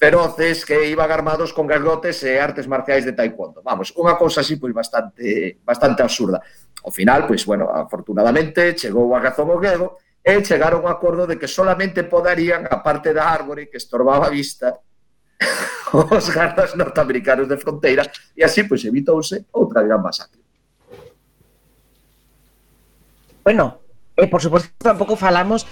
feroces 0.00 0.64
que 0.64 0.88
iban 0.88 1.12
armados 1.12 1.52
con 1.52 1.68
gargotes 1.68 2.24
e 2.24 2.40
artes 2.40 2.64
marciais 2.64 3.04
de 3.04 3.12
taekwondo. 3.12 3.60
Vamos, 3.60 3.92
unha 4.00 4.16
cousa 4.16 4.40
así 4.40 4.56
pois 4.56 4.72
bastante 4.72 5.60
bastante 5.60 6.00
absurda. 6.00 6.40
Ao 6.80 6.88
final, 6.88 7.28
pois 7.28 7.44
bueno, 7.44 7.68
afortunadamente 7.68 8.72
chegou 8.72 9.12
a 9.12 9.20
razón 9.20 9.52
o 9.52 9.60
grego 9.60 10.00
e 10.24 10.40
chegaron 10.40 10.88
a 10.88 10.96
acordo 10.96 11.28
de 11.28 11.36
que 11.36 11.52
solamente 11.52 12.08
podarían 12.08 12.64
a 12.64 12.80
parte 12.80 13.12
da 13.12 13.28
árbore 13.28 13.68
que 13.68 13.76
estorbaba 13.76 14.32
a 14.32 14.32
vista 14.32 14.80
os 15.92 16.26
gardas 16.32 16.72
norteamericanos 16.72 17.44
de 17.44 17.60
fronteira 17.60 18.08
e 18.32 18.40
así 18.40 18.64
pois 18.64 18.80
evitouse 18.88 19.52
outra 19.52 19.84
gran 19.84 20.00
masacre. 20.00 20.40
Bueno, 23.50 23.82
e 24.14 24.30
por 24.30 24.38
suposto 24.38 24.70
tampouco 24.78 25.18
falamos. 25.18 25.66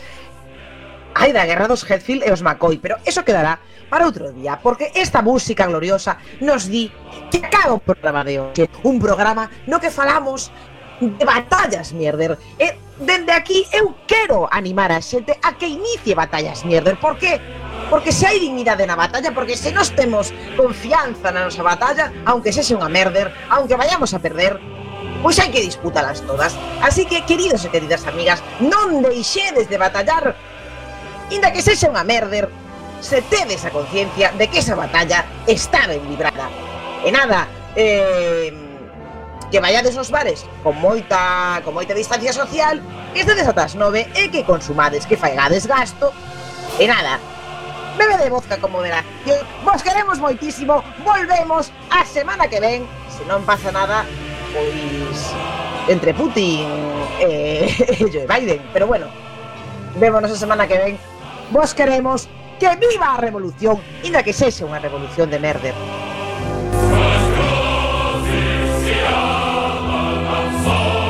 Ai, 1.15 1.31
da 1.31 1.47
guerra 1.47 1.71
dos 1.71 1.87
Hetfield 1.87 2.27
e 2.27 2.35
os 2.35 2.43
McCoy 2.43 2.83
Pero 2.83 2.99
eso 3.07 3.23
quedará 3.23 3.63
para 3.87 4.03
outro 4.03 4.35
día 4.35 4.59
Porque 4.59 4.91
esta 4.99 5.23
música 5.23 5.63
gloriosa 5.71 6.19
nos 6.43 6.67
di 6.67 6.91
Que 7.31 7.39
acaba 7.39 7.79
o 7.79 7.83
programa 7.83 8.27
de 8.27 8.43
hoxe 8.43 8.67
Un 8.83 8.99
programa 8.99 9.47
no 9.71 9.79
que 9.79 9.95
falamos 9.95 10.51
de 10.99 11.23
batallas, 11.23 11.95
mierder. 11.95 12.35
Eh, 12.59 12.75
e 12.75 13.07
dende 13.07 13.31
aquí 13.31 13.63
eu 13.71 13.95
quero 14.11 14.51
animar 14.51 14.91
a 14.91 14.99
xente 14.99 15.39
a 15.39 15.55
que 15.55 15.71
inicie 15.71 16.19
batallas, 16.19 16.67
mierder. 16.67 16.99
Por 16.99 17.15
que? 17.15 17.39
Porque 17.87 18.11
se 18.11 18.27
hai 18.27 18.43
dignidade 18.43 18.83
na 18.91 18.99
batalla 18.99 19.31
Porque 19.31 19.55
se 19.55 19.71
nos 19.71 19.95
temos 19.95 20.35
confianza 20.59 21.31
na 21.31 21.47
nosa 21.47 21.63
batalla 21.63 22.11
Aunque 22.27 22.51
sexe 22.51 22.75
unha 22.75 22.91
merder 22.91 23.31
Aunque 23.55 23.79
vayamos 23.79 24.11
a 24.11 24.19
perder 24.19 24.59
pois 25.23 25.39
hai 25.39 25.51
que 25.51 25.65
disputalas 25.65 26.23
todas. 26.23 26.55
Así 26.83 27.05
que, 27.05 27.25
queridos 27.27 27.65
e 27.65 27.73
queridas 27.73 28.07
amigas, 28.07 28.43
non 28.63 29.03
deixedes 29.03 29.67
de 29.67 29.79
batallar, 29.79 30.37
inda 31.31 31.53
que 31.53 31.63
sexa 31.63 31.91
unha 31.91 32.07
merder, 32.07 32.49
se 33.01 33.23
tedes 33.23 33.63
a 33.65 33.71
conciencia 33.71 34.35
de 34.35 34.47
que 34.51 34.59
esa 34.59 34.75
batalla 34.75 35.27
está 35.47 35.87
ben 35.87 36.03
librada. 36.11 36.51
E 37.07 37.11
nada, 37.15 37.47
eh, 37.79 38.51
que 39.51 39.61
vayades 39.61 39.97
aos 39.97 40.11
bares 40.11 40.45
con 40.63 40.77
moita, 40.77 41.63
con 41.65 41.75
moita 41.75 41.95
distancia 41.95 42.33
social, 42.33 42.83
que 43.15 43.23
estedes 43.23 43.47
ata 43.49 43.65
as 43.65 43.75
nove 43.75 44.07
e 44.15 44.29
que 44.29 44.45
consumades, 44.45 45.07
que 45.07 45.17
faigades 45.17 45.67
gasto, 45.67 46.13
e 46.79 46.85
nada, 46.87 47.19
bebe 47.97 48.19
de 48.19 48.31
vodka 48.31 48.59
con 48.59 48.73
moderación. 48.73 49.41
Vos 49.65 49.83
queremos 49.83 50.19
moitísimo, 50.19 50.85
volvemos 51.03 51.73
a 51.91 52.05
semana 52.05 52.47
que 52.47 52.61
ven, 52.61 52.87
se 53.09 53.25
non 53.25 53.43
pasa 53.47 53.73
nada, 53.73 54.05
pois 54.53 55.35
entre 55.89 56.13
Putin 56.15 56.67
e, 57.21 57.65
eh, 57.65 57.97
e 57.99 58.05
Joe 58.13 58.27
Biden, 58.27 58.63
pero 58.73 58.87
bueno, 58.87 59.07
vémonos 59.97 60.31
a 60.31 60.37
semana 60.37 60.67
que 60.67 60.79
ven. 60.79 60.99
Vos 61.51 61.75
queremos 61.75 62.29
que 62.61 62.69
viva 62.77 63.15
a 63.15 63.17
revolución, 63.17 63.81
inda 64.03 64.23
que 64.23 64.33
sexa 64.33 64.67
unha 64.67 64.83
revolución 64.83 65.31
de 65.31 65.39
merder. 65.39 65.75